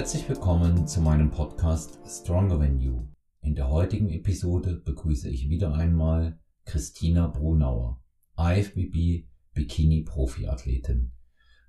Herzlich 0.00 0.26
willkommen 0.30 0.86
zu 0.86 1.02
meinem 1.02 1.30
Podcast 1.30 1.98
Stronger 2.06 2.58
Than 2.58 2.80
You. 2.80 3.06
In 3.42 3.54
der 3.54 3.68
heutigen 3.68 4.08
Episode 4.08 4.76
begrüße 4.76 5.28
ich 5.28 5.50
wieder 5.50 5.74
einmal 5.74 6.40
Christina 6.64 7.26
Brunauer, 7.26 8.02
IFBB 8.38 9.28
Bikini 9.52 10.00
Profiathletin. 10.00 11.12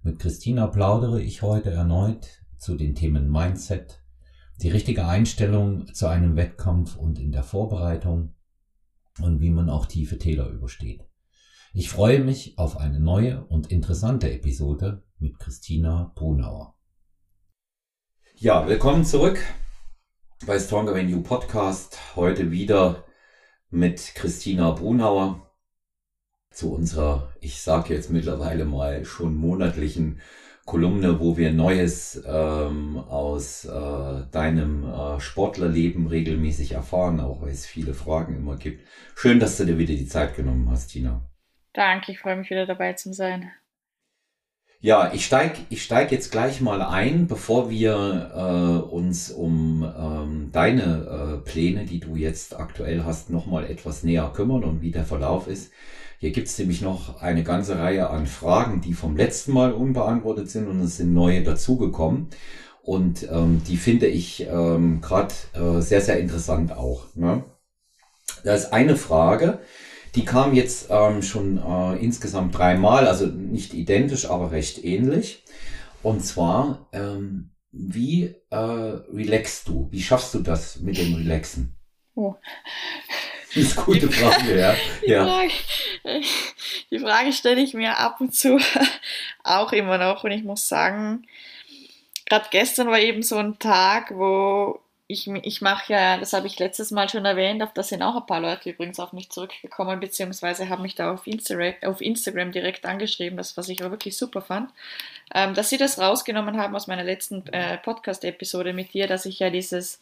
Mit 0.01 0.19
Christina 0.19 0.67
plaudere 0.67 1.21
ich 1.21 1.41
heute 1.41 1.71
erneut 1.71 2.45
zu 2.57 2.77
den 2.77 2.95
Themen 2.95 3.29
Mindset, 3.29 4.01
die 4.61 4.69
richtige 4.69 5.05
Einstellung 5.05 5.93
zu 5.93 6.07
einem 6.07 6.37
Wettkampf 6.37 6.95
und 6.95 7.19
in 7.19 7.33
der 7.33 7.43
Vorbereitung 7.43 8.33
und 9.19 9.41
wie 9.41 9.49
man 9.49 9.69
auch 9.69 9.87
tiefe 9.87 10.17
Täler 10.17 10.47
übersteht. 10.47 11.05
Ich 11.73 11.89
freue 11.89 12.23
mich 12.23 12.57
auf 12.57 12.77
eine 12.77 13.01
neue 13.01 13.43
und 13.47 13.73
interessante 13.73 14.31
Episode 14.31 15.03
mit 15.19 15.37
Christina 15.37 16.13
Brunauer. 16.15 16.77
Ja, 18.41 18.67
willkommen 18.67 19.05
zurück 19.05 19.37
bei 20.47 20.57
Stronger 20.57 20.95
Than 20.95 21.07
You 21.07 21.21
Podcast. 21.21 22.15
Heute 22.15 22.49
wieder 22.49 23.05
mit 23.69 24.15
Christina 24.15 24.71
Brunauer 24.71 25.47
zu 26.49 26.73
unserer, 26.73 27.31
ich 27.39 27.61
sage 27.61 27.93
jetzt 27.93 28.09
mittlerweile 28.09 28.65
mal 28.65 29.05
schon 29.05 29.35
monatlichen 29.35 30.21
Kolumne, 30.65 31.19
wo 31.19 31.37
wir 31.37 31.53
Neues 31.53 32.23
ähm, 32.25 32.97
aus 32.97 33.65
äh, 33.65 34.25
deinem 34.31 34.91
äh, 34.91 35.19
Sportlerleben 35.19 36.07
regelmäßig 36.07 36.71
erfahren, 36.71 37.19
auch 37.19 37.43
weil 37.43 37.51
es 37.51 37.67
viele 37.67 37.93
Fragen 37.93 38.35
immer 38.35 38.57
gibt. 38.57 38.87
Schön, 39.13 39.39
dass 39.39 39.57
du 39.57 39.65
dir 39.65 39.77
wieder 39.77 39.93
die 39.93 40.07
Zeit 40.07 40.35
genommen 40.35 40.67
hast, 40.71 40.87
Tina. 40.87 41.21
Danke, 41.73 42.11
ich 42.11 42.17
freue 42.17 42.37
mich 42.37 42.49
wieder 42.49 42.65
dabei 42.65 42.93
zu 42.93 43.13
sein. 43.13 43.51
Ja, 44.83 45.11
ich 45.13 45.27
steig, 45.27 45.59
ich 45.69 45.83
steig 45.83 46.11
jetzt 46.11 46.31
gleich 46.31 46.59
mal 46.59 46.81
ein, 46.81 47.27
bevor 47.27 47.69
wir 47.69 48.31
äh, 48.35 48.91
uns 48.91 49.29
um 49.29 49.83
ähm, 49.83 50.49
deine 50.51 51.37
äh, 51.43 51.47
Pläne, 51.47 51.85
die 51.85 51.99
du 51.99 52.15
jetzt 52.15 52.59
aktuell 52.59 53.03
hast, 53.05 53.29
nochmal 53.29 53.65
etwas 53.65 54.01
näher 54.01 54.31
kümmern 54.35 54.63
und 54.63 54.81
wie 54.81 54.89
der 54.89 55.05
Verlauf 55.05 55.47
ist. 55.47 55.71
Hier 56.17 56.31
gibt's 56.31 56.57
nämlich 56.57 56.81
noch 56.81 57.21
eine 57.21 57.43
ganze 57.43 57.77
Reihe 57.77 58.09
an 58.09 58.25
Fragen, 58.25 58.81
die 58.81 58.93
vom 58.93 59.15
letzten 59.15 59.53
Mal 59.53 59.71
unbeantwortet 59.71 60.49
sind 60.49 60.67
und 60.67 60.81
es 60.81 60.97
sind 60.97 61.13
neue 61.13 61.43
dazugekommen. 61.43 62.29
Und 62.81 63.29
ähm, 63.31 63.61
die 63.67 63.77
finde 63.77 64.07
ich 64.07 64.47
ähm, 64.49 64.99
gerade 65.01 65.33
äh, 65.53 65.79
sehr, 65.81 66.01
sehr 66.01 66.19
interessant 66.19 66.71
auch. 66.71 67.05
Ne? 67.13 67.43
Da 68.43 68.55
ist 68.55 68.73
eine 68.73 68.95
Frage, 68.95 69.59
die 70.15 70.25
kam 70.25 70.53
jetzt 70.53 70.87
ähm, 70.89 71.21
schon 71.21 71.57
äh, 71.57 71.97
insgesamt 71.97 72.57
dreimal, 72.57 73.07
also 73.07 73.27
nicht 73.27 73.73
identisch, 73.73 74.29
aber 74.29 74.51
recht 74.51 74.83
ähnlich. 74.83 75.43
Und 76.03 76.25
zwar, 76.25 76.87
ähm, 76.91 77.51
wie 77.71 78.35
äh, 78.49 78.55
relaxst 78.55 79.67
du? 79.67 79.87
Wie 79.91 80.01
schaffst 80.01 80.33
du 80.33 80.39
das 80.39 80.79
mit 80.79 80.97
dem 80.97 81.13
Relaxen? 81.13 81.75
Oh. 82.15 82.35
Das 83.53 83.63
ist 83.63 83.77
eine 83.77 83.85
gute 83.85 84.11
Frage, 84.11 84.59
ja. 84.59 84.75
Die, 85.05 85.11
ja. 85.11 85.25
Frage, 85.25 85.51
die 86.89 86.99
Frage 86.99 87.33
stelle 87.33 87.61
ich 87.61 87.73
mir 87.73 87.97
ab 87.97 88.19
und 88.19 88.33
zu 88.33 88.57
auch 89.43 89.71
immer 89.71 89.97
noch. 89.97 90.23
Und 90.23 90.31
ich 90.31 90.43
muss 90.43 90.67
sagen, 90.67 91.25
gerade 92.25 92.47
gestern 92.51 92.87
war 92.87 92.99
eben 92.99 93.23
so 93.23 93.37
ein 93.37 93.59
Tag, 93.59 94.11
wo 94.11 94.79
ich, 95.11 95.27
ich 95.27 95.61
mache 95.61 95.93
ja, 95.93 96.17
das 96.17 96.33
habe 96.33 96.47
ich 96.47 96.57
letztes 96.59 96.91
Mal 96.91 97.09
schon 97.09 97.25
erwähnt, 97.25 97.61
auf 97.61 97.73
das 97.73 97.89
sind 97.89 98.01
auch 98.01 98.15
ein 98.15 98.25
paar 98.25 98.39
Leute 98.39 98.69
übrigens 98.69 98.99
auf 98.99 99.13
mich 99.13 99.29
zurückgekommen, 99.29 99.99
beziehungsweise 99.99 100.69
haben 100.69 100.81
mich 100.81 100.95
da 100.95 101.13
auf 101.13 101.27
Instagram, 101.27 101.73
auf 101.83 102.01
Instagram 102.01 102.51
direkt 102.51 102.85
angeschrieben, 102.85 103.37
das, 103.37 103.57
was 103.57 103.69
ich 103.69 103.81
aber 103.81 103.91
wirklich 103.91 104.17
super 104.17 104.41
fand, 104.41 104.71
ähm, 105.33 105.53
dass 105.53 105.69
sie 105.69 105.77
das 105.77 105.99
rausgenommen 105.99 106.57
haben 106.57 106.75
aus 106.75 106.87
meiner 106.87 107.03
letzten 107.03 107.45
äh, 107.47 107.77
Podcast-Episode 107.77 108.73
mit 108.73 108.93
dir, 108.93 109.07
dass 109.07 109.25
ich 109.25 109.39
ja 109.39 109.49
dieses 109.49 109.99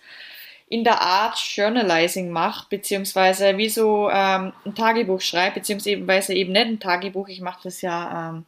in 0.69 0.83
der 0.83 1.01
Art 1.01 1.37
Journalizing 1.37 2.29
mache, 2.29 2.67
beziehungsweise 2.69 3.57
wie 3.57 3.69
so 3.69 4.09
ähm, 4.11 4.53
ein 4.65 4.75
Tagebuch 4.75 5.19
schreibe, 5.19 5.55
beziehungsweise 5.55 6.33
eben 6.33 6.51
nicht 6.51 6.65
ein 6.65 6.79
Tagebuch, 6.79 7.27
ich 7.27 7.41
mache 7.41 7.61
das 7.63 7.81
ja 7.81 8.29
ähm, 8.29 8.45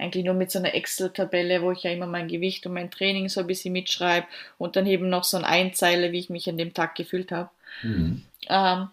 eigentlich 0.00 0.24
nur 0.24 0.34
mit 0.34 0.50
so 0.50 0.58
einer 0.58 0.74
Excel-Tabelle, 0.74 1.62
wo 1.62 1.72
ich 1.72 1.82
ja 1.82 1.90
immer 1.90 2.06
mein 2.06 2.28
Gewicht 2.28 2.66
und 2.66 2.72
mein 2.72 2.90
Training 2.90 3.28
so 3.28 3.40
ein 3.40 3.46
bisschen 3.46 3.72
mitschreibe 3.72 4.26
und 4.58 4.76
dann 4.76 4.86
eben 4.86 5.08
noch 5.08 5.24
so 5.24 5.36
ein 5.36 5.44
Einzeiler, 5.44 6.12
wie 6.12 6.18
ich 6.18 6.30
mich 6.30 6.48
an 6.48 6.58
dem 6.58 6.74
Tag 6.74 6.94
gefühlt 6.94 7.32
habe. 7.32 7.50
Mhm. 7.82 8.22
Ähm, 8.48 8.88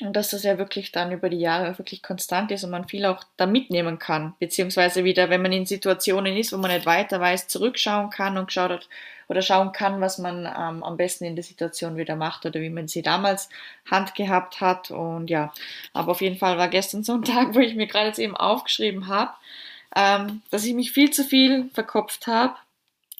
und 0.00 0.14
dass 0.14 0.30
das 0.30 0.42
ja 0.42 0.58
wirklich 0.58 0.90
dann 0.90 1.12
über 1.12 1.28
die 1.28 1.38
Jahre 1.38 1.78
wirklich 1.78 2.02
konstant 2.02 2.50
ist 2.50 2.64
und 2.64 2.70
man 2.70 2.88
viel 2.88 3.06
auch 3.06 3.22
da 3.36 3.46
mitnehmen 3.46 3.98
kann, 3.98 4.34
beziehungsweise 4.40 5.04
wieder, 5.04 5.30
wenn 5.30 5.42
man 5.42 5.52
in 5.52 5.66
Situationen 5.66 6.36
ist, 6.36 6.52
wo 6.52 6.56
man 6.56 6.72
nicht 6.72 6.86
weiter 6.86 7.20
weiß, 7.20 7.46
zurückschauen 7.46 8.10
kann 8.10 8.36
und 8.36 8.46
geschaut 8.46 8.70
hat 8.70 8.88
oder 9.28 9.40
schauen 9.40 9.72
kann, 9.72 10.00
was 10.00 10.18
man 10.18 10.46
ähm, 10.46 10.82
am 10.82 10.96
besten 10.96 11.24
in 11.24 11.36
der 11.36 11.44
Situation 11.44 11.96
wieder 11.96 12.16
macht 12.16 12.44
oder 12.44 12.60
wie 12.60 12.70
man 12.70 12.88
sie 12.88 13.02
damals 13.02 13.48
Hand 13.88 14.14
gehabt 14.16 14.60
hat 14.60 14.90
und 14.90 15.30
ja, 15.30 15.52
aber 15.92 16.10
auf 16.10 16.20
jeden 16.20 16.38
Fall 16.38 16.58
war 16.58 16.68
gestern 16.68 17.04
so 17.04 17.14
ein 17.14 17.22
Tag, 17.22 17.54
wo 17.54 17.60
ich 17.60 17.76
mir 17.76 17.86
gerade 17.86 18.08
jetzt 18.08 18.18
eben 18.18 18.36
aufgeschrieben 18.36 19.06
habe, 19.06 19.32
ähm, 19.94 20.42
dass 20.50 20.64
ich 20.64 20.74
mich 20.74 20.92
viel 20.92 21.10
zu 21.10 21.24
viel 21.24 21.70
verkopft 21.72 22.26
habe 22.26 22.56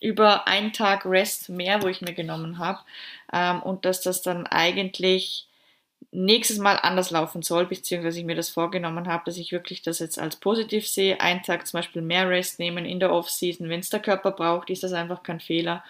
über 0.00 0.46
einen 0.46 0.72
Tag 0.72 1.06
Rest 1.06 1.48
mehr, 1.48 1.82
wo 1.82 1.88
ich 1.88 2.02
mir 2.02 2.12
genommen 2.12 2.58
habe 2.58 2.80
ähm, 3.32 3.62
und 3.62 3.84
dass 3.84 4.02
das 4.02 4.22
dann 4.22 4.46
eigentlich 4.46 5.46
nächstes 6.10 6.58
Mal 6.58 6.76
anders 6.76 7.10
laufen 7.10 7.42
soll, 7.42 7.66
beziehungsweise 7.66 8.20
ich 8.20 8.24
mir 8.24 8.36
das 8.36 8.48
vorgenommen 8.48 9.08
habe, 9.08 9.24
dass 9.26 9.36
ich 9.36 9.50
wirklich 9.50 9.82
das 9.82 9.98
jetzt 9.98 10.18
als 10.18 10.36
positiv 10.36 10.86
sehe. 10.86 11.20
Einen 11.20 11.42
Tag 11.42 11.66
zum 11.66 11.78
Beispiel 11.78 12.02
mehr 12.02 12.28
Rest 12.28 12.58
nehmen 12.58 12.84
in 12.84 13.00
der 13.00 13.12
Off-Season, 13.12 13.68
wenn 13.68 13.80
es 13.80 13.90
der 13.90 14.00
Körper 14.00 14.30
braucht, 14.30 14.70
ist 14.70 14.82
das 14.82 14.92
einfach 14.92 15.22
kein 15.22 15.40
Fehler 15.40 15.82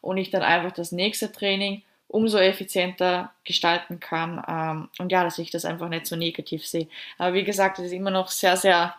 und 0.00 0.18
ich 0.18 0.30
dann 0.30 0.42
einfach 0.42 0.72
das 0.72 0.92
nächste 0.92 1.32
Training 1.32 1.82
umso 2.08 2.38
effizienter 2.38 3.32
gestalten 3.44 4.00
kann. 4.00 4.42
Ähm, 4.48 4.88
und 4.98 5.12
ja, 5.12 5.22
dass 5.22 5.38
ich 5.38 5.50
das 5.50 5.64
einfach 5.64 5.88
nicht 5.88 6.06
so 6.06 6.16
negativ 6.16 6.66
sehe. 6.66 6.88
Aber 7.18 7.34
wie 7.34 7.44
gesagt, 7.44 7.78
es 7.78 7.86
ist 7.86 7.92
immer 7.92 8.10
noch 8.10 8.28
sehr, 8.28 8.56
sehr 8.56 8.96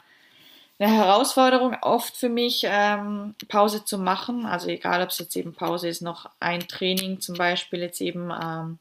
eine 0.82 0.96
Herausforderung 0.96 1.78
oft 1.82 2.18
für 2.18 2.30
mich, 2.30 2.64
ähm, 2.66 3.36
Pause 3.48 3.86
zu 3.86 4.00
machen. 4.00 4.46
Also 4.46 4.68
egal, 4.70 5.04
ob 5.04 5.10
es 5.10 5.20
jetzt 5.20 5.36
eben 5.36 5.54
Pause 5.54 5.88
ist, 5.88 6.02
noch 6.02 6.30
ein 6.40 6.68
Training 6.68 7.20
zum 7.20 7.36
Beispiel 7.36 7.82
jetzt 7.82 8.02
eben 8.02 8.32
ähm, 8.32 8.80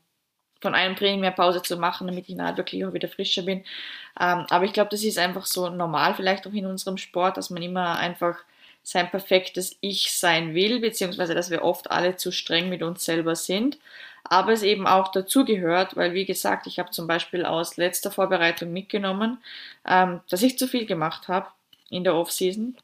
von 0.62 0.75
einem 0.75 0.97
Training 0.97 1.21
mehr 1.21 1.31
Pause 1.31 1.62
zu 1.62 1.77
machen, 1.77 2.06
damit 2.06 2.28
ich 2.28 2.37
nachher 2.37 2.56
wirklich 2.56 2.84
auch 2.87 2.94
wieder 2.94 3.09
frischer 3.09 3.43
bin. 3.43 3.65
Ähm, 4.19 4.47
aber 4.49 4.65
ich 4.65 4.72
glaube, 4.72 4.91
das 4.91 5.05
ist 5.05 5.19
einfach 5.19 5.44
so 5.44 5.69
normal 5.69 6.15
vielleicht 6.15 6.47
auch 6.47 6.53
in 6.53 6.66
unserem 6.66 6.97
Sport, 6.97 7.37
dass 7.37 7.50
man 7.50 7.62
immer 7.62 7.99
einfach 7.99 8.39
sein 8.83 9.10
perfektes 9.10 9.77
Ich 9.83 10.12
sein 10.12 10.55
will, 10.55 10.81
beziehungsweise 10.81 11.34
dass 11.34 11.50
wir 11.50 11.62
oft 11.62 11.91
alle 11.91 12.16
zu 12.16 12.33
streng 12.33 12.71
mit 12.71 12.83
uns 12.83 13.05
selber 13.05 13.37
sind. 13.37 13.78
Aber 14.25 14.53
es 14.53 14.62
eben 14.62 14.87
auch 14.87 15.12
dazugehört, 15.12 15.97
weil 15.97 16.15
wie 16.15 16.25
gesagt, 16.25 16.66
ich 16.66 16.78
habe 16.78 16.91
zum 16.91 17.06
Beispiel 17.06 17.44
aus 17.44 17.77
letzter 17.77 18.10
Vorbereitung 18.10 18.72
mitgenommen, 18.72 19.43
ähm, 19.87 20.21
dass 20.31 20.43
ich 20.43 20.59
zu 20.59 20.66
viel 20.66 20.87
gemacht 20.87 21.28
habe 21.28 21.49
in 21.91 22.05
der 22.05 22.15
Offseason. 22.15 22.77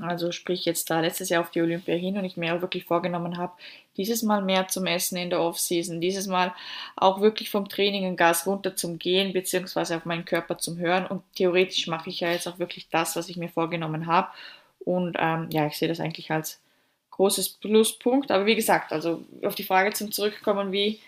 Also 0.00 0.30
sprich 0.30 0.66
jetzt 0.66 0.90
da 0.90 1.00
letztes 1.00 1.30
Jahr 1.30 1.40
auf 1.40 1.50
die 1.50 1.62
Olympia 1.62 1.94
hin 1.94 2.18
und 2.18 2.24
ich 2.24 2.36
mir 2.36 2.54
auch 2.54 2.60
wirklich 2.60 2.84
vorgenommen 2.84 3.38
habe, 3.38 3.54
dieses 3.96 4.22
Mal 4.22 4.42
mehr 4.42 4.68
zum 4.68 4.86
Essen 4.86 5.16
in 5.16 5.30
der 5.30 5.40
Offseason, 5.40 6.02
dieses 6.02 6.26
Mal 6.26 6.54
auch 6.96 7.22
wirklich 7.22 7.48
vom 7.48 7.68
Training 7.68 8.04
ein 8.04 8.16
Gas 8.16 8.46
runter 8.46 8.76
zum 8.76 8.98
Gehen, 8.98 9.32
beziehungsweise 9.32 9.96
auf 9.96 10.04
meinen 10.04 10.26
Körper 10.26 10.58
zum 10.58 10.76
Hören. 10.76 11.06
Und 11.06 11.22
theoretisch 11.34 11.86
mache 11.86 12.10
ich 12.10 12.20
ja 12.20 12.30
jetzt 12.30 12.46
auch 12.46 12.58
wirklich 12.58 12.88
das, 12.90 13.16
was 13.16 13.30
ich 13.30 13.38
mir 13.38 13.48
vorgenommen 13.48 14.06
habe. 14.06 14.28
Und 14.80 15.16
ähm, 15.18 15.48
ja, 15.50 15.66
ich 15.66 15.78
sehe 15.78 15.88
das 15.88 16.00
eigentlich 16.00 16.30
als 16.30 16.60
großes 17.12 17.48
Pluspunkt. 17.48 18.30
Aber 18.30 18.44
wie 18.44 18.54
gesagt, 18.56 18.92
also 18.92 19.24
auf 19.42 19.54
die 19.54 19.64
Frage 19.64 19.94
zum 19.94 20.12
Zurückkommen, 20.12 20.72
wie 20.72 21.00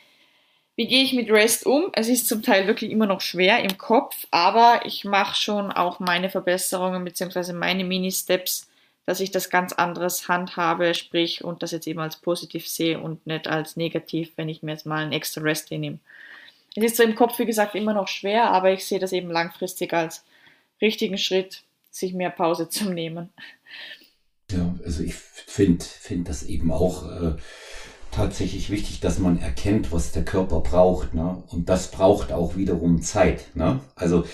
wie 0.78 0.86
gehe 0.86 1.02
ich 1.02 1.12
mit 1.12 1.28
Rest 1.28 1.66
um? 1.66 1.90
Es 1.92 2.06
ist 2.06 2.28
zum 2.28 2.40
Teil 2.40 2.68
wirklich 2.68 2.92
immer 2.92 3.06
noch 3.06 3.20
schwer 3.20 3.64
im 3.64 3.78
Kopf, 3.78 4.28
aber 4.30 4.82
ich 4.84 5.04
mache 5.04 5.34
schon 5.34 5.72
auch 5.72 5.98
meine 5.98 6.30
Verbesserungen 6.30 7.02
bzw. 7.02 7.52
meine 7.52 7.82
Mini-Steps, 7.82 8.68
dass 9.04 9.18
ich 9.18 9.32
das 9.32 9.50
ganz 9.50 9.72
anderes 9.72 10.28
handhabe, 10.28 10.94
sprich 10.94 11.42
und 11.42 11.64
das 11.64 11.72
jetzt 11.72 11.88
eben 11.88 11.98
als 11.98 12.18
positiv 12.18 12.68
sehe 12.68 13.00
und 13.00 13.26
nicht 13.26 13.48
als 13.48 13.74
negativ, 13.74 14.30
wenn 14.36 14.48
ich 14.48 14.62
mir 14.62 14.70
jetzt 14.70 14.86
mal 14.86 15.02
einen 15.02 15.10
extra 15.10 15.40
Rest 15.40 15.72
nehme. 15.72 15.98
Es 16.76 16.84
ist 16.84 16.96
so 16.96 17.02
im 17.02 17.16
Kopf, 17.16 17.36
wie 17.40 17.46
gesagt, 17.46 17.74
immer 17.74 17.92
noch 17.92 18.06
schwer, 18.06 18.44
aber 18.44 18.70
ich 18.70 18.86
sehe 18.86 19.00
das 19.00 19.12
eben 19.12 19.32
langfristig 19.32 19.92
als 19.92 20.22
richtigen 20.80 21.18
Schritt, 21.18 21.64
sich 21.90 22.14
mehr 22.14 22.30
Pause 22.30 22.68
zu 22.68 22.88
nehmen. 22.88 23.30
Ja, 24.52 24.76
also 24.84 25.02
ich 25.02 25.16
finde 25.16 25.84
find 25.84 26.28
das 26.28 26.44
eben 26.44 26.70
auch. 26.70 27.10
Äh 27.10 27.36
tatsächlich 28.18 28.68
wichtig, 28.70 28.98
dass 28.98 29.20
man 29.20 29.38
erkennt, 29.38 29.92
was 29.92 30.10
der 30.10 30.24
Körper 30.24 30.60
braucht. 30.60 31.14
Ne? 31.14 31.40
Und 31.50 31.68
das 31.68 31.92
braucht 31.92 32.32
auch 32.32 32.56
wiederum 32.56 33.00
Zeit. 33.00 33.54
Ne? 33.54 33.80
Also 33.94 34.24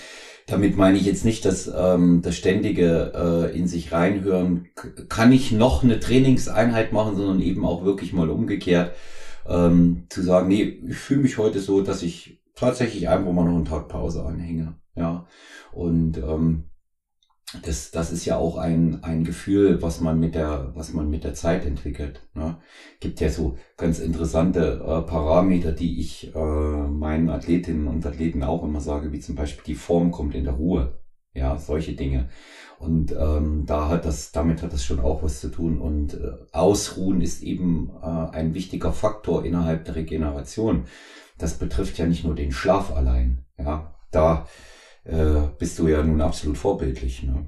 damit 0.47 0.75
meine 0.75 0.97
ich 0.97 1.05
jetzt 1.05 1.23
nicht, 1.23 1.45
dass 1.45 1.71
ähm, 1.75 2.21
das 2.23 2.35
ständige 2.35 3.13
äh, 3.53 3.57
in 3.57 3.67
sich 3.67 3.91
reinhören, 3.91 4.67
kann 5.07 5.31
ich 5.31 5.51
noch 5.51 5.83
eine 5.83 5.99
Trainingseinheit 5.99 6.93
machen, 6.93 7.15
sondern 7.15 7.39
eben 7.41 7.63
auch 7.63 7.85
wirklich 7.85 8.11
mal 8.11 8.31
umgekehrt 8.31 8.95
ähm, 9.47 10.05
zu 10.09 10.23
sagen, 10.23 10.47
nee, 10.47 10.81
ich 10.87 10.97
fühle 10.97 11.21
mich 11.21 11.37
heute 11.37 11.59
so, 11.59 11.81
dass 11.81 12.01
ich 12.01 12.41
tatsächlich 12.55 13.07
einfach 13.07 13.31
mal 13.31 13.45
noch 13.45 13.55
einen 13.55 13.65
Tag 13.65 13.87
Pause 13.87 14.23
anhänge. 14.25 14.75
Ja. 14.95 15.27
Und 15.71 16.17
ähm, 16.17 16.63
das, 17.63 17.91
das 17.91 18.11
ist 18.11 18.25
ja 18.25 18.37
auch 18.37 18.57
ein, 18.57 19.03
ein 19.03 19.23
Gefühl, 19.23 19.81
was 19.81 20.01
man 20.01 20.19
mit 20.19 20.35
der, 20.35 20.71
was 20.75 20.93
man 20.93 21.09
mit 21.09 21.23
der 21.23 21.33
Zeit 21.33 21.65
entwickelt. 21.65 22.21
Ne? 22.33 22.57
Gibt 22.99 23.19
ja 23.19 23.29
so 23.29 23.57
ganz 23.77 23.99
interessante 23.99 24.81
äh, 24.85 25.01
Parameter, 25.01 25.71
die 25.71 25.99
ich 25.99 26.33
äh, 26.35 26.39
meinen 26.39 27.29
Athletinnen 27.29 27.87
und 27.87 28.05
Athleten 28.05 28.43
auch 28.43 28.63
immer 28.63 28.81
sage, 28.81 29.11
wie 29.11 29.19
zum 29.19 29.35
Beispiel 29.35 29.63
die 29.65 29.75
Form 29.75 30.11
kommt 30.11 30.35
in 30.35 30.45
der 30.45 30.53
Ruhe. 30.53 30.99
Ja, 31.33 31.57
solche 31.57 31.93
Dinge. 31.93 32.29
Und 32.79 33.11
ähm, 33.11 33.65
da 33.65 33.89
hat 33.89 34.05
das, 34.05 34.31
damit 34.31 34.61
hat 34.61 34.71
das 34.71 34.85
schon 34.85 34.99
auch 34.99 35.21
was 35.21 35.41
zu 35.41 35.49
tun. 35.49 35.79
Und 35.79 36.13
äh, 36.13 36.31
Ausruhen 36.53 37.21
ist 37.21 37.43
eben 37.43 37.91
äh, 38.01 38.05
ein 38.05 38.53
wichtiger 38.53 38.93
Faktor 38.93 39.43
innerhalb 39.43 39.85
der 39.85 39.95
Regeneration. 39.95 40.85
Das 41.37 41.55
betrifft 41.55 41.97
ja 41.97 42.05
nicht 42.05 42.23
nur 42.23 42.35
den 42.35 42.51
Schlaf 42.51 42.93
allein. 42.93 43.45
Ja, 43.57 43.95
da 44.11 44.47
äh, 45.05 45.47
bist 45.57 45.79
du 45.79 45.87
ja 45.87 46.03
nun 46.03 46.21
absolut 46.21 46.57
vorbildlich. 46.57 47.23
Ne? 47.23 47.45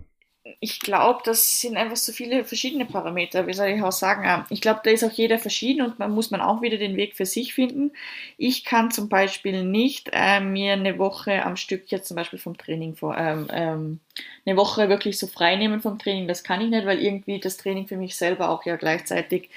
ich 0.60 0.80
glaube, 0.80 1.22
das 1.24 1.62
sind 1.62 1.78
einfach 1.78 1.98
so 1.98 2.12
viele 2.12 2.44
verschiedene 2.44 2.86
Parameter. 2.86 3.46
Wie 3.48 3.54
soll 3.54 3.68
ich 3.68 3.82
auch 3.82 3.92
sagen? 3.92 4.24
Ähm, 4.26 4.46
ich 4.50 4.62
glaube, 4.62 4.82
da 4.84 4.90
ist 4.90 5.04
auch 5.04 5.12
jeder 5.12 5.38
verschieden 5.38 5.86
und 5.86 6.00
man 6.00 6.12
muss 6.12 6.32
man 6.32 6.42
auch 6.42 6.62
wieder 6.62 6.78
den 6.78 6.98
Weg 6.98 7.16
für 7.16 7.26
sich 7.26 7.54
finden. 7.54 7.92
Ich 8.38 8.64
kann 8.64 8.92
zum 8.92 9.08
Beispiel 9.10 9.64
nicht 9.64 10.10
äh, 10.14 10.40
mir 10.40 10.74
eine 10.74 10.98
Woche 10.98 11.46
am 11.46 11.58
Stück 11.58 11.92
jetzt 11.92 12.08
zum 12.08 12.16
Beispiel 12.16 12.40
vom 12.40 12.58
Training 12.58 12.96
vor, 12.96 13.18
ähm, 13.18 13.48
ähm, 13.52 14.00
eine 14.46 14.58
Woche 14.58 14.90
wirklich 14.90 15.20
so 15.20 15.28
frei 15.28 15.56
nehmen 15.58 15.82
vom 15.82 16.00
Training. 16.00 16.28
Das 16.28 16.44
kann 16.44 16.62
ich 16.62 16.70
nicht, 16.70 16.86
weil 16.86 17.02
irgendwie 17.02 17.40
das 17.40 17.58
Training 17.58 17.88
für 17.88 17.98
mich 17.98 18.16
selber 18.16 18.50
auch 18.50 18.66
ja 18.66 18.78
gleichzeitig 18.78 19.50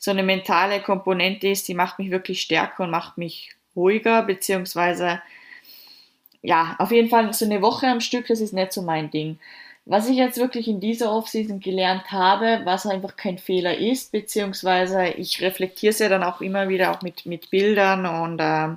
so 0.00 0.10
eine 0.10 0.22
mentale 0.22 0.80
Komponente 0.80 1.48
ist, 1.48 1.68
die 1.68 1.74
macht 1.74 1.98
mich 1.98 2.10
wirklich 2.10 2.40
stärker 2.40 2.84
und 2.84 2.90
macht 2.90 3.18
mich 3.18 3.50
ruhiger, 3.76 4.22
beziehungsweise 4.22 5.20
ja, 6.42 6.76
auf 6.78 6.90
jeden 6.92 7.08
Fall 7.08 7.32
so 7.32 7.44
eine 7.44 7.62
Woche 7.62 7.86
am 7.88 8.00
Stück, 8.00 8.26
das 8.28 8.40
ist 8.40 8.52
nicht 8.52 8.72
so 8.72 8.82
mein 8.82 9.10
Ding. 9.10 9.38
Was 9.84 10.08
ich 10.08 10.16
jetzt 10.16 10.38
wirklich 10.38 10.68
in 10.68 10.80
dieser 10.80 11.10
Offseason 11.12 11.60
gelernt 11.60 12.12
habe, 12.12 12.60
was 12.64 12.84
einfach 12.86 13.16
kein 13.16 13.38
Fehler 13.38 13.78
ist, 13.78 14.12
beziehungsweise 14.12 15.08
ich 15.08 15.40
reflektiere 15.40 15.92
es 15.92 15.98
ja 15.98 16.10
dann 16.10 16.22
auch 16.22 16.42
immer 16.42 16.68
wieder 16.68 16.90
auch 16.90 17.00
mit, 17.00 17.24
mit 17.24 17.50
Bildern 17.50 18.04
und 18.04 18.38
äh, 18.38 18.76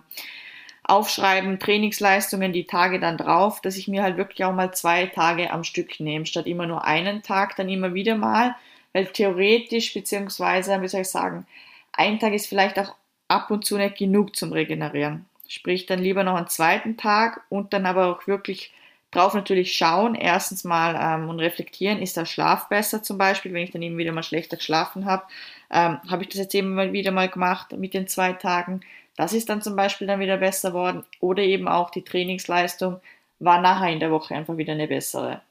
Aufschreiben, 0.84 1.60
Trainingsleistungen, 1.60 2.54
die 2.54 2.66
Tage 2.66 3.00
dann 3.00 3.18
drauf, 3.18 3.62
dass 3.62 3.78
ich 3.78 3.88
mir 3.88 4.04
halt 4.04 4.18
wirklich 4.18 4.46
auch 4.46 4.54
mal 4.54 4.74
zwei 4.74 5.06
Tage 5.06 5.52
am 5.52 5.64
Stück 5.64 6.00
nehme, 6.00 6.26
statt 6.26 6.48
immer 6.48 6.66
nur 6.66 6.86
einen 6.86 7.22
Tag, 7.24 7.56
dann 7.58 7.70
immer 7.70 7.94
wieder 7.94 8.16
mal, 8.16 8.56
weil 8.94 9.08
theoretisch, 9.08 9.94
beziehungsweise, 9.94 10.82
wie 10.82 10.88
soll 10.88 11.02
ich 11.02 11.10
sagen, 11.10 11.46
ein 11.94 12.20
Tag 12.20 12.34
ist 12.34 12.48
vielleicht 12.48 12.80
auch 12.80 12.96
ab 13.28 13.52
und 13.52 13.66
zu 13.66 13.78
nicht 13.78 13.98
genug 13.98 14.36
zum 14.36 14.54
Regenerieren. 14.54 15.26
Sprich, 15.52 15.86
dann 15.86 16.00
lieber 16.00 16.24
noch 16.24 16.36
einen 16.36 16.48
zweiten 16.48 16.96
Tag 16.96 17.42
und 17.50 17.74
dann 17.74 17.86
aber 17.86 18.06
auch 18.08 18.26
wirklich 18.26 18.72
drauf 19.12 19.34
natürlich 19.34 19.76
schauen. 19.76 20.16
Erstens 20.16 20.64
mal 20.64 20.98
ähm, 20.98 21.28
und 21.28 21.42
reflektieren, 21.42 22.02
ist 22.02 22.16
der 22.16 22.26
Schlaf 22.26 22.70
besser 22.70 23.04
zum 23.04 23.18
Beispiel, 23.18 23.52
wenn 23.52 23.64
ich 23.66 23.72
dann 23.72 23.82
eben 23.82 23.98
wieder 23.98 24.14
mal 24.14 24.24
schlechter 24.24 24.56
geschlafen 24.56 25.04
habe. 25.04 25.24
Ähm, 25.70 26.00
habe 26.10 26.24
ich 26.24 26.30
das 26.30 26.40
jetzt 26.40 26.56
eben 26.56 26.74
mal 26.74 26.94
wieder 26.94 27.12
mal 27.12 27.28
gemacht 27.28 27.74
mit 27.74 27.94
den 27.94 28.08
zwei 28.08 28.32
Tagen. 28.32 28.80
Das 29.18 29.34
ist 29.34 29.50
dann 29.50 29.62
zum 29.62 29.76
Beispiel 29.76 30.08
dann 30.08 30.22
wieder 30.22 30.38
besser 30.38 30.72
worden. 30.72 31.04
Oder 31.20 31.44
eben 31.44 31.68
auch 31.68 31.90
die 31.90 32.04
Trainingsleistung 32.06 33.02
war 33.40 33.60
nachher 33.60 33.92
in 33.92 34.00
der 34.00 34.12
Woche 34.12 34.34
einfach 34.34 34.56
wieder 34.56 34.72
eine 34.72 34.88
bessere. 34.88 35.42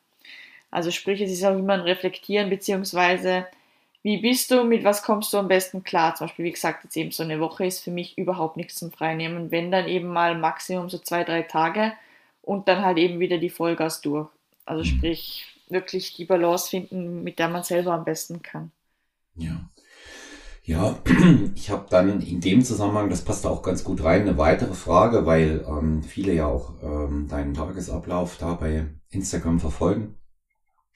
Also 0.70 0.90
sprich, 0.90 1.20
es 1.20 1.30
ist 1.30 1.44
auch 1.44 1.58
immer 1.58 1.74
ein 1.74 1.80
Reflektieren, 1.80 2.48
beziehungsweise 2.48 3.46
wie 4.02 4.18
bist 4.18 4.50
du, 4.50 4.64
mit 4.64 4.84
was 4.84 5.02
kommst 5.02 5.32
du 5.32 5.38
am 5.38 5.48
besten 5.48 5.84
klar? 5.84 6.14
Zum 6.14 6.26
Beispiel, 6.26 6.46
wie 6.46 6.52
gesagt, 6.52 6.84
jetzt 6.84 6.96
eben 6.96 7.10
so 7.10 7.22
eine 7.22 7.40
Woche 7.40 7.66
ist 7.66 7.80
für 7.80 7.90
mich 7.90 8.16
überhaupt 8.16 8.56
nichts 8.56 8.76
zum 8.76 8.90
Freinehmen. 8.90 9.50
Wenn 9.50 9.70
dann 9.70 9.88
eben 9.88 10.08
mal 10.08 10.38
Maximum 10.38 10.88
so 10.88 10.98
zwei, 10.98 11.24
drei 11.24 11.42
Tage 11.42 11.92
und 12.42 12.68
dann 12.68 12.84
halt 12.84 12.98
eben 12.98 13.20
wieder 13.20 13.38
die 13.38 13.50
Vollgas 13.50 14.00
durch. 14.00 14.28
Also 14.64 14.82
mhm. 14.82 14.86
sprich, 14.86 15.46
wirklich 15.68 16.14
die 16.16 16.24
Balance 16.24 16.68
finden, 16.68 17.22
mit 17.22 17.38
der 17.38 17.48
man 17.48 17.62
selber 17.62 17.92
am 17.92 18.04
besten 18.04 18.42
kann. 18.42 18.70
Ja. 19.36 19.68
Ja, 20.62 20.98
ich 21.54 21.70
habe 21.70 21.86
dann 21.90 22.20
in 22.20 22.40
dem 22.40 22.62
Zusammenhang, 22.62 23.10
das 23.10 23.24
passt 23.24 23.46
auch 23.46 23.62
ganz 23.62 23.82
gut 23.82 24.04
rein, 24.04 24.22
eine 24.22 24.38
weitere 24.38 24.74
Frage, 24.74 25.26
weil 25.26 25.64
ähm, 25.66 26.02
viele 26.02 26.32
ja 26.32 26.46
auch 26.46 26.74
ähm, 26.82 27.28
deinen 27.28 27.54
Tagesablauf 27.54 28.36
da 28.38 28.54
bei 28.54 28.86
Instagram 29.10 29.58
verfolgen. 29.58 30.14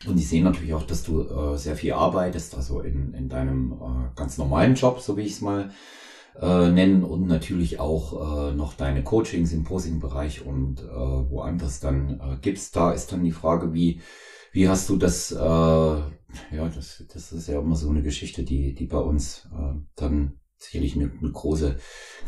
Und 0.06 0.16
die 0.16 0.24
sehen 0.24 0.44
natürlich 0.44 0.74
auch, 0.74 0.86
dass 0.86 1.02
du 1.02 1.22
äh, 1.22 1.56
sehr 1.56 1.76
viel 1.76 1.92
arbeitest, 1.94 2.54
also 2.54 2.80
in, 2.80 3.14
in 3.14 3.28
deinem 3.28 3.72
äh, 3.72 4.16
ganz 4.16 4.36
normalen 4.38 4.74
Job, 4.74 5.00
so 5.00 5.16
wie 5.16 5.22
ich 5.22 5.32
es 5.32 5.40
mal 5.40 5.70
äh, 6.40 6.70
nennen 6.70 7.04
und 7.04 7.26
natürlich 7.26 7.80
auch 7.80 8.50
äh, 8.50 8.54
noch 8.54 8.74
deine 8.74 9.02
Coachings 9.02 9.52
im 9.52 9.64
Posing-Bereich 9.64 10.44
und 10.44 10.82
äh, 10.82 10.84
woanders 10.84 11.80
dann 11.80 12.20
äh, 12.20 12.36
gibst. 12.40 12.76
Da 12.76 12.92
ist 12.92 13.12
dann 13.12 13.24
die 13.24 13.32
Frage, 13.32 13.72
wie, 13.72 14.00
wie 14.52 14.68
hast 14.68 14.88
du 14.88 14.96
das, 14.96 15.32
äh, 15.32 15.38
ja, 15.38 16.10
das, 16.74 17.04
das 17.12 17.32
ist 17.32 17.48
ja 17.48 17.60
immer 17.60 17.76
so 17.76 17.88
eine 17.88 18.02
Geschichte, 18.02 18.42
die, 18.42 18.74
die 18.74 18.86
bei 18.86 18.98
uns 18.98 19.48
äh, 19.54 19.74
dann 19.96 20.38
sicherlich 20.64 20.96
eine, 20.96 21.10
eine 21.20 21.30
große 21.30 21.76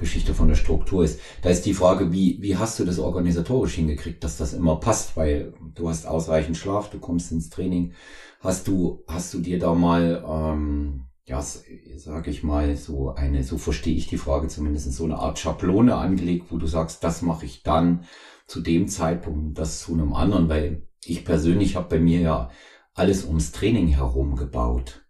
Geschichte 0.00 0.34
von 0.34 0.48
der 0.48 0.54
Struktur 0.54 1.04
ist. 1.04 1.20
Da 1.42 1.50
ist 1.50 1.66
die 1.66 1.74
Frage, 1.74 2.12
wie, 2.12 2.38
wie 2.40 2.56
hast 2.56 2.78
du 2.78 2.84
das 2.84 2.98
organisatorisch 2.98 3.74
hingekriegt, 3.74 4.22
dass 4.22 4.36
das 4.36 4.52
immer 4.52 4.76
passt, 4.76 5.16
weil 5.16 5.54
du 5.74 5.88
hast 5.88 6.06
ausreichend 6.06 6.56
Schlaf, 6.56 6.90
du 6.90 6.98
kommst 6.98 7.32
ins 7.32 7.50
Training. 7.50 7.92
Hast 8.40 8.68
du, 8.68 9.02
hast 9.08 9.34
du 9.34 9.40
dir 9.40 9.58
da 9.58 9.74
mal 9.74 10.24
ähm, 10.28 11.06
ja, 11.26 11.42
sage 11.42 12.30
ich 12.30 12.44
mal, 12.44 12.76
so 12.76 13.14
eine, 13.14 13.42
so 13.42 13.58
verstehe 13.58 13.96
ich 13.96 14.06
die 14.06 14.16
Frage 14.16 14.46
zumindest, 14.46 14.92
so 14.92 15.04
eine 15.04 15.18
Art 15.18 15.38
Schablone 15.38 15.96
angelegt, 15.96 16.46
wo 16.50 16.56
du 16.56 16.66
sagst, 16.66 17.02
das 17.02 17.20
mache 17.20 17.46
ich 17.46 17.64
dann 17.64 18.04
zu 18.46 18.60
dem 18.60 18.86
Zeitpunkt, 18.86 19.58
das 19.58 19.80
zu 19.80 19.92
einem 19.92 20.14
anderen, 20.14 20.48
weil 20.48 20.86
ich 21.04 21.24
persönlich 21.24 21.74
habe 21.74 21.88
bei 21.88 21.98
mir 21.98 22.20
ja 22.20 22.50
alles 22.94 23.24
ums 23.24 23.50
Training 23.50 23.88
herum 23.88 24.36
gebaut. 24.36 25.04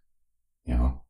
Ja. 0.65 1.03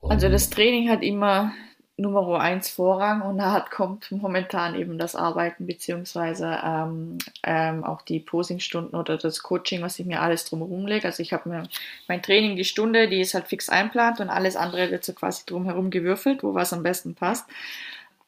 Und 0.00 0.12
also 0.12 0.28
das 0.28 0.50
Training 0.50 0.88
hat 0.88 1.02
immer 1.02 1.52
Nummer 2.00 2.40
eins 2.40 2.70
Vorrang 2.70 3.22
und 3.22 3.38
da 3.38 3.52
hat, 3.52 3.70
kommt 3.70 4.10
momentan 4.10 4.74
eben 4.74 4.98
das 4.98 5.14
Arbeiten 5.14 5.66
beziehungsweise 5.66 6.58
ähm, 6.64 7.18
ähm, 7.42 7.84
auch 7.84 8.02
die 8.02 8.20
Posingstunden 8.20 8.98
oder 8.98 9.18
das 9.18 9.42
Coaching, 9.42 9.82
was 9.82 9.98
ich 9.98 10.06
mir 10.06 10.22
alles 10.22 10.46
drumherum 10.46 10.86
lege. 10.86 11.06
Also 11.06 11.22
ich 11.22 11.32
habe 11.32 11.48
mir 11.48 11.64
mein 12.08 12.22
Training, 12.22 12.56
die 12.56 12.64
Stunde, 12.64 13.08
die 13.08 13.20
ist 13.20 13.34
halt 13.34 13.48
fix 13.48 13.68
einplant 13.68 14.20
und 14.20 14.30
alles 14.30 14.56
andere 14.56 14.90
wird 14.90 15.04
so 15.04 15.12
quasi 15.12 15.44
drumherum 15.46 15.90
gewürfelt, 15.90 16.42
wo 16.42 16.54
was 16.54 16.72
am 16.72 16.82
besten 16.82 17.14
passt. 17.14 17.46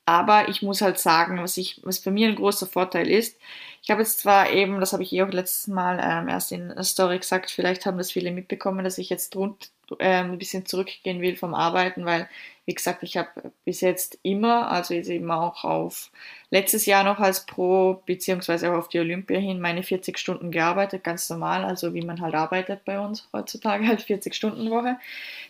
Aber 0.04 0.48
ich 0.48 0.62
muss 0.62 0.82
halt 0.82 0.98
sagen, 0.98 1.40
was, 1.40 1.56
ich, 1.56 1.80
was 1.84 1.98
für 1.98 2.10
mich 2.10 2.24
ein 2.24 2.34
großer 2.34 2.66
Vorteil 2.66 3.08
ist, 3.08 3.38
ich 3.82 3.90
habe 3.90 4.02
jetzt 4.02 4.20
zwar 4.20 4.50
eben, 4.50 4.80
das 4.80 4.92
habe 4.92 5.02
ich 5.02 5.12
eh 5.12 5.22
auch 5.22 5.30
letztes 5.30 5.68
Mal 5.68 6.00
ähm, 6.02 6.28
erst 6.28 6.52
in 6.52 6.68
der 6.68 6.84
Story 6.84 7.18
gesagt, 7.18 7.50
vielleicht 7.50 7.86
haben 7.86 7.98
das 7.98 8.12
viele 8.12 8.32
mitbekommen, 8.32 8.84
dass 8.84 8.98
ich 8.98 9.10
jetzt 9.10 9.34
rund, 9.36 9.70
ähm, 10.00 10.32
ein 10.32 10.38
bisschen 10.38 10.66
zurückgehen 10.66 11.20
will 11.20 11.36
vom 11.36 11.54
Arbeiten, 11.54 12.04
weil, 12.04 12.28
wie 12.66 12.74
gesagt, 12.74 13.02
ich 13.02 13.16
habe 13.16 13.52
bis 13.64 13.80
jetzt 13.80 14.18
immer, 14.22 14.70
also 14.70 14.94
jetzt 14.94 15.08
eben 15.08 15.30
auch 15.30 15.64
auf 15.64 16.10
letztes 16.50 16.86
Jahr 16.86 17.04
noch 17.04 17.18
als 17.18 17.46
Pro, 17.46 18.02
beziehungsweise 18.06 18.72
auch 18.72 18.78
auf 18.78 18.88
die 18.88 19.00
Olympia 19.00 19.38
hin, 19.38 19.60
meine 19.60 19.82
40 19.82 20.18
Stunden 20.18 20.50
gearbeitet, 20.50 21.04
ganz 21.04 21.28
normal, 21.30 21.64
also 21.64 21.94
wie 21.94 22.04
man 22.04 22.20
halt 22.20 22.34
arbeitet 22.34 22.84
bei 22.84 23.00
uns 23.00 23.28
heutzutage, 23.32 23.86
halt 23.88 24.02
40 24.02 24.34
Stunden 24.34 24.70
Woche. 24.70 24.98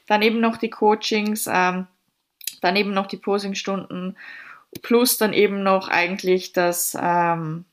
Dann 0.06 0.22
eben 0.22 0.40
noch 0.40 0.56
die 0.56 0.70
Coachings, 0.70 1.48
ähm, 1.52 1.86
dann 2.60 2.76
eben 2.76 2.94
noch 2.94 3.06
die 3.06 3.16
Posingstunden, 3.16 4.16
plus 4.80 5.18
dann 5.18 5.32
eben 5.32 5.62
noch 5.62 5.88
eigentlich 5.88 6.52
das, 6.52 6.96
ähm, 7.00 7.64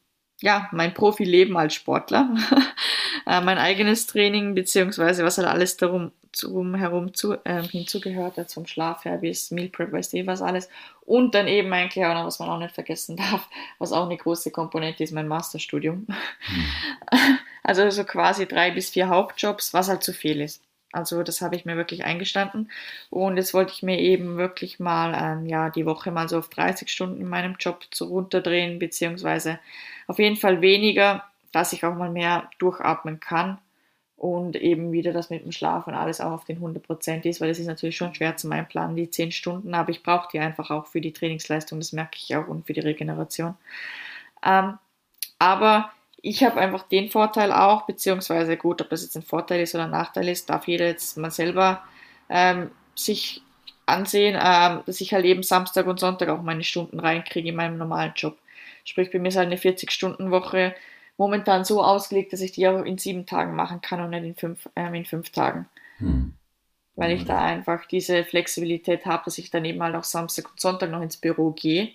ja, 0.41 0.69
mein 0.71 0.93
Profileben 0.93 1.57
als 1.57 1.75
Sportler, 1.75 2.35
äh, 3.27 3.41
mein 3.41 3.57
eigenes 3.57 4.07
Training, 4.07 4.55
beziehungsweise 4.55 5.23
was 5.23 5.37
halt 5.37 5.47
alles 5.47 5.77
darum 5.77 6.11
herum 6.33 7.13
zu, 7.13 7.33
äh, 7.43 7.63
hinzugehört 7.63 8.37
hat, 8.37 8.51
vom 8.51 8.65
Schlaf 8.65 9.05
her 9.05 9.17
bis 9.17 9.51
Meal 9.51 9.69
Prep, 9.69 9.91
weiß 9.91 10.13
ich 10.13 10.27
was 10.27 10.41
alles. 10.41 10.69
Und 11.01 11.35
dann 11.35 11.47
eben 11.47 11.71
eigentlich 11.73 12.05
auch 12.05 12.13
noch, 12.13 12.25
was 12.25 12.39
man 12.39 12.49
auch 12.49 12.59
nicht 12.59 12.73
vergessen 12.73 13.17
darf, 13.31 13.47
was 13.77 13.91
auch 13.91 14.05
eine 14.05 14.17
große 14.17 14.51
Komponente 14.51 15.03
ist, 15.03 15.11
mein 15.11 15.27
Masterstudium. 15.27 16.07
Mhm. 16.07 16.65
Also 17.61 17.87
so 17.91 18.03
quasi 18.03 18.47
drei 18.47 18.71
bis 18.71 18.89
vier 18.89 19.09
Hauptjobs, 19.09 19.75
was 19.75 19.89
halt 19.89 20.01
zu 20.01 20.11
viel 20.11 20.41
ist. 20.41 20.63
Also 20.91 21.21
das 21.21 21.41
habe 21.41 21.55
ich 21.55 21.65
mir 21.65 21.75
wirklich 21.75 22.03
eingestanden. 22.03 22.71
Und 23.11 23.37
jetzt 23.37 23.53
wollte 23.53 23.73
ich 23.73 23.83
mir 23.83 23.99
eben 23.99 24.37
wirklich 24.37 24.79
mal 24.79 25.13
ähm, 25.13 25.45
ja, 25.45 25.69
die 25.69 25.85
Woche 25.85 26.09
mal 26.09 26.27
so 26.27 26.39
auf 26.39 26.49
30 26.49 26.89
Stunden 26.89 27.21
in 27.21 27.27
meinem 27.27 27.57
Job 27.59 27.85
zu 27.91 28.05
runterdrehen, 28.05 28.79
beziehungsweise 28.79 29.59
auf 30.07 30.17
jeden 30.17 30.37
Fall 30.37 30.61
weniger, 30.61 31.25
dass 31.51 31.73
ich 31.73 31.85
auch 31.85 31.93
mal 31.93 32.09
mehr 32.09 32.49
durchatmen 32.57 33.19
kann 33.19 33.59
und 34.19 34.57
eben 34.57 34.91
wieder 34.91 35.13
das 35.13 35.29
mit 35.29 35.45
dem 35.45 35.53
Schlaf 35.53 35.87
und 35.87 35.93
alles 35.93 36.19
auch 36.19 36.31
auf 36.31 36.43
den 36.43 36.59
100% 36.59 37.25
ist, 37.25 37.39
weil 37.39 37.47
das 37.47 37.57
ist 37.57 37.67
natürlich 37.67 37.95
schon 37.95 38.13
schwer 38.13 38.35
zu 38.35 38.47
meinem 38.47 38.67
Plan, 38.67 38.95
die 38.95 39.09
10 39.09 39.31
Stunden, 39.31 39.73
aber 39.73 39.91
ich 39.91 40.03
brauche 40.03 40.27
die 40.31 40.39
einfach 40.39 40.69
auch 40.71 40.87
für 40.87 40.99
die 40.99 41.13
Trainingsleistung, 41.13 41.79
das 41.79 41.93
merke 41.93 42.17
ich 42.21 42.35
auch 42.35 42.47
und 42.47 42.67
für 42.67 42.73
die 42.73 42.81
Regeneration. 42.81 43.55
Ähm, 44.45 44.77
aber 45.39 45.91
ich 46.21 46.43
habe 46.43 46.59
einfach 46.59 46.83
den 46.83 47.09
Vorteil 47.09 47.53
auch, 47.53 47.85
beziehungsweise 47.85 48.57
gut, 48.57 48.81
ob 48.81 48.89
das 48.89 49.03
jetzt 49.03 49.15
ein 49.15 49.23
Vorteil 49.23 49.61
ist 49.61 49.73
oder 49.73 49.85
ein 49.85 49.91
Nachteil 49.91 50.27
ist, 50.27 50.49
darf 50.49 50.67
jeder 50.67 50.87
jetzt 50.87 51.17
mal 51.17 51.31
selber 51.31 51.81
ähm, 52.27 52.71
sich 52.95 53.41
ansehen, 53.85 54.37
ähm, 54.41 54.81
dass 54.85 54.99
ich 54.99 55.13
halt 55.13 55.23
eben 55.23 55.43
Samstag 55.43 55.87
und 55.87 55.99
Sonntag 55.99 56.27
auch 56.27 56.41
meine 56.41 56.65
Stunden 56.65 56.99
reinkriege 56.99 57.49
in 57.49 57.55
meinem 57.55 57.77
normalen 57.77 58.11
Job. 58.17 58.37
Sprich, 58.83 59.11
bei 59.11 59.19
mir 59.19 59.29
ist 59.29 59.37
halt 59.37 59.47
eine 59.47 59.55
40-Stunden-Woche, 59.55 60.75
momentan 61.19 61.65
so 61.65 61.83
ausgelegt, 61.83 62.33
dass 62.33 62.41
ich 62.41 62.53
die 62.53 62.67
auch 62.67 62.81
in 62.83 62.97
sieben 62.97 63.25
Tagen 63.25 63.53
machen 63.53 63.81
kann 63.81 63.99
und 63.99 64.09
nicht 64.09 64.23
in 64.23 64.35
fünf, 64.35 64.69
äh, 64.73 64.97
in 64.97 65.05
fünf 65.05 65.29
Tagen. 65.29 65.67
Hm. 65.97 66.33
Weil 66.95 67.11
ich 67.11 67.25
da 67.25 67.39
einfach 67.39 67.85
diese 67.85 68.23
Flexibilität 68.23 69.05
habe, 69.05 69.23
dass 69.25 69.37
ich 69.37 69.51
dann 69.51 69.63
eben 69.65 69.81
halt 69.83 69.95
auch 69.95 70.03
Samstag 70.03 70.49
und 70.49 70.59
Sonntag 70.59 70.89
noch 70.89 71.01
ins 71.01 71.17
Büro 71.17 71.51
gehe. 71.51 71.91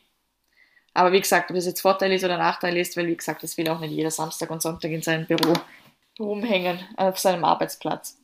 Aber 0.94 1.12
wie 1.12 1.20
gesagt, 1.20 1.50
ob 1.50 1.56
das 1.56 1.66
jetzt 1.66 1.80
Vorteil 1.80 2.12
ist 2.12 2.24
oder 2.24 2.38
Nachteil 2.38 2.76
ist, 2.76 2.96
weil 2.96 3.08
wie 3.08 3.16
gesagt, 3.16 3.42
das 3.42 3.58
will 3.58 3.68
auch 3.68 3.80
nicht 3.80 3.90
jeder 3.90 4.10
Samstag 4.10 4.50
und 4.50 4.62
Sonntag 4.62 4.90
in 4.92 5.02
seinem 5.02 5.26
Büro 5.26 5.52
rumhängen, 6.18 6.78
auf 6.96 7.18
seinem 7.18 7.44
Arbeitsplatz. 7.44 8.16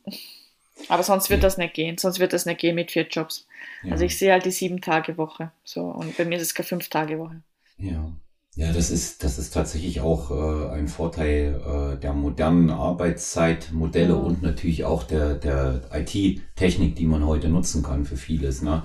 Aber 0.87 1.03
sonst 1.03 1.29
wird 1.29 1.43
das 1.43 1.57
nicht 1.57 1.73
gehen. 1.73 1.97
Sonst 1.97 2.19
wird 2.19 2.33
das 2.33 2.45
nicht 2.45 2.59
gehen 2.59 2.75
mit 2.75 2.91
vier 2.91 3.07
Jobs. 3.07 3.47
Ja. 3.83 3.91
Also 3.91 4.05
ich 4.05 4.17
sehe 4.17 4.31
halt 4.31 4.45
die 4.45 4.51
sieben 4.51 4.81
Tage 4.81 5.17
Woche. 5.17 5.51
So, 5.63 5.81
und 5.81 6.15
bei 6.17 6.25
mir 6.25 6.37
ist 6.37 6.43
es 6.43 6.55
keine 6.55 6.67
fünf 6.67 6.89
Tage 6.89 7.19
Woche. 7.19 7.41
Ja. 7.77 8.11
Ja, 8.55 8.73
das 8.73 8.91
ist, 8.91 9.23
das 9.23 9.37
ist 9.37 9.53
tatsächlich 9.53 10.01
auch 10.01 10.29
äh, 10.29 10.73
ein 10.73 10.89
Vorteil 10.89 11.61
äh, 11.95 11.97
der 11.97 12.11
modernen 12.13 12.69
Arbeitszeitmodelle 12.69 14.15
und 14.15 14.41
natürlich 14.41 14.83
auch 14.83 15.03
der, 15.03 15.35
der 15.35 15.81
IT-Technik, 15.93 16.95
die 16.97 17.05
man 17.05 17.25
heute 17.25 17.47
nutzen 17.47 17.81
kann 17.81 18.03
für 18.03 18.17
vieles. 18.17 18.61
Ne? 18.61 18.83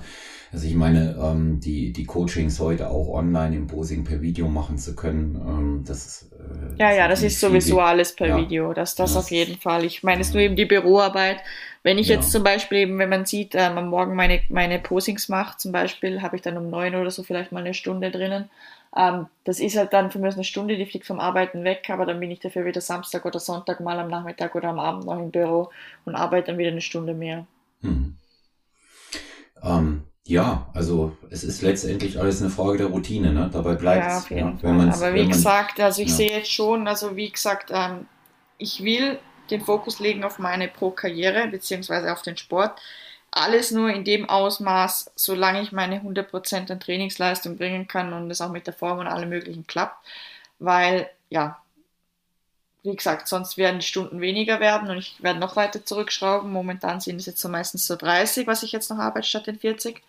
Also 0.53 0.67
ich 0.67 0.75
meine, 0.75 1.17
ähm, 1.21 1.59
die, 1.59 1.91
die 1.91 2.05
Coachings 2.05 2.59
heute 2.61 2.89
auch 2.89 3.09
online 3.09 3.55
im 3.57 3.67
Posing 3.67 4.05
per 4.05 4.21
Video 4.21 4.47
machen 4.47 4.77
zu 4.77 4.95
können, 4.95 5.35
ähm, 5.35 5.83
das 5.85 6.05
ist. 6.05 6.31
Äh, 6.31 6.79
ja, 6.79 6.93
ja, 6.93 7.07
das 7.09 7.21
ist 7.23 7.39
sowieso 7.39 7.81
alles 7.81 8.15
per 8.15 8.27
ja. 8.27 8.37
Video. 8.37 8.71
Das, 8.73 8.95
das 8.95 9.15
ja. 9.15 9.19
auf 9.19 9.31
jeden 9.31 9.57
Fall. 9.57 9.83
Ich 9.83 10.03
meine, 10.03 10.21
es 10.21 10.29
ist 10.29 10.33
nur 10.33 10.43
eben 10.43 10.55
die 10.55 10.65
Büroarbeit. 10.65 11.39
Wenn 11.83 11.97
ich 11.97 12.07
ja. 12.07 12.15
jetzt 12.15 12.31
zum 12.31 12.43
Beispiel 12.43 12.79
eben, 12.79 12.97
wenn 12.99 13.09
man 13.09 13.25
sieht, 13.25 13.55
ähm, 13.55 13.77
am 13.77 13.89
Morgen 13.89 14.15
meine, 14.15 14.39
meine 14.47 14.79
Posings 14.79 15.27
mache, 15.27 15.57
zum 15.57 15.73
Beispiel, 15.73 16.21
habe 16.21 16.37
ich 16.37 16.41
dann 16.41 16.57
um 16.57 16.69
neun 16.69 16.95
oder 16.95 17.11
so 17.11 17.23
vielleicht 17.23 17.51
mal 17.51 17.59
eine 17.59 17.73
Stunde 17.73 18.11
drinnen. 18.11 18.49
Ähm, 18.95 19.27
das 19.43 19.59
ist 19.59 19.77
halt 19.77 19.93
dann 19.93 20.11
für 20.11 20.19
mich 20.19 20.35
eine 20.35 20.43
Stunde, 20.43 20.77
die 20.77 20.85
fliegt 20.85 21.05
vom 21.05 21.19
Arbeiten 21.19 21.63
weg, 21.63 21.89
aber 21.89 22.05
dann 22.05 22.19
bin 22.19 22.31
ich 22.31 22.39
dafür 22.39 22.65
wieder 22.65 22.81
Samstag 22.81 23.25
oder 23.25 23.39
Sonntag 23.39 23.79
mal 23.79 23.99
am 23.99 24.09
Nachmittag 24.09 24.55
oder 24.55 24.69
am 24.69 24.79
Abend 24.79 25.05
noch 25.05 25.19
im 25.19 25.31
Büro 25.31 25.69
und 26.05 26.15
arbeite 26.15 26.47
dann 26.47 26.57
wieder 26.57 26.71
eine 26.71 26.81
Stunde 26.81 27.13
mehr. 27.13 27.45
Hm. 27.81 28.15
Ähm, 29.63 30.03
ja, 30.25 30.69
also 30.73 31.15
es 31.29 31.43
ist 31.43 31.61
letztendlich 31.61 32.19
alles 32.19 32.41
eine 32.41 32.49
Frage 32.49 32.79
der 32.79 32.87
Routine, 32.87 33.31
ne? 33.31 33.49
Dabei 33.51 33.75
bleibt 33.75 34.11
es. 34.11 34.29
Ja, 34.29 34.35
jeden 34.35 34.59
ja. 34.61 34.93
Aber 34.93 35.13
wie 35.13 35.27
gesagt, 35.27 35.79
also 35.79 36.01
ich 36.01 36.09
ja. 36.09 36.15
sehe 36.15 36.31
jetzt 36.31 36.51
schon, 36.51 36.87
also 36.87 37.15
wie 37.15 37.29
gesagt, 37.29 37.71
ähm, 37.73 38.07
ich 38.57 38.83
will 38.83 39.19
den 39.49 39.61
Fokus 39.61 39.99
legen 39.99 40.23
auf 40.23 40.39
meine 40.39 40.67
Pro-Karriere 40.67 41.47
beziehungsweise 41.47 42.11
auf 42.11 42.21
den 42.21 42.35
Sport. 42.35 42.79
Alles 43.31 43.71
nur 43.71 43.89
in 43.89 44.03
dem 44.03 44.27
Ausmaß, 44.29 45.11
solange 45.15 45.61
ich 45.61 45.71
meine 45.71 46.01
100% 46.01 46.71
an 46.71 46.79
Trainingsleistung 46.79 47.57
bringen 47.57 47.87
kann 47.87 48.13
und 48.13 48.31
es 48.31 48.41
auch 48.41 48.51
mit 48.51 48.67
der 48.67 48.73
Form 48.73 48.99
und 48.99 49.07
allem 49.07 49.29
möglichen 49.29 49.67
klappt. 49.67 50.05
Weil, 50.59 51.09
ja, 51.29 51.61
wie 52.83 52.95
gesagt, 52.95 53.27
sonst 53.27 53.57
werden 53.57 53.79
die 53.79 53.85
Stunden 53.85 54.21
weniger 54.21 54.59
werden 54.59 54.89
und 54.89 54.97
ich 54.97 55.21
werde 55.21 55.39
noch 55.39 55.55
weiter 55.55 55.85
zurückschrauben. 55.85 56.51
Momentan 56.51 57.01
sind 57.01 57.17
es 57.17 57.25
jetzt 57.25 57.41
so 57.41 57.49
meistens 57.49 57.85
so 57.85 57.95
30, 57.95 58.47
was 58.47 58.63
ich 58.63 58.71
jetzt 58.71 58.89
noch 58.89 58.99
arbeite, 58.99 59.27
statt 59.27 59.47
den 59.47 59.59
40 59.59 60.01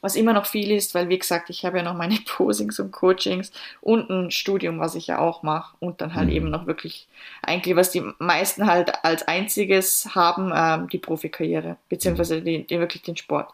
was 0.00 0.16
immer 0.16 0.32
noch 0.32 0.46
viel 0.46 0.70
ist, 0.70 0.94
weil 0.94 1.08
wie 1.08 1.18
gesagt, 1.18 1.50
ich 1.50 1.64
habe 1.64 1.78
ja 1.78 1.82
noch 1.82 1.94
meine 1.94 2.18
Posings 2.26 2.78
und 2.78 2.90
Coachings 2.90 3.52
und 3.80 4.10
ein 4.10 4.30
Studium, 4.30 4.78
was 4.78 4.94
ich 4.94 5.06
ja 5.08 5.18
auch 5.18 5.42
mache 5.42 5.76
und 5.80 6.00
dann 6.00 6.14
halt 6.14 6.28
mhm. 6.28 6.34
eben 6.34 6.50
noch 6.50 6.66
wirklich 6.66 7.08
eigentlich, 7.42 7.76
was 7.76 7.90
die 7.90 8.02
meisten 8.18 8.66
halt 8.66 9.04
als 9.04 9.26
einziges 9.26 10.14
haben, 10.14 10.52
ähm, 10.54 10.88
die 10.88 10.98
Profikarriere, 10.98 11.76
beziehungsweise 11.88 12.42
die, 12.42 12.66
die, 12.66 12.78
wirklich 12.78 13.02
den 13.02 13.16
Sport. 13.16 13.52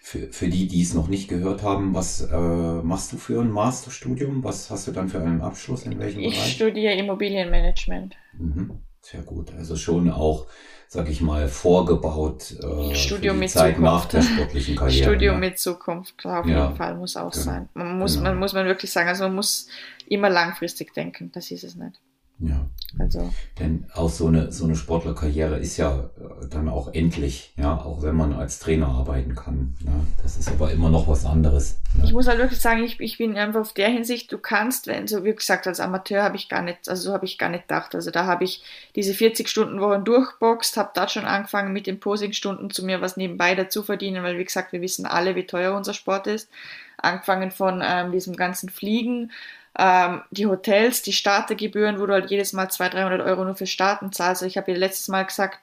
Für, 0.00 0.28
für 0.32 0.48
die, 0.48 0.66
die 0.66 0.82
es 0.82 0.94
noch 0.94 1.08
nicht 1.08 1.28
gehört 1.28 1.62
haben, 1.62 1.94
was 1.94 2.20
äh, 2.20 2.36
machst 2.36 3.12
du 3.12 3.16
für 3.16 3.40
ein 3.40 3.50
Masterstudium? 3.50 4.44
Was 4.44 4.70
hast 4.70 4.86
du 4.86 4.92
dann 4.92 5.08
für 5.08 5.20
einen 5.20 5.40
Abschluss? 5.40 5.84
In 5.84 5.98
welchem 5.98 6.20
ich 6.20 6.34
Bereich? 6.34 6.48
Ich 6.48 6.54
studiere 6.54 6.94
Immobilienmanagement. 6.94 8.16
Mhm. 8.32 8.82
Sehr 9.02 9.22
gut. 9.22 9.52
Also 9.54 9.76
schon 9.76 10.10
auch 10.10 10.46
sag 10.92 11.08
ich 11.08 11.22
mal, 11.22 11.48
vorgebaut 11.48 12.54
äh, 12.62 12.94
Studium 12.94 13.38
mit 13.38 13.48
Zeit 13.48 13.76
Zukunft. 13.76 13.80
nach 13.80 14.04
der 14.04 14.20
sportlichen 14.20 14.76
Karriere. 14.76 15.10
Studium 15.10 15.34
ja. 15.36 15.40
mit 15.40 15.58
Zukunft, 15.58 16.26
auf 16.26 16.46
ja. 16.46 16.64
jeden 16.64 16.76
Fall, 16.76 16.96
muss 16.96 17.16
auch 17.16 17.32
genau. 17.32 17.44
sein. 17.44 17.68
Man 17.72 17.98
muss, 17.98 18.16
genau. 18.16 18.28
man 18.28 18.38
muss 18.38 18.52
man 18.52 18.66
wirklich 18.66 18.92
sagen, 18.92 19.08
also 19.08 19.24
man 19.24 19.36
muss 19.36 19.68
immer 20.06 20.28
langfristig 20.28 20.92
denken, 20.92 21.32
das 21.32 21.50
ist 21.50 21.64
es 21.64 21.76
nicht. 21.76 21.98
Ja. 22.42 22.66
Also. 22.98 23.32
Denn 23.58 23.86
auch 23.94 24.10
so 24.10 24.26
eine, 24.26 24.52
so 24.52 24.64
eine 24.64 24.76
Sportlerkarriere 24.76 25.58
ist 25.58 25.76
ja 25.76 26.10
äh, 26.18 26.48
dann 26.50 26.68
auch 26.68 26.92
endlich, 26.92 27.54
ja, 27.56 27.76
auch 27.76 28.02
wenn 28.02 28.14
man 28.14 28.34
als 28.34 28.58
Trainer 28.58 28.88
arbeiten 28.88 29.34
kann. 29.34 29.74
Ja. 29.80 29.92
Das 30.22 30.36
ist 30.36 30.50
aber 30.50 30.72
immer 30.72 30.90
noch 30.90 31.08
was 31.08 31.24
anderes. 31.24 31.80
Ja. 31.96 32.04
Ich 32.04 32.12
muss 32.12 32.26
halt 32.26 32.38
wirklich 32.38 32.60
sagen, 32.60 32.82
ich, 32.82 33.00
ich 33.00 33.16
bin 33.16 33.36
einfach 33.36 33.60
auf 33.60 33.72
der 33.72 33.88
Hinsicht, 33.88 34.30
du 34.30 34.38
kannst, 34.38 34.88
wenn, 34.88 35.06
so 35.06 35.24
wie 35.24 35.34
gesagt, 35.34 35.66
als 35.66 35.80
Amateur 35.80 36.22
habe 36.22 36.36
ich 36.36 36.48
gar 36.48 36.62
nicht, 36.62 36.88
also 36.88 37.02
so 37.02 37.12
habe 37.14 37.24
ich 37.24 37.38
gar 37.38 37.48
nicht 37.48 37.68
gedacht. 37.68 37.94
Also 37.94 38.10
da 38.10 38.26
habe 38.26 38.44
ich 38.44 38.62
diese 38.94 39.14
40 39.14 39.48
Stunden 39.48 39.80
Wochen 39.80 40.04
durchboxt, 40.04 40.76
habe 40.76 40.90
da 40.94 41.08
schon 41.08 41.24
angefangen 41.24 41.72
mit 41.72 41.86
den 41.86 42.00
Posingstunden 42.00 42.70
zu 42.70 42.84
mir 42.84 43.00
was 43.00 43.16
nebenbei 43.16 43.54
dazu 43.54 43.82
verdienen, 43.82 44.22
weil 44.22 44.38
wie 44.38 44.44
gesagt, 44.44 44.72
wir 44.72 44.82
wissen 44.82 45.06
alle, 45.06 45.34
wie 45.34 45.46
teuer 45.46 45.74
unser 45.74 45.94
Sport 45.94 46.26
ist. 46.26 46.50
Angefangen 46.98 47.50
von 47.50 47.82
ähm, 47.84 48.12
diesem 48.12 48.36
ganzen 48.36 48.68
Fliegen, 48.68 49.32
ähm, 49.78 50.22
die 50.30 50.46
Hotels, 50.46 51.02
die 51.02 51.12
Startergebühren, 51.12 51.98
wo 51.98 52.06
du 52.06 52.12
halt 52.12 52.30
jedes 52.30 52.52
Mal 52.52 52.70
200, 52.70 53.00
300 53.00 53.20
Euro 53.26 53.44
nur 53.44 53.54
für 53.54 53.66
Starten 53.66 54.12
zahlst. 54.12 54.42
Also 54.42 54.46
ich 54.46 54.58
habe 54.58 54.72
ja 54.72 54.76
letztes 54.76 55.08
Mal 55.08 55.24
gesagt, 55.24 55.58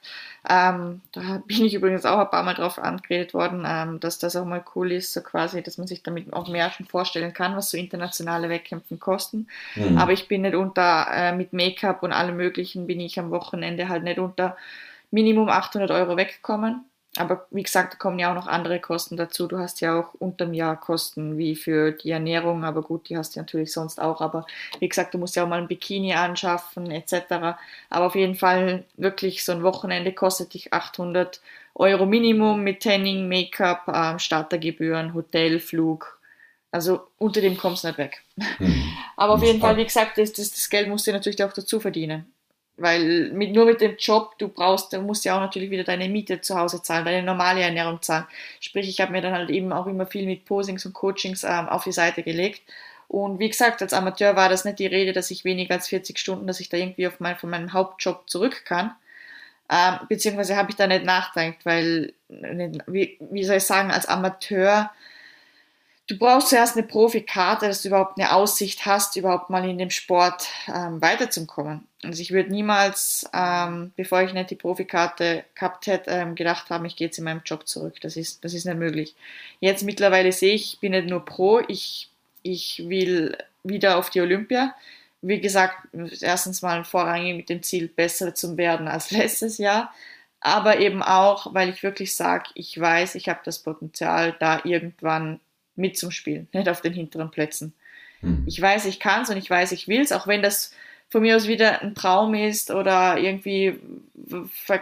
ähm, 0.50 1.02
da 1.12 1.42
bin 1.46 1.66
ich 1.66 1.74
übrigens 1.76 2.06
auch 2.06 2.18
ein 2.18 2.30
paar 2.30 2.44
Mal 2.44 2.56
drauf 2.56 2.80
angeredet 2.80 3.34
worden, 3.34 3.66
ähm, 3.68 4.00
dass 4.00 4.18
das 4.18 4.36
auch 4.36 4.46
mal 4.46 4.64
cool 4.76 4.92
ist, 4.92 5.14
so 5.14 5.22
quasi, 5.22 5.62
dass 5.62 5.78
man 5.78 5.88
sich 5.88 6.02
damit 6.02 6.34
auch 6.34 6.48
mehr 6.48 6.72
schon 6.72 6.88
vorstellen 6.88 7.34
kann, 7.34 7.56
was 7.56 7.70
so 7.70 7.78
internationale 7.78 8.50
Wettkämpfen 8.50 9.00
kosten. 9.00 9.48
Mhm. 9.76 9.98
Aber 9.98 10.12
ich 10.12 10.28
bin 10.28 10.42
nicht 10.42 10.56
unter, 10.56 11.08
äh, 11.12 11.36
mit 11.36 11.54
Make-up 11.54 12.02
und 12.02 12.12
allem 12.12 12.38
möglichen 12.38 12.88
bin 12.88 13.00
ich 13.00 13.20
am 13.20 13.30
Wochenende 13.32 13.90
halt 13.90 14.04
nicht 14.04 14.20
unter 14.20 14.58
Minimum 15.12 15.50
800 15.50 15.92
Euro 15.92 16.18
weggekommen. 16.18 16.86
Aber 17.18 17.48
wie 17.50 17.64
gesagt, 17.64 17.94
da 17.94 17.98
kommen 17.98 18.20
ja 18.20 18.30
auch 18.30 18.36
noch 18.36 18.48
andere 18.48 18.80
Kosten 18.80 19.18
dazu. 19.18 19.48
Du 19.48 19.58
hast 19.58 19.82
ja 19.82 20.00
auch 20.00 20.14
unterm 20.14 20.54
Jahr 20.54 20.80
Kosten 20.80 21.38
wie 21.38 21.56
für 21.56 21.92
die 21.92 22.12
Ernährung, 22.12 22.64
aber 22.64 22.84
gut, 22.84 23.10
die 23.10 23.18
hast 23.18 23.36
du 23.36 23.40
natürlich 23.40 23.74
sonst 23.74 24.00
auch. 24.00 24.22
Aber 24.22 24.46
wie 24.80 24.88
gesagt, 24.88 25.14
du 25.14 25.18
musst 25.18 25.36
ja 25.36 25.44
auch 25.44 25.48
mal 25.48 25.60
ein 25.60 25.68
Bikini 25.68 26.14
anschaffen 26.14 26.92
etc. 26.92 27.58
Aber 27.90 28.06
auf 28.06 28.16
jeden 28.16 28.36
Fall 28.36 28.86
wirklich 28.96 29.44
so 29.44 29.52
ein 29.52 29.64
Wochenende 29.64 30.14
kostet 30.14 30.54
dich 30.54 30.72
800 30.72 31.42
Euro 31.74 32.06
Minimum 32.06 32.64
mit 32.64 32.84
Tanning, 32.84 33.28
Make-up, 33.28 33.88
äh, 33.88 34.20
Startergebühren, 34.20 35.14
Hotel, 35.16 35.60
Flug. 35.60 36.20
Also 36.72 37.08
unter 37.18 37.42
dem 37.42 37.58
kommst 37.58 37.84
du 37.84 37.88
nicht 37.88 37.98
weg. 37.98 38.24
Mhm. 38.60 38.84
Aber 39.18 39.34
auf 39.34 39.44
jeden 39.44 39.60
Fall, 39.60 39.78
wie 39.78 39.86
gesagt, 39.86 40.18
das, 40.20 40.32
das, 40.34 40.52
das 40.52 40.70
Geld 40.70 40.88
musst 40.88 41.08
du 41.08 41.12
natürlich 41.12 41.44
auch 41.44 41.54
dazu 41.54 41.80
verdienen. 41.80 42.32
Weil 42.80 43.32
mit, 43.32 43.54
nur 43.54 43.66
mit 43.66 43.82
dem 43.82 43.96
Job, 43.98 44.38
du 44.38 44.48
brauchst, 44.48 44.94
du 44.94 45.02
musst 45.02 45.26
ja 45.26 45.36
auch 45.36 45.42
natürlich 45.42 45.70
wieder 45.70 45.84
deine 45.84 46.10
Miete 46.10 46.42
zu 46.42 46.58
Hause 46.58 46.82
zahlen, 46.82 47.06
deine 47.06 47.24
normale 47.24 47.62
Ernährung 47.62 48.02
zahlen. 48.02 48.26
Sprich, 48.60 48.88
ich 48.88 49.02
habe 49.02 49.12
mir 49.12 49.22
dann 49.22 49.34
halt 49.34 49.50
eben 49.50 49.74
auch 49.74 49.88
immer 49.88 50.06
viel 50.06 50.26
mit 50.26 50.46
Posings 50.46 50.86
und 50.86 50.94
Coachings 50.94 51.44
ähm, 51.44 51.70
auf 51.70 51.84
die 51.84 51.92
Seite 51.92 52.24
gelegt. 52.24 52.62
Und 53.08 53.40
wie 53.40 53.50
gesagt, 53.50 53.82
als 53.82 53.94
Amateur 53.94 54.36
war 54.36 54.50
das 54.50 54.66
nicht 54.66 54.80
die 54.80 54.86
Rede, 54.86 55.14
dass 55.14 55.32
ich 55.32 55.44
weniger 55.44 55.76
als 55.76 55.88
40 55.88 56.18
Stunden, 56.20 56.48
dass 56.48 56.60
ich 56.60 56.70
da 56.70 56.78
irgendwie 56.78 57.08
auf 57.08 57.20
mein, 57.20 57.38
von 57.38 57.50
meinem 57.50 57.74
Hauptjob 57.74 58.30
zurück 58.30 58.66
kann. 58.66 58.96
Ähm, 59.72 60.00
beziehungsweise 60.08 60.56
habe 60.56 60.72
ich 60.72 60.78
da 60.78 60.88
nicht 60.88 61.06
nachgedacht, 61.06 61.66
weil, 61.66 62.14
wie, 62.28 63.18
wie 63.20 63.44
soll 63.44 63.58
ich 63.58 63.64
sagen, 63.64 63.92
als 63.92 64.08
Amateur 64.08 64.92
du 66.10 66.18
brauchst 66.18 66.50
zuerst 66.50 66.76
eine 66.76 66.86
Profikarte, 66.86 67.68
dass 67.68 67.84
du 67.84 67.90
überhaupt 67.90 68.20
eine 68.20 68.34
Aussicht 68.34 68.86
hast, 68.86 69.16
überhaupt 69.16 69.52
mal 69.52 69.68
in 69.70 69.78
dem 69.78 69.92
Sport 69.92 70.48
ähm, 70.68 71.02
weiterzukommen. 71.02 71.88
Also 72.04 72.22
ich 72.22 72.32
würde 72.32 72.50
niemals, 72.50 73.30
ähm, 73.32 73.94
bevor 73.96 74.24
ich 74.24 74.34
nicht 74.34 74.50
die 74.50 74.56
Profikarte 74.56 75.46
gehabt 75.54 75.86
hätte, 75.86 76.10
ähm, 76.10 76.34
gedacht 76.34 76.72
haben, 76.72 76.86
ich 76.86 76.96
gehe 76.96 77.08
jetzt 77.08 77.20
in 77.20 77.26
meinem 77.26 77.42
Job 77.46 77.68
zurück. 77.68 78.02
Das 78.02 78.18
ist, 78.18 78.44
das 78.44 78.54
ist 78.56 78.66
nicht 78.66 78.78
möglich. 78.78 79.16
Jetzt 79.60 79.84
mittlerweile 79.84 80.32
sehe 80.32 80.56
ich, 80.56 80.74
ich 80.74 80.80
bin 80.80 80.94
nicht 80.94 81.08
nur 81.08 81.24
Pro, 81.24 81.62
ich, 81.68 82.10
ich 82.42 82.90
will 82.90 83.38
wieder 83.64 83.98
auf 83.98 84.10
die 84.10 84.22
Olympia. 84.22 84.74
Wie 85.22 85.40
gesagt, 85.40 85.90
erstens 86.22 86.64
mal 86.64 86.84
vorrangig 86.86 87.36
mit 87.36 87.50
dem 87.50 87.62
Ziel, 87.62 87.88
besser 87.88 88.34
zu 88.34 88.58
werden 88.58 88.88
als 88.88 89.12
letztes 89.12 89.60
Jahr 89.60 89.94
aber 90.42 90.80
eben 90.80 91.04
auch, 91.04 91.54
weil 91.54 91.68
ich 91.68 91.84
wirklich 91.84 92.16
sage, 92.16 92.46
ich 92.54 92.80
weiß, 92.80 93.16
ich 93.16 93.28
habe 93.28 93.42
das 93.44 93.60
Potenzial, 93.60 94.34
da 94.40 94.62
irgendwann 94.64 95.42
mit 95.80 95.98
zum 95.98 96.12
Spielen, 96.12 96.48
nicht 96.54 96.70
auf 96.70 96.82
den 96.82 96.94
hinteren 96.94 97.32
Plätzen. 97.32 97.74
Mhm. 98.22 98.44
Ich 98.46 98.62
weiß, 98.62 98.86
ich 98.86 99.00
kann 99.00 99.24
es 99.24 99.30
und 99.30 99.38
ich 99.38 99.50
weiß, 99.50 99.72
ich 99.72 99.88
will 99.88 100.02
es, 100.02 100.12
auch 100.12 100.28
wenn 100.28 100.44
das 100.44 100.74
von 101.10 101.22
mir 101.22 101.36
aus 101.36 101.48
wieder 101.48 101.82
ein 101.82 101.96
Traum 101.96 102.36
ist 102.36 102.70
oder 102.70 103.18
irgendwie, 103.18 103.80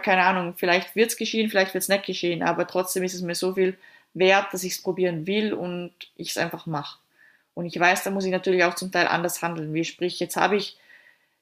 keine 0.02 0.22
Ahnung, 0.24 0.54
vielleicht 0.56 0.94
wird 0.94 1.10
es 1.10 1.16
geschehen, 1.16 1.48
vielleicht 1.48 1.72
wird 1.72 1.82
es 1.82 1.88
nicht 1.88 2.04
geschehen, 2.04 2.42
aber 2.42 2.66
trotzdem 2.66 3.02
ist 3.02 3.14
es 3.14 3.22
mir 3.22 3.34
so 3.34 3.54
viel 3.54 3.78
wert, 4.12 4.52
dass 4.52 4.64
ich 4.64 4.72
es 4.72 4.82
probieren 4.82 5.26
will 5.26 5.54
und 5.54 5.92
ich 6.16 6.30
es 6.30 6.38
einfach 6.38 6.66
mache. 6.66 6.98
Und 7.54 7.66
ich 7.66 7.78
weiß, 7.78 8.04
da 8.04 8.10
muss 8.10 8.24
ich 8.24 8.30
natürlich 8.30 8.64
auch 8.64 8.74
zum 8.74 8.92
Teil 8.92 9.08
anders 9.08 9.42
handeln. 9.42 9.74
Wie 9.74 9.84
sprich, 9.84 10.20
jetzt 10.20 10.36
habe 10.36 10.56
ich, 10.56 10.76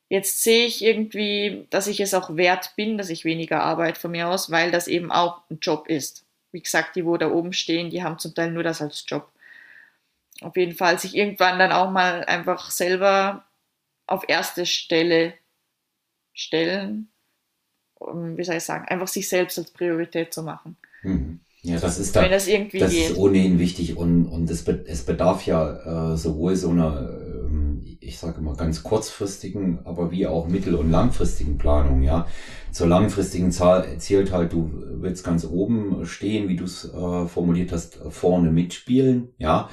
jetzt 0.08 0.42
sehe 0.42 0.66
ich 0.66 0.82
irgendwie, 0.82 1.66
dass 1.70 1.88
ich 1.88 2.00
es 2.00 2.14
auch 2.14 2.36
wert 2.36 2.72
bin, 2.76 2.96
dass 2.96 3.10
ich 3.10 3.25
weniger 3.25 3.62
arbeite 3.62 4.00
von 4.00 4.12
mir 4.12 4.28
aus, 4.28 4.50
weil 4.50 4.70
das 4.70 4.88
eben 4.88 5.10
auch 5.10 5.40
ein 5.50 5.58
Job 5.60 5.88
ist. 5.88 6.25
Wie 6.52 6.62
gesagt, 6.62 6.96
die, 6.96 7.04
wo 7.04 7.16
da 7.16 7.30
oben 7.30 7.52
stehen, 7.52 7.90
die 7.90 8.02
haben 8.02 8.18
zum 8.18 8.34
Teil 8.34 8.50
nur 8.50 8.62
das 8.62 8.80
als 8.80 9.04
Job 9.06 9.30
auf 10.42 10.56
jeden 10.56 10.74
Fall 10.74 10.98
sich 10.98 11.16
irgendwann 11.16 11.58
dann 11.58 11.72
auch 11.72 11.90
mal 11.90 12.24
einfach 12.24 12.70
selber 12.70 13.44
auf 14.06 14.24
erste 14.28 14.66
Stelle 14.66 15.34
stellen, 16.32 17.08
um, 17.94 18.36
wie 18.36 18.44
soll 18.44 18.56
ich 18.56 18.64
sagen, 18.64 18.86
einfach 18.86 19.08
sich 19.08 19.28
selbst 19.28 19.58
als 19.58 19.70
Priorität 19.70 20.32
zu 20.32 20.42
machen. 20.42 20.76
Mhm. 21.02 21.40
Ja, 21.62 21.80
das 21.80 21.98
ist 21.98 22.14
da, 22.14 22.22
Wenn 22.22 22.30
das 22.30 22.46
irgendwie 22.46 22.78
das 22.78 22.92
geht. 22.92 23.10
ist 23.10 23.16
ohnehin 23.16 23.58
wichtig 23.58 23.96
und, 23.96 24.26
und 24.26 24.48
es, 24.50 24.62
es 24.68 25.02
bedarf 25.02 25.46
ja 25.46 26.12
äh, 26.12 26.16
sowohl 26.16 26.54
so 26.54 26.70
einer, 26.70 27.10
äh, 27.10 27.96
ich 27.98 28.18
sage 28.18 28.38
immer 28.38 28.54
ganz 28.54 28.84
kurzfristigen, 28.84 29.80
aber 29.84 30.12
wie 30.12 30.28
auch 30.28 30.46
mittel- 30.46 30.76
und 30.76 30.92
langfristigen 30.92 31.58
Planung, 31.58 32.02
ja. 32.02 32.28
Zur 32.70 32.86
langfristigen 32.86 33.50
Zahl 33.50 33.98
zählt 33.98 34.30
halt, 34.30 34.52
du 34.52 34.70
willst 35.00 35.24
ganz 35.24 35.44
oben 35.44 36.06
stehen, 36.06 36.48
wie 36.48 36.56
du 36.56 36.64
es 36.64 36.84
äh, 36.84 37.26
formuliert 37.26 37.72
hast, 37.72 37.98
vorne 38.10 38.52
mitspielen, 38.52 39.30
ja. 39.38 39.68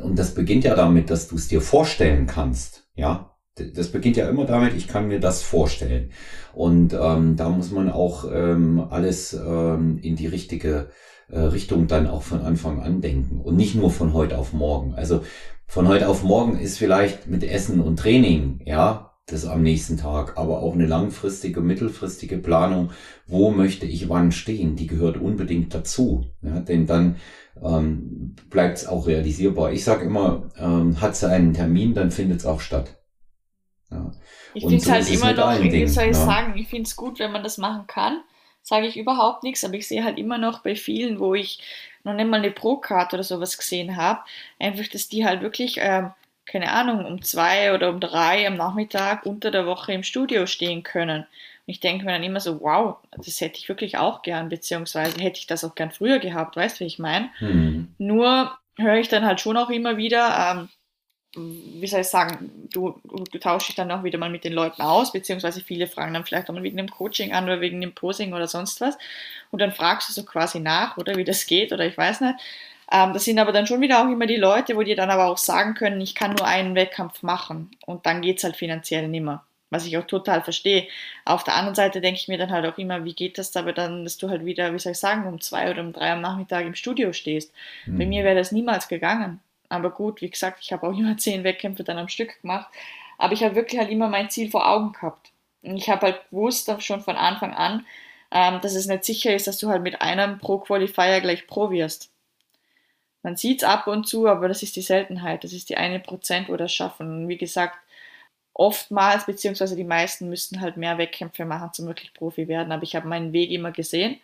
Und 0.00 0.18
das 0.18 0.34
beginnt 0.34 0.64
ja 0.64 0.74
damit, 0.74 1.10
dass 1.10 1.28
du 1.28 1.36
es 1.36 1.48
dir 1.48 1.60
vorstellen 1.60 2.26
kannst, 2.26 2.88
ja. 2.94 3.30
Das 3.56 3.92
beginnt 3.92 4.16
ja 4.16 4.28
immer 4.28 4.46
damit, 4.46 4.74
ich 4.74 4.88
kann 4.88 5.06
mir 5.06 5.20
das 5.20 5.42
vorstellen. 5.42 6.10
Und 6.54 6.92
ähm, 6.92 7.36
da 7.36 7.48
muss 7.48 7.70
man 7.70 7.88
auch 7.88 8.28
ähm, 8.32 8.84
alles 8.90 9.32
ähm, 9.32 9.98
in 10.02 10.16
die 10.16 10.26
richtige 10.26 10.88
äh, 11.28 11.38
Richtung 11.38 11.86
dann 11.86 12.08
auch 12.08 12.22
von 12.22 12.40
Anfang 12.40 12.82
an 12.82 13.00
denken 13.00 13.40
und 13.40 13.54
nicht 13.56 13.76
nur 13.76 13.92
von 13.92 14.12
heute 14.12 14.38
auf 14.38 14.52
morgen. 14.52 14.94
Also 14.94 15.22
von 15.66 15.86
heute 15.86 16.08
auf 16.08 16.24
morgen 16.24 16.58
ist 16.58 16.78
vielleicht 16.78 17.28
mit 17.28 17.44
Essen 17.44 17.80
und 17.80 17.98
Training, 17.98 18.60
ja, 18.64 19.14
das 19.26 19.46
am 19.46 19.62
nächsten 19.62 19.96
Tag, 19.96 20.36
aber 20.36 20.60
auch 20.60 20.74
eine 20.74 20.86
langfristige, 20.86 21.62
mittelfristige 21.62 22.36
Planung, 22.36 22.90
wo 23.26 23.50
möchte 23.50 23.86
ich 23.86 24.08
wann 24.08 24.32
stehen, 24.32 24.76
die 24.76 24.86
gehört 24.86 25.16
unbedingt 25.16 25.74
dazu. 25.74 26.26
Ja, 26.42 26.60
denn 26.60 26.86
dann 26.86 27.16
ähm, 27.62 28.36
bleibt 28.50 28.78
es 28.78 28.86
auch 28.86 29.06
realisierbar. 29.06 29.72
Ich 29.72 29.84
sage 29.84 30.04
immer, 30.04 30.50
ähm, 30.58 31.00
hat 31.00 31.16
sie 31.16 31.28
einen 31.28 31.54
Termin, 31.54 31.94
dann 31.94 32.10
findet 32.10 32.40
es 32.40 32.46
auch 32.46 32.60
statt. 32.60 32.96
Ja. 33.90 34.12
Ich 34.54 34.62
finde 34.62 34.76
es 34.76 34.84
so 34.84 34.92
halt 34.92 35.10
immer 35.10 35.32
noch, 35.32 35.60
wie 35.60 35.86
soll 35.86 36.04
ich 36.04 36.16
ja. 36.16 36.26
sagen, 36.26 36.56
ich 36.56 36.68
finde 36.68 36.84
es 36.84 36.96
gut, 36.96 37.18
wenn 37.18 37.32
man 37.32 37.42
das 37.42 37.58
machen 37.58 37.86
kann 37.86 38.20
sage 38.64 38.86
ich 38.86 38.96
überhaupt 38.96 39.44
nichts, 39.44 39.62
aber 39.62 39.74
ich 39.74 39.86
sehe 39.86 40.02
halt 40.02 40.18
immer 40.18 40.38
noch 40.38 40.60
bei 40.60 40.74
vielen, 40.74 41.20
wo 41.20 41.34
ich 41.34 41.60
noch 42.02 42.14
nicht 42.14 42.28
mal 42.28 42.38
eine 42.38 42.50
Pro-Card 42.50 43.14
oder 43.14 43.22
sowas 43.22 43.56
gesehen 43.56 43.96
habe, 43.96 44.20
einfach, 44.58 44.88
dass 44.88 45.08
die 45.08 45.24
halt 45.24 45.42
wirklich, 45.42 45.76
ähm, 45.80 46.12
keine 46.46 46.72
Ahnung, 46.72 47.04
um 47.04 47.22
zwei 47.22 47.74
oder 47.74 47.90
um 47.90 48.00
drei 48.00 48.46
am 48.46 48.56
Nachmittag 48.56 49.26
unter 49.26 49.50
der 49.50 49.66
Woche 49.66 49.92
im 49.92 50.02
Studio 50.02 50.46
stehen 50.46 50.82
können. 50.82 51.26
Und 51.66 51.72
ich 51.72 51.80
denke 51.80 52.04
mir 52.04 52.12
dann 52.12 52.22
immer 52.22 52.40
so, 52.40 52.60
wow, 52.60 52.96
das 53.16 53.40
hätte 53.40 53.58
ich 53.58 53.68
wirklich 53.68 53.96
auch 53.96 54.22
gern, 54.22 54.48
beziehungsweise 54.48 55.20
hätte 55.20 55.38
ich 55.38 55.46
das 55.46 55.64
auch 55.64 55.74
gern 55.74 55.90
früher 55.90 56.18
gehabt, 56.18 56.56
weißt 56.56 56.78
du, 56.78 56.84
wie 56.84 56.88
ich 56.88 56.98
meine? 56.98 57.30
Mhm. 57.40 57.94
Nur 57.98 58.56
höre 58.76 58.96
ich 58.96 59.08
dann 59.08 59.24
halt 59.24 59.40
schon 59.40 59.56
auch 59.56 59.70
immer 59.70 59.96
wieder, 59.96 60.52
ähm, 60.52 60.68
wie 61.80 61.86
soll 61.86 62.00
ich 62.00 62.08
sagen, 62.08 62.68
du, 62.72 63.00
du 63.04 63.38
tauschst 63.38 63.68
dich 63.68 63.76
dann 63.76 63.90
auch 63.90 64.04
wieder 64.04 64.18
mal 64.18 64.30
mit 64.30 64.44
den 64.44 64.52
Leuten 64.52 64.82
aus, 64.82 65.12
beziehungsweise 65.12 65.60
viele 65.60 65.86
fragen 65.86 66.14
dann 66.14 66.24
vielleicht 66.24 66.48
auch 66.48 66.54
mal 66.54 66.62
wegen 66.62 66.76
dem 66.76 66.90
Coaching 66.90 67.32
an 67.32 67.44
oder 67.44 67.60
wegen 67.60 67.80
dem 67.80 67.94
Posing 67.94 68.32
oder 68.32 68.46
sonst 68.46 68.80
was. 68.80 68.96
Und 69.50 69.60
dann 69.60 69.72
fragst 69.72 70.08
du 70.08 70.12
so 70.12 70.24
quasi 70.24 70.60
nach, 70.60 70.96
oder 70.96 71.16
wie 71.16 71.24
das 71.24 71.46
geht, 71.46 71.72
oder 71.72 71.86
ich 71.86 71.96
weiß 71.96 72.20
nicht. 72.20 72.36
Ähm, 72.92 73.12
das 73.12 73.24
sind 73.24 73.38
aber 73.38 73.52
dann 73.52 73.66
schon 73.66 73.80
wieder 73.80 74.02
auch 74.02 74.10
immer 74.10 74.26
die 74.26 74.36
Leute, 74.36 74.76
wo 74.76 74.82
die 74.82 74.94
dann 74.94 75.10
aber 75.10 75.26
auch 75.26 75.38
sagen 75.38 75.74
können, 75.74 76.00
ich 76.00 76.14
kann 76.14 76.34
nur 76.34 76.46
einen 76.46 76.74
Wettkampf 76.74 77.22
machen 77.22 77.70
und 77.86 78.06
dann 78.06 78.22
geht 78.22 78.38
es 78.38 78.44
halt 78.44 78.56
finanziell 78.56 79.08
nimmer. 79.08 79.44
Was 79.74 79.86
ich 79.86 79.98
auch 79.98 80.06
total 80.06 80.40
verstehe. 80.40 80.86
Auf 81.24 81.42
der 81.42 81.56
anderen 81.56 81.74
Seite 81.74 82.00
denke 82.00 82.20
ich 82.20 82.28
mir 82.28 82.38
dann 82.38 82.52
halt 82.52 82.64
auch 82.64 82.78
immer, 82.78 83.04
wie 83.04 83.12
geht 83.12 83.38
das 83.38 83.56
aber 83.56 83.72
dann, 83.72 84.04
dass 84.04 84.16
du 84.18 84.30
halt 84.30 84.44
wieder, 84.44 84.72
wie 84.72 84.78
soll 84.78 84.92
ich 84.92 84.98
sagen, 84.98 85.26
um 85.26 85.40
zwei 85.40 85.68
oder 85.68 85.80
um 85.80 85.92
drei 85.92 86.12
am 86.12 86.20
Nachmittag 86.20 86.64
im 86.64 86.76
Studio 86.76 87.12
stehst. 87.12 87.52
Mhm. 87.86 87.98
Bei 87.98 88.06
mir 88.06 88.22
wäre 88.22 88.36
das 88.36 88.52
niemals 88.52 88.86
gegangen. 88.86 89.40
Aber 89.68 89.90
gut, 89.90 90.20
wie 90.20 90.30
gesagt, 90.30 90.60
ich 90.62 90.72
habe 90.72 90.86
auch 90.86 90.92
immer 90.96 91.16
zehn 91.16 91.42
Wettkämpfe 91.42 91.82
dann 91.82 91.98
am 91.98 92.08
Stück 92.08 92.40
gemacht. 92.40 92.68
Aber 93.18 93.32
ich 93.32 93.42
habe 93.42 93.56
wirklich 93.56 93.80
halt 93.80 93.90
immer 93.90 94.08
mein 94.08 94.30
Ziel 94.30 94.48
vor 94.48 94.68
Augen 94.68 94.92
gehabt. 94.92 95.32
Und 95.62 95.76
ich 95.76 95.88
habe 95.88 96.06
halt 96.06 96.30
gewusst, 96.30 96.70
schon 96.82 97.00
von 97.00 97.16
Anfang 97.16 97.52
an, 97.52 97.84
ähm, 98.30 98.60
dass 98.60 98.76
es 98.76 98.86
nicht 98.86 99.04
sicher 99.04 99.34
ist, 99.34 99.48
dass 99.48 99.58
du 99.58 99.68
halt 99.68 99.82
mit 99.82 100.00
einem 100.00 100.38
Pro-Qualifier 100.38 101.20
gleich 101.20 101.46
Pro 101.48 101.70
wirst. 101.70 102.10
Man 103.24 103.36
sieht 103.36 103.62
es 103.62 103.68
ab 103.68 103.86
und 103.86 104.06
zu, 104.06 104.28
aber 104.28 104.48
das 104.48 104.62
ist 104.62 104.76
die 104.76 104.82
Seltenheit. 104.82 105.44
Das 105.44 105.52
ist 105.52 105.70
die 105.70 105.78
eine 105.78 105.98
Prozent, 105.98 106.48
wo 106.48 106.56
das 106.56 106.72
schaffen. 106.72 107.08
Und 107.08 107.28
wie 107.28 107.38
gesagt, 107.38 107.78
oftmals, 108.54 109.26
beziehungsweise 109.26 109.76
die 109.76 109.84
meisten 109.84 110.28
müssten 110.30 110.60
halt 110.60 110.76
mehr 110.76 110.96
Wettkämpfe 110.96 111.44
machen, 111.44 111.72
zum 111.72 111.86
wirklich 111.86 112.14
Profi 112.14 112.48
werden. 112.48 112.72
Aber 112.72 112.84
ich 112.84 112.96
habe 112.96 113.08
meinen 113.08 113.32
Weg 113.32 113.50
immer 113.50 113.72
gesehen. 113.72 114.18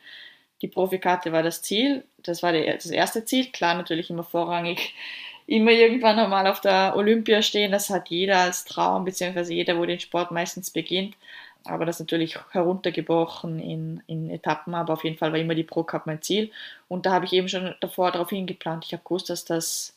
Die 0.63 0.69
Profikarte 0.69 1.33
war 1.33 1.43
das 1.43 1.63
Ziel. 1.63 2.05
Das 2.23 2.43
war 2.43 2.53
das 2.53 2.87
erste 2.87 3.25
Ziel. 3.25 3.51
Klar, 3.51 3.75
natürlich 3.75 4.11
immer 4.11 4.25
vorrangig 4.25 4.95
immer 5.47 5.73
irgendwann 5.73 6.17
nochmal 6.17 6.47
auf 6.47 6.61
der 6.61 6.95
Olympia 6.97 7.43
stehen. 7.43 7.73
Das 7.73 7.91
hat 7.91 8.09
jeder 8.09 8.39
als 8.39 8.65
Traum, 8.65 9.05
beziehungsweise 9.05 9.53
jeder, 9.53 9.79
wo 9.79 9.85
den 9.85 10.01
Sport 10.01 10.31
meistens 10.31 10.71
beginnt. 10.71 11.17
Aber 11.65 11.85
das 11.85 12.01
natürlich 12.01 12.39
heruntergebrochen 12.53 13.59
in, 13.59 14.03
in 14.07 14.31
Etappen, 14.31 14.75
aber 14.75 14.95
auf 14.95 15.05
jeden 15.05 15.19
Fall 15.19 15.33
war 15.33 15.39
immer 15.39 15.55
die 15.55 15.65
Pro 15.65 15.83
Cup 15.83 16.07
mein 16.07 16.23
Ziel. 16.23 16.51
Und 16.89 17.05
da 17.05 17.13
habe 17.13 17.27
ich 17.27 17.33
eben 17.33 17.49
schon 17.49 17.75
davor 17.81 18.13
darauf 18.13 18.31
hingeplant. 18.31 18.85
Ich 18.87 18.93
habe 18.93 19.03
gewusst, 19.05 19.29
dass 19.29 19.45
das 19.45 19.95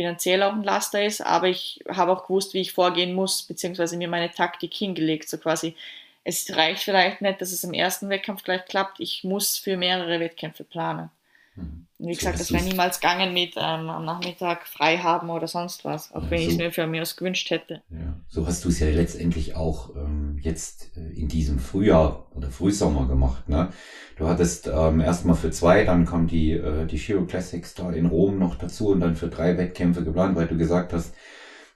finanziell 0.00 0.42
auch 0.42 0.54
ein 0.54 0.62
Laster 0.62 1.04
ist, 1.04 1.20
aber 1.20 1.48
ich 1.48 1.84
habe 1.86 2.10
auch 2.10 2.26
gewusst, 2.26 2.54
wie 2.54 2.62
ich 2.62 2.72
vorgehen 2.72 3.12
muss, 3.12 3.42
beziehungsweise 3.42 3.98
mir 3.98 4.08
meine 4.08 4.30
Taktik 4.30 4.72
hingelegt. 4.72 5.28
So 5.28 5.36
quasi, 5.36 5.76
es 6.24 6.56
reicht 6.56 6.84
vielleicht 6.84 7.20
nicht, 7.20 7.38
dass 7.42 7.52
es 7.52 7.64
im 7.64 7.74
ersten 7.74 8.08
Wettkampf 8.08 8.42
gleich 8.42 8.64
klappt. 8.64 8.98
Ich 8.98 9.24
muss 9.24 9.58
für 9.58 9.76
mehrere 9.76 10.18
Wettkämpfe 10.18 10.64
planen. 10.64 11.10
Mhm. 11.56 11.86
Wie 11.98 12.14
gesagt, 12.14 12.38
so, 12.38 12.44
das 12.44 12.52
wäre 12.52 12.64
niemals 12.64 13.00
gegangen 13.00 13.34
mit 13.34 13.54
ähm, 13.56 13.90
am 13.90 14.04
Nachmittag 14.06 14.66
frei 14.66 14.96
haben 14.98 15.28
oder 15.28 15.46
sonst 15.46 15.84
was, 15.84 16.12
auch 16.12 16.22
ja, 16.24 16.30
wenn 16.30 16.38
so, 16.38 16.44
ich 16.46 16.52
es 16.52 16.58
mir 16.58 16.72
für 16.72 16.86
mich 16.86 17.02
aus 17.02 17.16
gewünscht 17.16 17.50
hätte. 17.50 17.82
Ja, 17.90 18.16
so 18.28 18.46
hast 18.46 18.64
du 18.64 18.70
es 18.70 18.80
ja 18.80 18.88
letztendlich 18.88 19.54
auch 19.54 19.94
ähm, 19.96 20.38
jetzt 20.40 20.96
äh, 20.96 21.12
in 21.20 21.28
diesem 21.28 21.58
Frühjahr 21.58 22.26
oder 22.34 22.48
Frühsommer 22.50 23.06
gemacht. 23.06 23.48
Ne? 23.50 23.68
Du 24.16 24.28
hattest 24.28 24.66
ähm, 24.66 25.00
erstmal 25.00 25.36
für 25.36 25.50
zwei, 25.50 25.84
dann 25.84 26.06
kam 26.06 26.26
die, 26.26 26.52
äh, 26.52 26.86
die 26.86 26.96
Giro 26.96 27.26
Classics 27.26 27.74
da 27.74 27.90
in 27.90 28.06
Rom 28.06 28.38
noch 28.38 28.54
dazu 28.54 28.88
und 28.88 29.00
dann 29.00 29.16
für 29.16 29.28
drei 29.28 29.58
Wettkämpfe 29.58 30.02
geplant, 30.02 30.36
weil 30.36 30.46
du 30.46 30.56
gesagt 30.56 30.94
hast, 30.94 31.14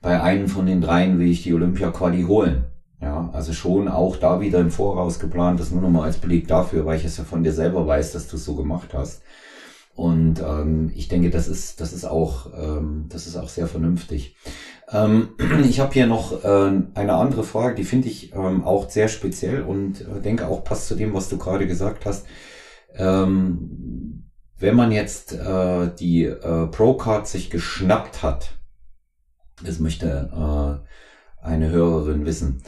bei 0.01 0.23
einem 0.23 0.49
von 0.49 0.67
den 0.67 0.81
dreien 0.81 1.19
will 1.19 1.31
ich 1.31 1.43
die 1.43 1.55
Olympia-Quali 1.55 2.23
holen. 2.23 2.67
Ja, 3.01 3.29
also 3.35 3.53
schon 3.53 3.89
auch 3.89 4.17
da 4.17 4.41
wieder 4.41 4.61
im 4.61 4.71
Voraus 4.71 5.19
geplant, 5.19 5.61
das 5.61 5.71
nur 5.71 5.83
nochmal 5.83 6.05
als 6.05 6.17
Beleg 6.17 6.49
dafür, 6.49 6.87
weil 6.87 6.99
ich 6.99 7.05
es 7.05 7.19
ja 7.19 7.25
von 7.25 7.43
dir 7.43 7.53
selber 7.53 7.87
weiß, 7.87 8.13
dass 8.13 8.29
du 8.29 8.37
es 8.37 8.45
so 8.47 8.55
gemacht 8.55 8.95
hast. 8.95 9.23
Und 9.94 10.40
ähm, 10.40 10.90
ich 10.94 11.07
denke, 11.09 11.30
das 11.30 11.46
ist, 11.46 11.80
das 11.80 11.92
ist 11.92 12.04
auch, 12.04 12.52
ähm, 12.54 13.07
das 13.09 13.26
ist 13.26 13.37
auch 13.37 13.48
sehr 13.48 13.68
vernünftig. 13.68 14.37
Ähm, 14.90 15.30
ich 15.68 15.78
habe 15.78 15.92
hier 15.92 16.07
noch 16.07 16.44
äh, 16.44 16.72
eine 16.94 17.14
andere 17.14 17.44
Frage, 17.44 17.76
die 17.76 17.85
finde 17.85 18.09
ich 18.09 18.35
ähm, 18.35 18.64
auch 18.64 18.90
sehr 18.90 19.09
speziell 19.09 19.62
und 19.62 20.00
äh, 20.00 20.20
denke 20.20 20.48
auch 20.48 20.64
passt 20.64 20.88
zu 20.88 20.96
dem, 20.96 21.14
was 21.14 21.28
du 21.28 21.38
gerade 21.38 21.66
gesagt 21.68 22.07
hast. 22.07 22.26
Ähm, 22.96 24.30
wenn 24.59 24.74
man 24.74 24.90
jetzt 24.90 25.33
äh, 25.33 25.90
die 25.94 26.24
äh, 26.24 26.66
Pro-Card 26.66 27.28
sich 27.28 27.50
geschnappt 27.50 28.22
hat, 28.22 28.59
das 29.64 29.78
möchte 29.78 30.30
äh, 30.33 31.44
eine 31.44 31.70
Hörerin 31.70 32.26
wissen, 32.26 32.62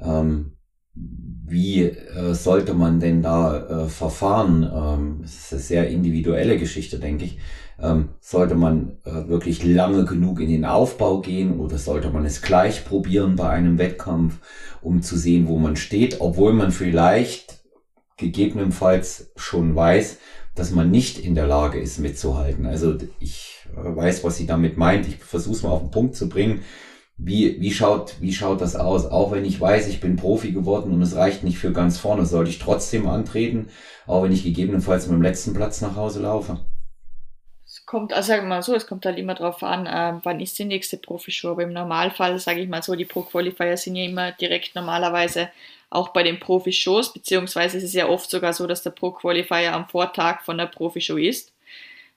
ähm, 0.00 0.56
wie 0.94 1.82
äh, 1.82 2.34
sollte 2.34 2.74
man 2.74 3.00
denn 3.00 3.22
da 3.22 3.84
äh, 3.84 3.88
verfahren? 3.88 4.62
Ähm, 4.62 5.18
das 5.22 5.34
ist 5.34 5.52
eine 5.52 5.62
sehr 5.62 5.88
individuelle 5.88 6.58
Geschichte, 6.58 6.98
denke 6.98 7.24
ich. 7.24 7.38
Ähm, 7.80 8.10
sollte 8.20 8.54
man 8.54 8.98
äh, 9.04 9.28
wirklich 9.28 9.64
lange 9.64 10.04
genug 10.04 10.40
in 10.40 10.50
den 10.50 10.64
Aufbau 10.64 11.20
gehen 11.20 11.58
oder 11.58 11.78
sollte 11.78 12.10
man 12.10 12.26
es 12.26 12.42
gleich 12.42 12.84
probieren 12.84 13.36
bei 13.36 13.48
einem 13.48 13.78
Wettkampf, 13.78 14.38
um 14.82 15.02
zu 15.02 15.16
sehen, 15.16 15.48
wo 15.48 15.58
man 15.58 15.76
steht, 15.76 16.20
obwohl 16.20 16.52
man 16.52 16.72
vielleicht 16.72 17.60
gegebenenfalls 18.16 19.32
schon 19.36 19.74
weiß, 19.74 20.18
dass 20.54 20.72
man 20.72 20.90
nicht 20.90 21.18
in 21.18 21.34
der 21.34 21.46
Lage 21.46 21.80
ist 21.80 21.98
mitzuhalten. 21.98 22.66
Also 22.66 22.98
ich 23.18 23.66
äh, 23.74 23.96
weiß, 23.96 24.24
was 24.24 24.36
sie 24.36 24.46
damit 24.46 24.76
meint. 24.76 25.08
Ich 25.08 25.16
versuche 25.16 25.54
es 25.54 25.62
mal 25.62 25.70
auf 25.70 25.80
den 25.80 25.90
Punkt 25.90 26.16
zu 26.16 26.28
bringen 26.28 26.60
wie, 27.22 27.60
wie, 27.60 27.70
schaut, 27.70 28.14
wie 28.20 28.32
schaut 28.32 28.60
das 28.60 28.76
aus? 28.76 29.06
Auch 29.06 29.30
wenn 29.32 29.44
ich 29.44 29.60
weiß, 29.60 29.88
ich 29.88 30.00
bin 30.00 30.16
Profi 30.16 30.52
geworden 30.52 30.92
und 30.92 31.02
es 31.02 31.16
reicht 31.16 31.44
nicht 31.44 31.58
für 31.58 31.72
ganz 31.72 31.98
vorne, 31.98 32.24
sollte 32.24 32.50
ich 32.50 32.58
trotzdem 32.58 33.06
antreten, 33.06 33.68
auch 34.06 34.22
wenn 34.22 34.32
ich 34.32 34.42
gegebenenfalls 34.42 35.06
mit 35.06 35.16
dem 35.16 35.22
letzten 35.22 35.52
Platz 35.52 35.82
nach 35.82 35.96
Hause 35.96 36.22
laufe? 36.22 36.60
Es 37.66 37.84
kommt, 37.84 38.12
also 38.12 38.28
sagen 38.28 38.48
mal 38.48 38.62
so, 38.62 38.74
es 38.74 38.86
kommt 38.86 39.04
halt 39.04 39.18
immer 39.18 39.34
darauf 39.34 39.62
an, 39.62 39.86
äh, 39.86 40.18
wann 40.24 40.40
ist 40.40 40.58
die 40.58 40.64
nächste 40.64 40.96
Profishow. 40.96 41.50
Aber 41.50 41.62
im 41.62 41.72
Normalfall, 41.72 42.38
sage 42.38 42.60
ich 42.60 42.68
mal 42.68 42.82
so, 42.82 42.96
die 42.96 43.04
Pro-Qualifier 43.04 43.76
sind 43.76 43.96
ja 43.96 44.04
immer 44.04 44.32
direkt 44.32 44.74
normalerweise 44.74 45.50
auch 45.90 46.08
bei 46.08 46.22
den 46.22 46.40
Profishows, 46.40 47.12
beziehungsweise 47.12 47.76
es 47.78 47.84
ist 47.84 47.94
ja 47.94 48.08
oft 48.08 48.30
sogar 48.30 48.52
so, 48.54 48.66
dass 48.66 48.82
der 48.82 48.90
Pro-Qualifier 48.90 49.74
am 49.74 49.88
Vortag 49.88 50.42
von 50.42 50.56
der 50.56 50.66
Profishow 50.66 51.16
ist 51.16 51.52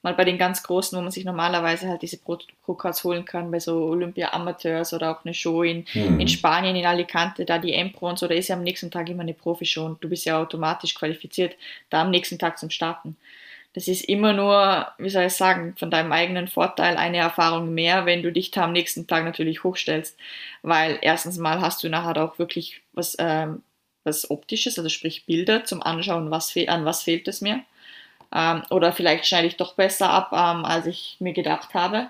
mal 0.04 0.14
bei 0.14 0.26
den 0.26 0.38
ganz 0.38 0.62
Großen, 0.64 0.98
wo 0.98 1.02
man 1.02 1.12
sich 1.12 1.26
normalerweise 1.26 1.88
halt 1.88 2.02
diese 2.02 2.18
Pro-Cards 2.18 3.04
holen 3.04 3.26
kann, 3.26 3.50
bei 3.50 3.60
so 3.60 3.86
Olympia 3.86 4.34
Amateurs 4.34 4.94
oder 4.94 5.12
auch 5.12 5.26
eine 5.26 5.34
Show 5.34 5.64
in, 5.64 5.86
mhm. 5.94 6.20
in 6.20 6.28
Spanien, 6.28 6.76
in 6.76 6.86
Alicante, 6.86 7.46
da 7.46 7.58
die 7.58 7.74
M-Pro 7.74 8.10
und 8.10 8.20
so, 8.20 8.28
da 8.28 8.36
ist 8.36 8.50
ja 8.50 8.56
am 8.56 8.64
nächsten 8.64 8.92
Tag 8.92 9.10
immer 9.10 9.24
eine 9.24 9.34
Profi-Show 9.34 9.86
und 9.86 10.04
du 10.04 10.10
bist 10.10 10.26
ja 10.26 10.40
automatisch 10.40 10.94
qualifiziert, 10.94 11.56
da 11.90 12.02
am 12.02 12.12
nächsten 12.12 12.38
Tag 12.38 12.60
zum 12.60 12.70
Starten. 12.70 13.18
Das 13.74 13.88
ist 13.88 14.04
immer 14.04 14.34
nur, 14.34 14.88
wie 15.00 15.10
soll 15.10 15.24
ich 15.24 15.34
sagen, 15.34 15.76
von 15.78 15.90
deinem 15.90 16.12
eigenen 16.12 16.48
Vorteil 16.48 16.96
eine 16.96 17.18
Erfahrung 17.18 17.74
mehr, 17.74 18.06
wenn 18.06 18.22
du 18.22 18.32
dich 18.32 18.52
da 18.52 18.66
am 18.66 18.72
nächsten 18.72 19.08
Tag 19.08 19.26
natürlich 19.26 19.64
hochstellst. 19.64 20.16
Weil 20.62 21.00
erstens 21.02 21.38
mal 21.40 21.60
hast 21.60 21.84
du 21.84 21.90
nachher 21.90 22.24
auch 22.24 22.38
wirklich 22.38 22.82
was, 22.94 23.16
ähm, 23.18 23.64
was 24.04 24.30
Optisches, 24.30 24.78
also 24.78 24.90
sprich 24.90 25.26
Bilder 25.26 25.66
zum 25.66 25.82
Anschauen, 25.82 26.30
was 26.30 26.56
an 26.68 26.86
was 26.86 27.02
fehlt 27.02 27.28
es 27.28 27.42
mir. 27.42 27.64
Ähm, 28.34 28.64
oder 28.70 28.92
vielleicht 28.94 29.26
schneide 29.26 29.48
ich 29.48 29.58
doch 29.58 29.76
besser 29.76 30.10
ab, 30.10 30.30
ähm, 30.32 30.66
als 30.66 30.86
ich 30.88 31.18
mir 31.20 31.34
gedacht 31.34 31.74
habe. 31.74 32.10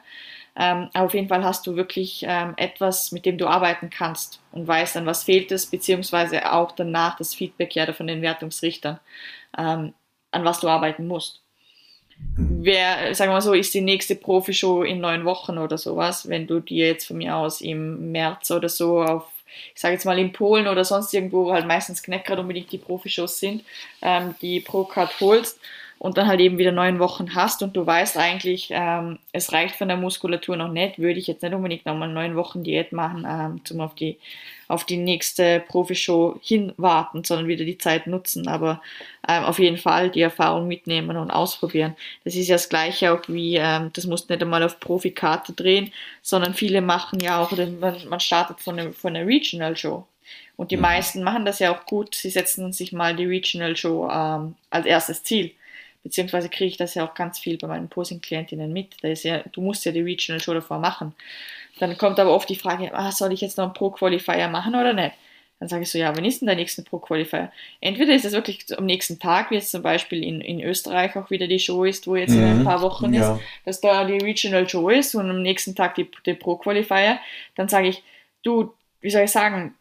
Ähm, 0.56 0.90
auf 0.94 1.14
jeden 1.14 1.30
Fall 1.30 1.44
hast 1.44 1.66
du 1.66 1.76
wirklich 1.76 2.24
ähm, 2.28 2.54
etwas, 2.58 3.12
mit 3.12 3.26
dem 3.26 3.38
du 3.40 3.48
arbeiten 3.48 3.90
kannst 3.90 4.40
und 4.52 4.68
weißt, 4.68 4.98
an 4.98 5.06
was 5.08 5.24
fehlt 5.24 5.52
es, 5.52 5.66
beziehungsweise 5.66 6.54
auch 6.54 6.72
danach 6.72 7.18
das 7.18 7.34
Feedback 7.34 7.76
ja 7.76 7.92
von 7.92 8.06
den 8.06 8.22
Wertungsrichtern, 8.22 9.00
ähm, 9.58 9.94
an 10.32 10.46
was 10.46 10.60
du 10.60 10.68
arbeiten 10.68 11.08
musst. 11.08 11.42
Mhm. 12.38 12.60
Wer, 12.62 13.16
sagen 13.16 13.32
wir 13.32 13.36
mal 13.36 13.42
so, 13.42 13.54
ist 13.54 13.74
die 13.74 13.82
nächste 13.82 14.16
Profi-Show 14.16 14.84
in 14.84 15.00
neun 15.00 15.26
Wochen 15.26 15.58
oder 15.58 15.80
sowas, 15.80 16.30
wenn 16.30 16.46
du 16.46 16.60
dir 16.60 16.88
jetzt 16.88 17.08
von 17.08 17.18
mir 17.18 17.36
aus 17.36 17.60
im 17.60 18.12
März 18.12 18.52
oder 18.52 18.70
so 18.70 19.02
auf, 19.02 19.26
ich 19.74 19.82
sage 19.82 19.96
jetzt 19.96 20.06
mal 20.06 20.20
in 20.20 20.34
Polen 20.34 20.68
oder 20.68 20.86
sonst 20.86 21.16
irgendwo, 21.16 21.46
wo 21.46 21.54
halt 21.54 21.66
meistens 21.66 22.04
gerade 22.04 22.42
unbedingt 22.42 22.72
die 22.72 22.78
Profi-Shows 22.78 23.40
sind, 23.40 23.64
ähm, 24.04 24.36
die 24.40 24.60
Pro-Card 24.60 25.20
holst 25.20 25.60
und 26.04 26.18
dann 26.18 26.28
halt 26.28 26.42
eben 26.42 26.58
wieder 26.58 26.74
neun 26.74 27.00
Wochen 27.00 27.34
hast 27.34 27.64
und 27.64 27.78
du 27.78 27.86
weißt 27.86 28.18
eigentlich, 28.18 28.68
ähm, 28.72 29.20
es 29.32 29.54
reicht 29.54 29.78
von 29.78 29.88
der 29.88 29.96
Muskulatur 29.96 30.58
noch 30.58 30.68
nicht, 30.68 31.00
würde 31.00 31.18
ich 31.18 31.28
jetzt 31.28 31.44
nicht 31.44 31.54
unbedingt 31.54 31.86
nochmal 31.86 32.10
neun 32.10 32.36
Wochen 32.36 32.62
Diät 32.62 32.92
machen, 32.92 33.26
ähm, 33.26 33.64
zum 33.64 33.80
auf 33.80 33.96
die, 33.96 34.18
auf 34.68 34.84
die 34.84 34.98
nächste 34.98 35.64
Profishow 35.66 36.38
hinwarten, 36.44 37.24
sondern 37.24 37.48
wieder 37.48 37.64
die 37.64 37.78
Zeit 37.78 38.06
nutzen, 38.06 38.50
aber 38.50 38.82
ähm, 39.26 39.46
auf 39.46 39.60
jeden 39.60 39.78
Fall 39.78 40.10
die 40.10 40.20
Erfahrung 40.20 40.68
mitnehmen 40.68 41.16
und 41.16 41.32
ausprobieren. 41.32 41.96
Das 42.26 42.36
ist 42.36 42.50
ja 42.50 42.56
das 42.56 42.68
Gleiche 42.68 43.14
auch 43.14 43.22
wie, 43.30 43.56
ähm, 43.56 43.92
das 43.94 44.06
musst 44.06 44.30
nicht 44.30 44.42
einmal 44.42 44.64
auf 44.64 44.82
Profikarte 44.82 45.54
drehen, 45.54 45.94
sondern 46.22 46.54
viele 46.54 46.82
machen 46.82 47.22
ja 47.22 47.42
auch, 47.42 47.54
man 48.10 48.20
startet 48.20 48.60
von 48.60 48.78
einer, 48.78 48.92
von 48.92 49.16
einer 49.16 49.26
Regional 49.26 49.78
Show. 49.78 50.06
Und 50.58 50.72
die 50.72 50.76
mhm. 50.76 50.82
meisten 50.82 51.24
machen 51.24 51.46
das 51.46 51.60
ja 51.60 51.74
auch 51.74 51.86
gut. 51.86 52.14
Sie 52.14 52.30
setzen 52.30 52.74
sich 52.74 52.92
mal 52.92 53.16
die 53.16 53.26
Regional 53.26 53.78
Show 53.78 54.10
ähm, 54.12 54.56
als 54.70 54.86
erstes 54.86 55.24
Ziel 55.24 55.54
beziehungsweise 56.04 56.50
kriege 56.50 56.70
ich 56.70 56.78
das 56.78 56.96
ja 56.96 57.08
auch 57.08 57.14
ganz 57.14 57.40
viel 57.40 57.58
bei 57.58 57.68
meinen 57.68 57.90
Posing-Klientinnen 57.90 58.72
mit. 58.72 58.96
Da 59.02 59.08
ist 59.08 59.24
ja, 59.24 59.40
du 59.52 59.62
musst 59.62 59.86
ja 59.86 59.92
die 59.92 60.02
Regional 60.02 60.42
Show 60.42 60.54
davor 60.54 60.80
machen. 60.80 61.14
Dann 61.80 61.98
kommt 61.98 62.20
aber 62.20 62.34
oft 62.34 62.50
die 62.50 62.56
Frage, 62.56 62.94
ah, 62.94 63.12
soll 63.12 63.34
ich 63.34 63.42
jetzt 63.42 63.58
noch 63.58 63.66
einen 63.66 63.74
Pro-Qualifier 63.74 64.48
machen 64.48 64.76
oder 64.76 64.94
nicht? 64.94 65.14
Dann 65.60 65.70
sage 65.70 65.84
ich 65.84 65.92
so, 65.92 65.98
ja, 65.98 66.14
wann 66.16 66.26
ist 66.26 66.42
denn 66.42 66.48
der 66.48 66.58
nächste 66.58 66.84
Pro-Qualifier? 66.84 67.52
Entweder 67.80 68.14
ist 68.14 68.26
es 68.26 68.34
wirklich 68.34 68.66
am 68.78 68.86
nächsten 68.86 69.18
Tag, 69.18 69.50
wie 69.50 69.56
jetzt 69.56 69.72
zum 69.72 69.82
Beispiel 69.82 70.22
in, 70.22 70.42
in 70.42 70.62
Österreich 70.62 71.16
auch 71.16 71.30
wieder 71.30 71.48
die 71.48 71.60
Show 71.60 71.86
ist, 71.86 72.06
wo 72.06 72.18
jetzt 72.18 72.32
mhm, 72.32 72.38
in 72.38 72.44
ein 72.44 72.60
mhm. 72.60 72.64
paar 72.66 72.82
Wochen 72.82 73.14
ja. 73.14 73.36
ist, 73.36 73.42
dass 73.66 73.82
da 73.82 74.04
die 74.04 74.18
Regional 74.18 74.68
Show 74.68 74.90
ist 74.90 75.16
und 75.16 75.30
am 75.30 75.42
nächsten 75.42 75.74
Tag 75.74 75.96
die, 75.96 76.10
die 76.26 76.34
Pro-Qualifier. 76.34 77.20
Dann 77.56 77.70
sage 77.70 77.88
ich, 77.88 78.04
du, 78.44 78.74
wie 79.00 79.10
soll 79.10 79.24
ich 79.24 79.32
sagen, 79.32 79.74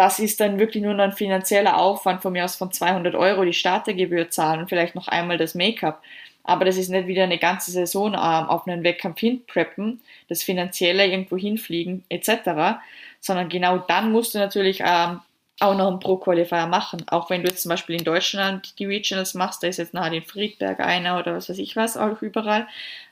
das 0.00 0.18
ist 0.18 0.40
dann 0.40 0.58
wirklich 0.58 0.82
nur 0.82 0.98
ein 0.98 1.12
finanzieller 1.12 1.76
Aufwand 1.76 2.22
von 2.22 2.32
mir 2.32 2.46
aus 2.46 2.56
von 2.56 2.72
200 2.72 3.14
Euro, 3.14 3.44
die 3.44 3.52
Startergebühr 3.52 4.30
zahlen 4.30 4.60
und 4.60 4.70
vielleicht 4.70 4.94
noch 4.94 5.08
einmal 5.08 5.36
das 5.36 5.54
Make-up. 5.54 6.02
Aber 6.42 6.64
das 6.64 6.78
ist 6.78 6.88
nicht 6.88 7.06
wieder 7.06 7.24
eine 7.24 7.36
ganze 7.36 7.70
Saison 7.70 8.14
ähm, 8.14 8.16
auf 8.16 8.66
einen 8.66 8.82
Wettkampf 8.82 9.20
hinpreppen, 9.20 10.00
das 10.30 10.42
Finanzielle 10.42 11.06
irgendwo 11.06 11.36
hinfliegen 11.36 12.02
etc., 12.08 12.80
sondern 13.20 13.50
genau 13.50 13.76
dann 13.76 14.10
musst 14.10 14.34
du 14.34 14.38
natürlich 14.38 14.80
ähm, 14.82 15.20
auch 15.60 15.76
noch 15.76 15.88
einen 15.88 16.00
Pro-Qualifier 16.00 16.66
machen. 16.66 17.04
Auch 17.08 17.28
wenn 17.28 17.42
du 17.42 17.50
jetzt 17.50 17.60
zum 17.60 17.68
Beispiel 17.68 17.96
in 17.96 18.04
Deutschland 18.04 18.78
die 18.78 18.86
Regionals 18.86 19.34
machst, 19.34 19.62
da 19.62 19.66
ist 19.66 19.76
jetzt 19.76 19.92
nachher 19.92 20.14
in 20.14 20.22
Friedberg 20.22 20.80
einer 20.80 21.18
oder 21.18 21.34
was 21.34 21.50
weiß 21.50 21.58
ich 21.58 21.76
was, 21.76 21.98
auch 21.98 22.22
überall. 22.22 22.66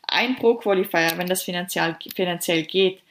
Ein 0.06 0.36
Pro-Qualifier, 0.36 1.12
wenn 1.16 1.26
das 1.26 1.42
finanziell, 1.42 1.96
finanziell 2.16 2.62
geht, 2.62 3.02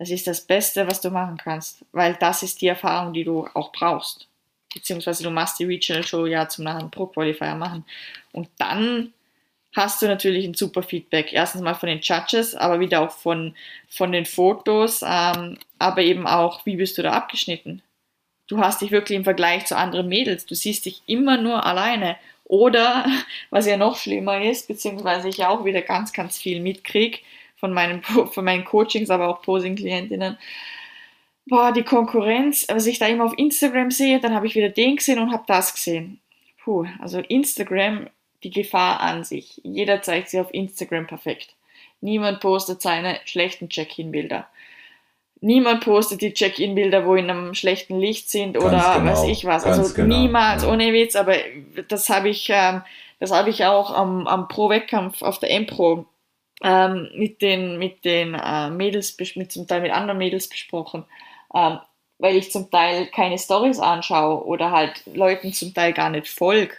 das 0.00 0.08
ist 0.08 0.26
das 0.26 0.40
Beste, 0.40 0.86
was 0.86 1.02
du 1.02 1.10
machen 1.10 1.36
kannst, 1.36 1.84
weil 1.92 2.14
das 2.14 2.42
ist 2.42 2.62
die 2.62 2.68
Erfahrung, 2.68 3.12
die 3.12 3.22
du 3.22 3.46
auch 3.52 3.70
brauchst. 3.70 4.26
Beziehungsweise 4.72 5.22
du 5.22 5.30
machst 5.30 5.58
die 5.58 5.66
Regional 5.66 6.02
Show 6.02 6.24
ja 6.24 6.48
zum 6.48 6.64
nachher 6.64 6.88
Pro 6.88 7.04
Qualifier 7.04 7.54
machen. 7.54 7.84
Und 8.32 8.48
dann 8.56 9.12
hast 9.76 10.00
du 10.00 10.06
natürlich 10.06 10.46
ein 10.46 10.54
super 10.54 10.82
Feedback. 10.82 11.34
Erstens 11.34 11.60
mal 11.60 11.74
von 11.74 11.90
den 11.90 12.00
Judges, 12.00 12.54
aber 12.54 12.80
wieder 12.80 13.02
auch 13.02 13.10
von, 13.10 13.54
von 13.90 14.10
den 14.10 14.24
Fotos, 14.24 15.02
ähm, 15.06 15.58
aber 15.78 16.00
eben 16.00 16.26
auch, 16.26 16.64
wie 16.64 16.76
bist 16.76 16.96
du 16.96 17.02
da 17.02 17.12
abgeschnitten? 17.12 17.82
Du 18.46 18.56
hast 18.56 18.80
dich 18.80 18.92
wirklich 18.92 19.16
im 19.16 19.24
Vergleich 19.24 19.66
zu 19.66 19.76
anderen 19.76 20.08
Mädels, 20.08 20.46
du 20.46 20.54
siehst 20.54 20.86
dich 20.86 21.02
immer 21.04 21.36
nur 21.36 21.66
alleine. 21.66 22.16
Oder, 22.44 23.04
was 23.50 23.66
ja 23.66 23.76
noch 23.76 23.98
schlimmer 23.98 24.40
ist, 24.40 24.66
beziehungsweise 24.66 25.28
ich 25.28 25.44
auch 25.44 25.66
wieder 25.66 25.82
ganz, 25.82 26.14
ganz 26.14 26.38
viel 26.38 26.62
mitkriege, 26.62 27.18
von 27.60 27.72
meinen, 27.72 28.02
von 28.02 28.44
meinen 28.44 28.64
Coachings, 28.64 29.10
aber 29.10 29.28
auch 29.28 29.42
Posing-Klientinnen. 29.42 30.38
Boah, 31.46 31.72
die 31.72 31.82
Konkurrenz, 31.82 32.66
was 32.68 32.86
ich 32.86 32.98
da 32.98 33.06
immer 33.06 33.24
auf 33.24 33.36
Instagram 33.36 33.90
sehe, 33.90 34.20
dann 34.20 34.34
habe 34.34 34.46
ich 34.46 34.54
wieder 34.54 34.70
den 34.70 34.96
gesehen 34.96 35.18
und 35.18 35.32
habe 35.32 35.44
das 35.46 35.74
gesehen. 35.74 36.20
Puh, 36.62 36.86
also 37.00 37.20
Instagram, 37.20 38.08
die 38.42 38.50
Gefahr 38.50 39.00
an 39.00 39.24
sich. 39.24 39.60
Jeder 39.62 40.02
zeigt 40.02 40.30
sich 40.30 40.40
auf 40.40 40.52
Instagram 40.52 41.06
perfekt. 41.06 41.54
Niemand 42.00 42.40
postet 42.40 42.80
seine 42.80 43.18
schlechten 43.24 43.68
Check-in-Bilder. 43.68 44.46
Niemand 45.42 45.84
postet 45.84 46.20
die 46.20 46.34
Check-in-Bilder, 46.34 47.06
wo 47.06 47.14
in 47.14 47.30
einem 47.30 47.54
schlechten 47.54 47.98
Licht 47.98 48.30
sind 48.30 48.58
oder 48.58 48.94
genau, 48.98 49.10
weiß 49.10 49.24
ich 49.24 49.44
was. 49.44 49.64
Also 49.64 49.94
genau, 49.94 50.16
niemals, 50.16 50.62
ja. 50.62 50.70
ohne 50.70 50.92
Witz, 50.92 51.16
aber 51.16 51.34
das 51.88 52.08
habe 52.10 52.28
ich, 52.28 52.48
ähm, 52.50 52.82
das 53.18 53.32
habe 53.32 53.50
ich 53.50 53.64
auch 53.64 53.92
am, 53.92 54.26
am 54.26 54.48
Pro-Wettkampf 54.48 55.22
auf 55.22 55.38
der 55.38 55.50
M-Pro 55.50 56.06
ähm, 56.62 57.08
mit 57.14 57.42
den, 57.42 57.78
mit 57.78 58.04
den 58.04 58.34
äh, 58.34 58.70
Mädels, 58.70 59.16
mit 59.36 59.52
zum 59.52 59.66
Teil 59.66 59.80
mit 59.80 59.92
anderen 59.92 60.18
Mädels 60.18 60.48
besprochen, 60.48 61.04
ähm, 61.54 61.78
weil 62.18 62.36
ich 62.36 62.50
zum 62.50 62.70
Teil 62.70 63.06
keine 63.06 63.38
Stories 63.38 63.78
anschaue 63.78 64.44
oder 64.44 64.70
halt 64.70 65.02
Leuten 65.06 65.52
zum 65.52 65.72
Teil 65.74 65.92
gar 65.92 66.10
nicht 66.10 66.28
folge. 66.28 66.74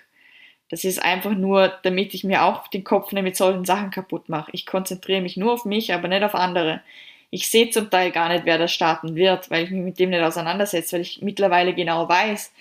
Das 0.70 0.86
ist 0.86 1.04
einfach 1.04 1.32
nur, 1.32 1.68
damit 1.84 2.14
ich 2.14 2.24
mir 2.24 2.44
auch 2.44 2.68
den 2.70 2.86
Kopf 2.86 3.12
nicht 3.12 3.24
mit 3.24 3.36
solchen 3.36 3.66
Sachen 3.66 3.92
kaputt 3.92 4.30
mache. 4.30 4.52
Ich 4.54 4.66
konzentriere 4.66 5.22
mich 5.22 5.36
nur 5.36 5.54
auf 5.54 5.66
mich, 5.66 5.94
aber 5.94 6.08
nicht 6.08 6.24
auf 6.24 6.36
andere. 6.36 6.82
Ich 7.30 7.50
sehe 7.50 7.70
zum 7.70 7.90
Teil 7.90 8.12
gar 8.12 8.30
nicht, 8.30 8.46
wer 8.46 8.58
das 8.58 8.72
starten 8.72 9.16
wird, 9.16 9.50
weil 9.50 9.66
ich 9.66 9.72
mich 9.72 9.82
mit 9.82 10.00
dem 10.00 10.12
nicht 10.12 10.22
auseinandersetze, 10.24 10.96
weil 10.96 11.02
ich 11.02 11.22
mittlerweile 11.22 11.74
genau 11.74 12.08
weiß, 12.08 12.54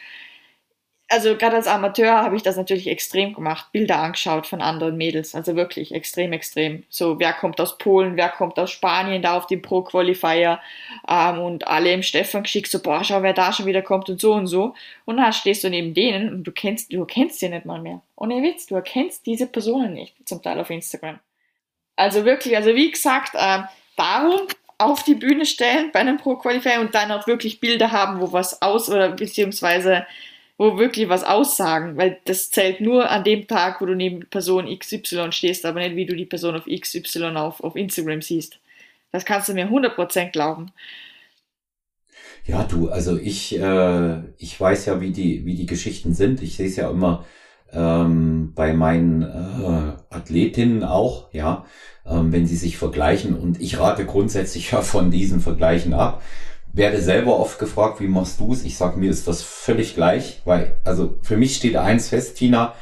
also 1.11 1.37
gerade 1.37 1.57
als 1.57 1.67
Amateur 1.67 2.23
habe 2.23 2.37
ich 2.37 2.43
das 2.43 2.57
natürlich 2.57 2.87
extrem 2.87 3.35
gemacht, 3.35 3.73
Bilder 3.73 3.99
angeschaut 3.99 4.47
von 4.47 4.63
anderen 4.63 4.97
Mädels, 4.97 5.35
also 5.35 5.57
wirklich 5.57 5.93
extrem, 5.93 6.33
extrem. 6.33 6.85
So, 6.89 7.19
wer 7.19 7.33
kommt 7.33 7.61
aus 7.61 7.79
Polen, 7.79 8.17
wer 8.17 8.29
kommt 8.29 8.59
aus 8.61 8.71
Spanien 8.71 9.21
da 9.21 9.37
auf 9.37 9.49
den 9.49 9.61
Pro-Qualifier 9.61 10.61
ähm, 11.09 11.41
und 11.41 11.67
alle 11.67 11.93
im 11.93 12.05
Stefan 12.05 12.45
geschickt, 12.45 12.71
so, 12.71 12.81
boah, 12.81 13.03
schau, 13.03 13.23
wer 13.23 13.33
da 13.33 13.53
schon 13.53 13.67
wieder 13.67 13.83
kommt 13.83 14.09
und 14.09 14.21
so 14.21 14.35
und 14.35 14.47
so. 14.47 14.75
Und 15.05 15.17
dann 15.17 15.33
stehst 15.33 15.65
du 15.65 15.69
neben 15.69 15.95
denen 15.95 16.33
und 16.33 16.45
du 16.45 16.53
kennst, 16.53 16.93
du 16.93 17.05
kennst 17.05 17.41
sie 17.41 17.49
nicht 17.49 17.67
mal 17.67 17.81
mehr. 17.81 18.03
Ohne 18.15 18.41
Witz, 18.45 18.67
du 18.67 18.77
erkennst 18.77 19.27
diese 19.27 19.49
Personen 19.49 19.95
nicht, 19.95 20.15
zum 20.29 20.41
Teil 20.41 20.61
auf 20.61 20.71
Instagram. 20.71 21.19
Also 21.97 22.25
wirklich, 22.25 22.57
also 22.57 22.73
wie 22.77 22.91
gesagt, 22.91 23.33
ähm, 23.37 23.65
darum 23.97 24.47
auf 24.79 25.03
die 25.03 25.17
Bühne 25.17 25.45
stellen 25.45 25.91
bei 25.93 25.99
einem 25.99 26.19
Pro-Qualifier 26.19 26.81
und 26.81 26.95
dann 26.95 27.11
auch 27.11 27.27
wirklich 27.27 27.59
Bilder 27.59 27.91
haben, 27.91 28.21
wo 28.21 28.33
was 28.33 28.63
aus 28.63 28.89
oder 28.89 29.11
beziehungsweise 29.11 30.07
wo 30.61 30.77
wirklich 30.77 31.09
was 31.09 31.25
aussagen, 31.25 31.97
weil 31.97 32.19
das 32.27 32.51
zählt 32.51 32.83
nur 32.83 33.09
an 33.09 33.25
dem 33.25 33.47
Tag, 33.47 33.81
wo 33.81 33.87
du 33.87 33.95
neben 33.95 34.29
Person 34.29 34.67
XY 34.67 35.33
stehst, 35.33 35.65
aber 35.65 35.81
nicht 35.81 35.97
wie 35.97 36.05
du 36.05 36.15
die 36.15 36.27
Person 36.27 36.55
auf 36.55 36.67
XY 36.67 37.35
auf, 37.37 37.65
auf 37.65 37.77
Instagram 37.77 38.21
siehst. 38.21 38.59
Das 39.11 39.25
kannst 39.25 39.49
du 39.49 39.55
mir 39.55 39.71
100% 39.71 40.33
glauben. 40.33 40.71
Ja, 42.45 42.65
du, 42.65 42.91
also 42.91 43.17
ich, 43.17 43.59
äh, 43.59 44.19
ich 44.37 44.61
weiß 44.61 44.85
ja, 44.85 45.01
wie 45.01 45.13
die, 45.13 45.47
wie 45.47 45.55
die 45.55 45.65
Geschichten 45.65 46.13
sind. 46.13 46.43
Ich 46.43 46.57
sehe 46.57 46.67
es 46.67 46.77
ja 46.77 46.91
immer 46.91 47.25
ähm, 47.73 48.53
bei 48.55 48.75
meinen 48.75 49.23
äh, 49.23 50.15
Athletinnen 50.15 50.85
auch, 50.85 51.33
ja, 51.33 51.65
ähm, 52.05 52.33
wenn 52.33 52.47
sie 52.47 52.57
sich 52.57 52.77
vergleichen. 52.77 53.35
Und 53.35 53.63
ich 53.63 53.79
rate 53.79 54.05
grundsätzlich 54.05 54.73
ja 54.73 54.83
von 54.83 55.11
diesen 55.11 55.41
Vergleichen 55.41 55.95
ab 55.95 56.23
werde 56.73 57.01
selber 57.01 57.39
oft 57.39 57.59
gefragt, 57.59 58.01
wie 58.01 58.09
machst 58.09 58.41
du 58.41 58.53
es? 58.53 58.65
Ich 58.65 58.77
sag 58.77 58.97
mir 58.97 59.11
ist 59.11 59.29
das 59.29 59.43
völlig 59.43 59.95
gleich, 59.95 60.41
weil, 60.45 60.77
also 60.85 61.19
für 61.23 61.37
mich 61.37 61.57
steht 61.57 61.77
eins 61.77 62.09
fest, 62.09 62.37
Tina, 62.37 62.75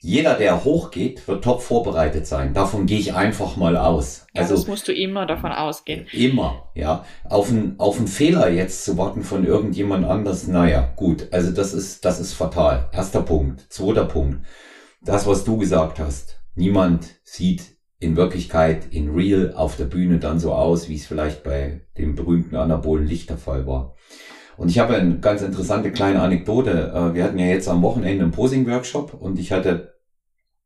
jeder, 0.00 0.34
der 0.34 0.64
hochgeht, 0.64 1.26
wird 1.26 1.44
top 1.44 1.62
vorbereitet 1.62 2.26
sein. 2.26 2.52
Davon 2.52 2.84
gehe 2.84 2.98
ich 2.98 3.14
einfach 3.14 3.56
mal 3.56 3.78
aus. 3.78 4.26
Ja, 4.34 4.42
also 4.42 4.54
das 4.54 4.66
musst 4.66 4.86
du 4.86 4.92
immer 4.92 5.24
davon 5.24 5.50
ausgehen. 5.50 6.06
Immer, 6.12 6.70
ja. 6.74 7.06
Auf 7.24 7.48
einen, 7.48 7.76
auf 7.78 7.96
einen 7.96 8.06
Fehler 8.06 8.50
jetzt 8.50 8.84
zu 8.84 8.98
warten 8.98 9.22
von 9.22 9.46
irgendjemand 9.46 10.04
anders, 10.04 10.46
naja, 10.46 10.92
gut. 10.96 11.28
Also 11.32 11.52
das 11.52 11.72
ist, 11.72 12.04
das 12.04 12.20
ist 12.20 12.34
fatal. 12.34 12.90
Erster 12.92 13.22
Punkt. 13.22 13.72
Zweiter 13.72 14.04
Punkt. 14.04 14.44
Das, 15.00 15.26
was 15.26 15.44
du 15.44 15.56
gesagt 15.56 15.98
hast. 15.98 16.38
Niemand 16.54 17.06
sieht 17.24 17.73
in 17.98 18.16
Wirklichkeit 18.16 18.92
in 18.92 19.14
Real 19.14 19.54
auf 19.54 19.76
der 19.76 19.84
Bühne 19.84 20.18
dann 20.18 20.38
so 20.38 20.52
aus, 20.52 20.88
wie 20.88 20.96
es 20.96 21.06
vielleicht 21.06 21.42
bei 21.42 21.82
dem 21.96 22.14
berühmten 22.14 22.56
anabolen 22.56 23.06
Licht 23.06 23.30
der 23.30 23.38
Fall 23.38 23.66
war. 23.66 23.94
Und 24.56 24.68
ich 24.68 24.78
habe 24.78 24.94
eine 24.94 25.18
ganz 25.18 25.42
interessante 25.42 25.90
kleine 25.90 26.20
Anekdote. 26.20 26.92
Äh, 26.94 27.14
wir 27.14 27.24
hatten 27.24 27.38
ja 27.38 27.46
jetzt 27.46 27.68
am 27.68 27.82
Wochenende 27.82 28.24
einen 28.24 28.32
Posing-Workshop 28.32 29.14
und 29.14 29.38
ich 29.38 29.52
hatte 29.52 29.94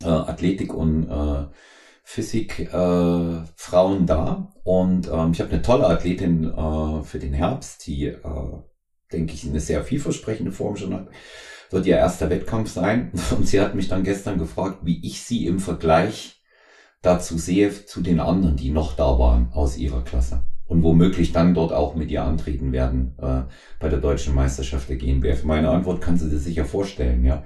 äh, 0.02 0.08
Athletik 0.08 0.74
und 0.74 1.08
äh, 1.08 1.46
Physik 2.04 2.72
äh, 2.72 3.42
Frauen 3.54 4.06
da 4.06 4.52
und 4.64 5.08
ähm, 5.12 5.32
ich 5.32 5.40
habe 5.40 5.52
eine 5.52 5.62
tolle 5.62 5.86
Athletin 5.86 6.44
äh, 6.44 7.02
für 7.02 7.18
den 7.18 7.34
Herbst, 7.34 7.86
die 7.86 8.06
äh, 8.06 8.16
denke 9.12 9.34
ich 9.34 9.46
eine 9.46 9.60
sehr 9.60 9.84
vielversprechende 9.84 10.52
Form 10.52 10.76
schon 10.76 10.94
hat. 10.94 11.08
Wird 11.70 11.84
ihr 11.84 11.96
erster 11.96 12.30
Wettkampf 12.30 12.70
sein 12.70 13.12
und 13.36 13.46
sie 13.46 13.60
hat 13.60 13.74
mich 13.74 13.88
dann 13.88 14.04
gestern 14.04 14.38
gefragt, 14.38 14.78
wie 14.82 15.06
ich 15.06 15.22
sie 15.22 15.46
im 15.46 15.58
Vergleich 15.58 16.37
dazu 17.02 17.38
sehe 17.38 17.70
zu 17.86 18.00
den 18.00 18.20
anderen, 18.20 18.56
die 18.56 18.70
noch 18.70 18.94
da 18.94 19.18
waren 19.18 19.50
aus 19.52 19.76
ihrer 19.76 20.02
Klasse 20.02 20.42
und 20.68 20.82
womöglich 20.82 21.32
dann 21.32 21.54
dort 21.54 21.72
auch 21.72 21.94
mit 21.94 22.10
ihr 22.10 22.22
antreten 22.22 22.72
werden 22.72 23.14
äh, 23.20 23.42
bei 23.80 23.88
der 23.88 23.98
deutschen 23.98 24.34
Meisterschaft 24.34 24.88
der 24.88 24.96
GmbF. 24.96 25.44
Meine 25.44 25.70
Antwort 25.70 26.00
kann 26.00 26.18
sie 26.18 26.28
dir 26.28 26.38
sicher 26.38 26.64
vorstellen, 26.64 27.24
ja. 27.24 27.44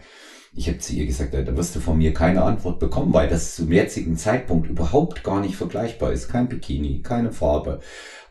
Ich 0.55 0.69
habe 0.69 0.79
zu 0.79 0.93
ihr 0.93 1.07
gesagt, 1.07 1.33
da 1.33 1.57
wirst 1.57 1.75
du 1.75 1.81
von 1.81 1.97
mir 1.97 2.13
keine 2.13 2.43
Antwort 2.43 2.79
bekommen, 2.79 3.15
weil 3.15 3.27
das 3.27 3.57
zum 3.57 3.73
jetzigen 3.73 4.19
Zeitpunkt 4.19 4.69
überhaupt 4.69 5.25
gar 5.25 5.41
nicht 5.41 5.57
vergleichbar 5.57 6.13
ist. 6.13 6.29
Kein 6.29 6.47
Bikini, 6.47 7.01
keine 7.01 7.33
Farbe. 7.33 7.81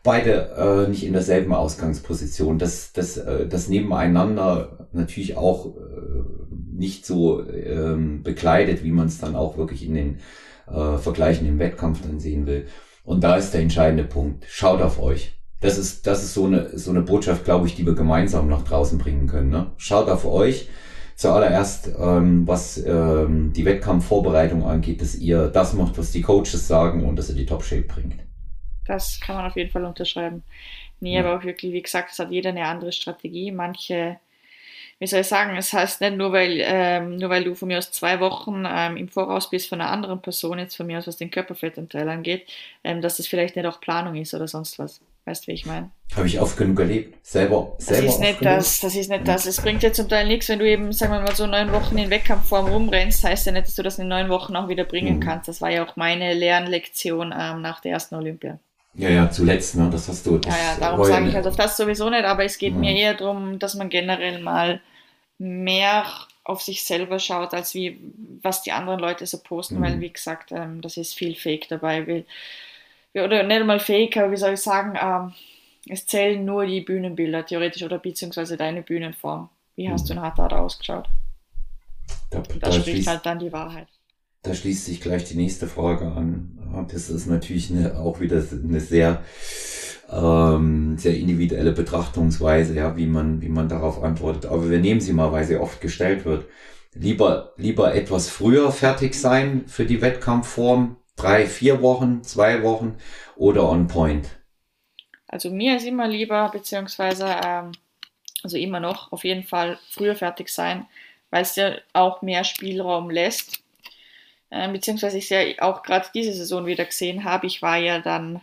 Beide 0.04 0.86
äh, 0.86 0.88
nicht 0.88 1.04
in 1.04 1.14
derselben 1.14 1.52
Ausgangsposition. 1.52 2.60
Das, 2.60 2.92
das, 2.92 3.16
äh, 3.16 3.48
das 3.48 3.68
nebeneinander 3.68 4.88
natürlich 4.92 5.36
auch 5.36 5.74
äh, 5.74 5.80
nicht 6.72 7.04
so 7.06 7.44
ähm, 7.48 8.22
bekleidet, 8.22 8.84
wie 8.84 8.92
man 8.92 9.08
es 9.08 9.18
dann 9.18 9.34
auch 9.34 9.56
wirklich 9.56 9.84
in 9.84 9.94
den 9.94 10.18
äh, 10.66 10.98
Vergleichen 10.98 11.46
im 11.46 11.58
Wettkampf 11.58 12.02
dann 12.02 12.20
sehen 12.20 12.46
will. 12.46 12.66
Und 13.04 13.24
da 13.24 13.36
ist 13.36 13.52
der 13.52 13.62
entscheidende 13.62 14.04
Punkt. 14.04 14.44
Schaut 14.48 14.80
auf 14.80 15.00
euch. 15.00 15.32
Das 15.60 15.78
ist, 15.78 16.06
das 16.06 16.22
ist 16.22 16.34
so 16.34 16.46
eine, 16.46 16.76
so 16.76 16.90
eine 16.90 17.02
Botschaft, 17.02 17.44
glaube 17.44 17.66
ich, 17.66 17.76
die 17.76 17.86
wir 17.86 17.94
gemeinsam 17.94 18.48
nach 18.48 18.62
draußen 18.62 18.98
bringen 18.98 19.28
können. 19.28 19.50
Ne? 19.50 19.72
Schaut 19.76 20.08
auf 20.08 20.24
euch 20.24 20.68
zuallererst, 21.14 21.92
ähm, 21.98 22.46
was 22.46 22.84
ähm, 22.84 23.52
die 23.52 23.64
Wettkampfvorbereitung 23.64 24.64
angeht, 24.64 25.00
dass 25.00 25.14
ihr 25.14 25.48
das 25.48 25.72
macht, 25.72 25.98
was 25.98 26.10
die 26.10 26.22
Coaches 26.22 26.66
sagen 26.66 27.04
und 27.06 27.16
dass 27.16 27.28
ihr 27.28 27.36
die 27.36 27.46
Top-Shape 27.46 27.82
bringt. 27.82 28.16
Das 28.86 29.20
kann 29.20 29.36
man 29.36 29.46
auf 29.46 29.56
jeden 29.56 29.70
Fall 29.70 29.84
unterschreiben. 29.84 30.42
Nee, 30.98 31.14
ja. 31.14 31.20
aber 31.20 31.38
auch 31.38 31.44
wirklich, 31.44 31.72
wie 31.72 31.82
gesagt, 31.82 32.12
es 32.12 32.18
hat 32.18 32.30
jeder 32.30 32.50
eine 32.50 32.66
andere 32.66 32.92
Strategie. 32.92 33.52
Manche, 33.52 34.18
wie 35.02 35.08
soll 35.08 35.22
ich 35.22 35.26
sagen, 35.26 35.56
es 35.56 35.72
heißt 35.72 36.00
nicht 36.00 36.16
nur, 36.16 36.30
weil, 36.30 36.60
ähm, 36.62 37.16
nur 37.16 37.28
weil 37.28 37.42
du 37.42 37.56
von 37.56 37.66
mir 37.66 37.78
aus 37.78 37.90
zwei 37.90 38.20
Wochen 38.20 38.62
ähm, 38.68 38.96
im 38.96 39.08
Voraus 39.08 39.50
bist 39.50 39.68
von 39.68 39.80
einer 39.80 39.90
anderen 39.90 40.22
Person, 40.22 40.60
jetzt 40.60 40.76
von 40.76 40.86
mir 40.86 40.98
aus, 40.98 41.08
was 41.08 41.16
den 41.16 41.32
Körperfettanteil 41.32 42.08
angeht, 42.08 42.46
ähm, 42.84 43.02
dass 43.02 43.16
das 43.16 43.26
vielleicht 43.26 43.56
nicht 43.56 43.66
auch 43.66 43.80
Planung 43.80 44.14
ist 44.14 44.32
oder 44.32 44.46
sonst 44.46 44.78
was. 44.78 45.00
Weißt 45.24 45.42
du, 45.42 45.48
wie 45.48 45.54
ich 45.54 45.66
meine? 45.66 45.90
Habe 46.14 46.28
ich 46.28 46.40
oft 46.40 46.56
genug 46.56 46.78
erlebt. 46.78 47.16
Selber, 47.26 47.72
selber. 47.78 48.06
Das 48.06 48.14
ist 48.14 48.20
nicht 48.20 48.44
das, 48.44 48.80
das 48.80 48.94
ist 48.94 49.10
nicht 49.10 49.26
das. 49.26 49.46
Es 49.46 49.60
bringt 49.60 49.82
dir 49.82 49.92
zum 49.92 50.08
Teil 50.08 50.28
nichts, 50.28 50.48
wenn 50.48 50.60
du 50.60 50.68
eben, 50.68 50.92
sagen 50.92 51.12
wir 51.12 51.20
mal, 51.20 51.34
so 51.34 51.48
neun 51.48 51.72
Wochen 51.72 51.98
in 51.98 52.08
Wettkampfform 52.08 52.66
rumrennst, 52.66 53.24
heißt 53.24 53.46
ja 53.46 53.52
nicht, 53.52 53.66
dass 53.66 53.74
du 53.74 53.82
das 53.82 53.98
in 53.98 54.06
neun 54.06 54.28
Wochen 54.28 54.54
auch 54.54 54.68
wieder 54.68 54.84
bringen 54.84 55.16
mhm. 55.16 55.20
kannst. 55.20 55.48
Das 55.48 55.60
war 55.60 55.70
ja 55.70 55.84
auch 55.84 55.96
meine 55.96 56.32
Lernlektion 56.32 57.34
ähm, 57.36 57.60
nach 57.60 57.80
der 57.80 57.90
ersten 57.94 58.14
Olympia. 58.14 58.60
Ja, 58.94 59.08
ja, 59.08 59.30
zuletzt, 59.30 59.74
ne, 59.74 59.88
das 59.90 60.06
hast 60.06 60.26
du. 60.26 60.38
Das 60.38 60.54
ja, 60.54 60.62
ja, 60.62 60.76
darum 60.78 61.04
sage 61.04 61.28
ich 61.28 61.34
also 61.34 61.50
das 61.50 61.76
sowieso 61.76 62.08
nicht, 62.08 62.24
aber 62.24 62.44
es 62.44 62.58
geht 62.58 62.74
mhm. 62.74 62.80
mir 62.80 62.94
eher 62.94 63.14
darum, 63.14 63.58
dass 63.58 63.74
man 63.74 63.88
generell 63.88 64.40
mal 64.40 64.80
mehr 65.42 66.06
auf 66.44 66.62
sich 66.62 66.84
selber 66.84 67.18
schaut, 67.18 67.54
als 67.54 67.74
wie, 67.74 67.98
was 68.42 68.62
die 68.62 68.72
anderen 68.72 69.00
Leute 69.00 69.26
so 69.26 69.38
posten, 69.38 69.78
mhm. 69.78 69.82
weil, 69.82 70.00
wie 70.00 70.12
gesagt, 70.12 70.52
ähm, 70.52 70.80
das 70.80 70.96
ist 70.96 71.14
viel 71.14 71.34
Fake 71.34 71.68
dabei, 71.68 72.06
weil 72.06 72.24
oder 73.14 73.42
nicht 73.42 73.60
einmal 73.60 73.80
fake, 73.80 74.16
aber 74.16 74.32
wie 74.32 74.36
soll 74.36 74.54
ich 74.54 74.60
sagen, 74.60 74.98
ähm, 75.00 75.34
es 75.88 76.06
zählen 76.06 76.44
nur 76.44 76.64
die 76.64 76.80
Bühnenbilder 76.80 77.44
theoretisch 77.44 77.82
oder 77.82 77.98
beziehungsweise 77.98 78.56
deine 78.56 78.82
Bühnenform. 78.82 79.50
Wie 79.76 79.90
hast 79.90 80.04
mhm. 80.04 80.14
du 80.14 80.20
nachher 80.20 80.48
da 80.48 80.58
ausgeschaut? 80.60 81.08
Da, 82.30 82.40
da, 82.40 82.54
da 82.58 82.72
spricht 82.72 83.06
halt 83.06 83.26
dann 83.26 83.38
die 83.38 83.52
Wahrheit. 83.52 83.88
Da 84.42 84.54
schließt 84.54 84.86
sich 84.86 85.00
gleich 85.00 85.24
die 85.24 85.36
nächste 85.36 85.66
Frage 85.66 86.06
an. 86.06 86.86
Das 86.90 87.10
ist 87.10 87.26
natürlich 87.26 87.70
eine, 87.70 87.98
auch 87.98 88.20
wieder 88.20 88.36
eine 88.36 88.80
sehr, 88.80 89.22
ähm, 90.12 90.98
sehr 90.98 91.16
individuelle 91.16 91.72
Betrachtungsweise, 91.72 92.74
ja, 92.74 92.96
wie 92.96 93.06
man, 93.06 93.40
wie 93.40 93.48
man 93.48 93.68
darauf 93.68 94.02
antwortet. 94.02 94.46
Aber 94.46 94.70
wir 94.70 94.78
nehmen 94.78 95.00
sie 95.00 95.12
mal, 95.12 95.32
weil 95.32 95.44
sie 95.44 95.56
oft 95.56 95.80
gestellt 95.80 96.24
wird. 96.24 96.46
Lieber, 96.94 97.52
lieber 97.56 97.94
etwas 97.94 98.28
früher 98.28 98.70
fertig 98.70 99.14
sein 99.14 99.64
für 99.66 99.86
die 99.86 100.02
Wettkampfform, 100.02 100.96
drei, 101.16 101.46
vier 101.46 101.80
Wochen, 101.80 102.22
zwei 102.22 102.62
Wochen 102.62 102.96
oder 103.36 103.68
on 103.68 103.86
point? 103.86 104.28
Also 105.26 105.50
mir 105.50 105.76
ist 105.76 105.86
immer 105.86 106.06
lieber, 106.06 106.50
beziehungsweise 106.52 107.26
ähm, 107.42 107.72
also 108.42 108.58
immer 108.58 108.80
noch 108.80 109.12
auf 109.12 109.24
jeden 109.24 109.44
Fall 109.44 109.78
früher 109.90 110.14
fertig 110.14 110.50
sein, 110.50 110.86
weil 111.30 111.42
es 111.42 111.56
ja 111.56 111.76
auch 111.92 112.22
mehr 112.22 112.44
Spielraum 112.44 113.10
lässt. 113.10 113.62
Ähm, 114.50 114.74
beziehungsweise 114.74 115.16
ich 115.16 115.30
ja 115.30 115.40
auch 115.60 115.82
gerade 115.82 116.06
diese 116.14 116.34
Saison 116.34 116.66
wieder 116.66 116.84
gesehen 116.84 117.24
habe. 117.24 117.46
Ich 117.46 117.62
war 117.62 117.78
ja 117.78 118.00
dann, 118.00 118.42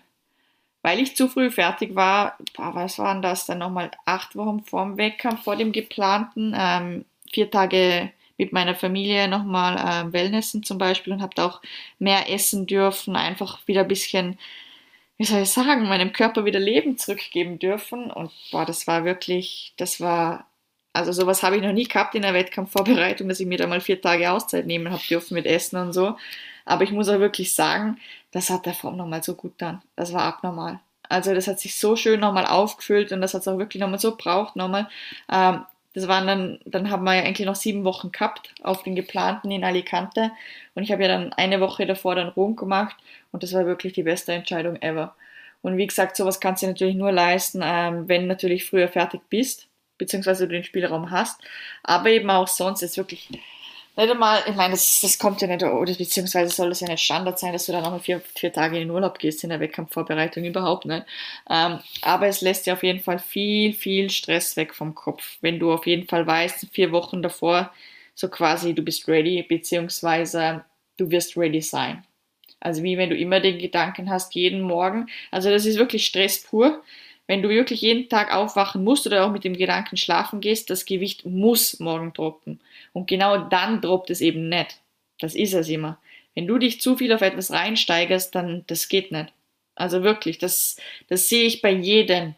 weil 0.81 0.99
ich 0.99 1.15
zu 1.15 1.27
früh 1.27 1.51
fertig 1.51 1.95
war, 1.95 2.37
boah, 2.55 2.73
was 2.73 2.99
waren 2.99 3.21
das 3.21 3.45
dann 3.45 3.59
nochmal 3.59 3.91
acht 4.05 4.35
Wochen 4.35 4.63
vorm 4.63 4.97
Wettkampf, 4.97 5.43
vor 5.43 5.55
dem 5.55 5.71
geplanten, 5.71 6.53
ähm, 6.57 7.05
vier 7.31 7.51
Tage 7.51 8.11
mit 8.37 8.53
meiner 8.53 8.73
Familie 8.75 9.27
nochmal 9.27 9.75
äh, 9.77 10.13
Wellnessen 10.13 10.63
zum 10.63 10.77
Beispiel 10.77 11.13
und 11.13 11.21
habe 11.21 11.43
auch 11.43 11.61
mehr 11.99 12.31
essen 12.31 12.65
dürfen, 12.65 13.15
einfach 13.17 13.59
wieder 13.67 13.81
ein 13.81 13.87
bisschen, 13.89 14.39
wie 15.17 15.25
soll 15.25 15.41
ich 15.41 15.49
sagen, 15.49 15.83
meinem 15.89 16.13
Körper 16.13 16.45
wieder 16.45 16.59
Leben 16.59 16.97
zurückgeben 16.97 17.59
dürfen. 17.59 18.09
Und 18.09 18.31
boah, 18.51 18.65
das 18.65 18.87
war 18.87 19.03
wirklich, 19.03 19.73
das 19.75 19.99
war, 19.99 20.47
also 20.93 21.11
sowas 21.11 21.43
habe 21.43 21.57
ich 21.57 21.61
noch 21.61 21.73
nie 21.73 21.83
gehabt 21.83 22.15
in 22.15 22.21
der 22.21 22.33
Wettkampfvorbereitung, 22.33 23.27
dass 23.27 23.41
ich 23.41 23.45
mir 23.45 23.57
da 23.57 23.67
mal 23.67 23.81
vier 23.81 24.01
Tage 24.01 24.31
Auszeit 24.31 24.65
nehmen 24.65 24.89
habe 24.89 25.03
dürfen 25.09 25.33
mit 25.33 25.45
Essen 25.45 25.75
und 25.75 25.91
so. 25.91 26.15
Aber 26.69 26.83
ich 26.83 26.91
muss 26.91 27.09
auch 27.09 27.19
wirklich 27.19 27.55
sagen, 27.55 27.97
das 28.31 28.51
hat 28.51 28.67
der 28.67 28.75
Form 28.75 28.95
nochmal 28.95 29.23
so 29.23 29.33
gut 29.33 29.53
dann. 29.57 29.81
Das 29.95 30.13
war 30.13 30.21
abnormal. 30.21 30.79
Also 31.09 31.33
das 31.33 31.47
hat 31.47 31.59
sich 31.59 31.75
so 31.75 31.95
schön 31.95 32.19
nochmal 32.19 32.45
aufgefüllt 32.45 33.11
und 33.11 33.21
das 33.21 33.33
hat 33.33 33.41
es 33.41 33.47
auch 33.47 33.57
wirklich 33.57 33.81
nochmal 33.81 33.97
so 33.97 34.15
braucht 34.15 34.55
nochmal. 34.55 34.87
Ähm, 35.31 35.65
das 35.95 36.07
waren 36.07 36.27
dann, 36.27 36.59
dann 36.65 36.91
haben 36.91 37.03
wir 37.05 37.15
ja 37.15 37.23
eigentlich 37.23 37.47
noch 37.47 37.55
sieben 37.55 37.85
Wochen 37.85 38.11
gehabt 38.11 38.53
auf 38.61 38.83
den 38.83 38.95
geplanten 38.95 39.49
in 39.49 39.63
Alicante. 39.63 40.31
Und 40.75 40.83
ich 40.83 40.91
habe 40.91 41.01
ja 41.01 41.07
dann 41.07 41.33
eine 41.33 41.59
Woche 41.59 41.87
davor 41.87 42.13
dann 42.13 42.29
Rom 42.29 42.55
gemacht 42.55 42.95
und 43.31 43.41
das 43.41 43.53
war 43.53 43.65
wirklich 43.65 43.93
die 43.93 44.03
beste 44.03 44.33
Entscheidung 44.33 44.79
ever. 44.79 45.15
Und 45.63 45.75
wie 45.75 45.87
gesagt, 45.87 46.17
sowas 46.17 46.39
kannst 46.39 46.61
du 46.61 46.67
natürlich 46.67 46.95
nur 46.95 47.11
leisten, 47.11 47.61
ähm, 47.63 48.07
wenn 48.07 48.27
natürlich 48.27 48.65
früher 48.65 48.89
fertig 48.89 49.21
bist, 49.27 49.67
beziehungsweise 49.97 50.47
du 50.47 50.53
den 50.53 50.63
Spielraum 50.63 51.09
hast. 51.09 51.41
Aber 51.81 52.11
eben 52.11 52.29
auch 52.29 52.47
sonst 52.47 52.83
ist 52.83 52.97
wirklich 52.97 53.27
nicht 53.95 54.09
einmal, 54.11 54.41
ich 54.47 54.55
meine, 54.55 54.71
das, 54.71 55.01
das 55.01 55.19
kommt 55.19 55.41
ja 55.41 55.47
nicht, 55.47 55.63
oder 55.63 55.93
beziehungsweise 55.93 56.53
soll 56.55 56.69
das 56.69 56.79
ja 56.79 56.87
nicht 56.87 57.03
Standard 57.03 57.37
sein, 57.37 57.53
dass 57.53 57.65
du 57.65 57.71
dann 57.71 57.83
nochmal 57.83 57.99
vier, 57.99 58.21
vier 58.35 58.53
Tage 58.53 58.77
in 58.77 58.83
den 58.87 58.91
Urlaub 58.91 59.19
gehst 59.19 59.43
in 59.43 59.49
der 59.49 59.59
Wettkampfvorbereitung, 59.59 60.43
überhaupt 60.45 60.85
nicht. 60.85 61.05
Ähm, 61.49 61.79
aber 62.01 62.27
es 62.27 62.41
lässt 62.41 62.65
dir 62.65 62.73
auf 62.73 62.83
jeden 62.83 63.01
Fall 63.01 63.19
viel, 63.19 63.73
viel 63.73 64.09
Stress 64.09 64.55
weg 64.55 64.73
vom 64.73 64.95
Kopf, 64.95 65.37
wenn 65.41 65.59
du 65.59 65.71
auf 65.73 65.85
jeden 65.85 66.07
Fall 66.07 66.25
weißt, 66.25 66.67
vier 66.71 66.91
Wochen 66.91 67.21
davor, 67.21 67.71
so 68.15 68.29
quasi, 68.29 68.73
du 68.73 68.83
bist 68.83 69.07
ready, 69.07 69.43
beziehungsweise 69.43 70.63
du 70.97 71.11
wirst 71.11 71.37
ready 71.37 71.61
sein. 71.61 72.03
Also 72.59 72.83
wie 72.83 72.97
wenn 72.97 73.09
du 73.09 73.15
immer 73.17 73.39
den 73.39 73.57
Gedanken 73.59 74.09
hast, 74.09 74.35
jeden 74.35 74.61
Morgen, 74.61 75.07
also 75.31 75.49
das 75.49 75.65
ist 75.65 75.77
wirklich 75.77 76.05
Stress 76.05 76.43
pur, 76.43 76.83
wenn 77.27 77.41
du 77.41 77.49
wirklich 77.49 77.81
jeden 77.81 78.09
Tag 78.09 78.33
aufwachen 78.33 78.83
musst 78.83 79.05
oder 79.07 79.25
auch 79.25 79.31
mit 79.31 79.43
dem 79.43 79.55
Gedanken 79.55 79.97
schlafen 79.97 80.41
gehst, 80.41 80.69
das 80.69 80.85
Gewicht 80.85 81.25
muss 81.25 81.79
morgen 81.79 82.11
droppen. 82.13 82.59
Und 82.93 83.07
genau 83.07 83.37
dann 83.37 83.81
droppt 83.81 84.09
es 84.09 84.21
eben 84.21 84.49
nicht. 84.49 84.79
Das 85.19 85.35
ist 85.35 85.53
es 85.53 85.69
immer. 85.69 85.97
Wenn 86.35 86.47
du 86.47 86.57
dich 86.57 86.81
zu 86.81 86.95
viel 86.95 87.13
auf 87.13 87.21
etwas 87.21 87.51
reinsteigerst, 87.51 88.33
dann 88.33 88.63
das 88.67 88.87
geht 88.87 89.11
nicht. 89.11 89.33
Also 89.75 90.03
wirklich, 90.03 90.37
das, 90.37 90.77
das 91.07 91.29
sehe 91.29 91.45
ich 91.45 91.61
bei 91.61 91.71
jedem. 91.71 92.35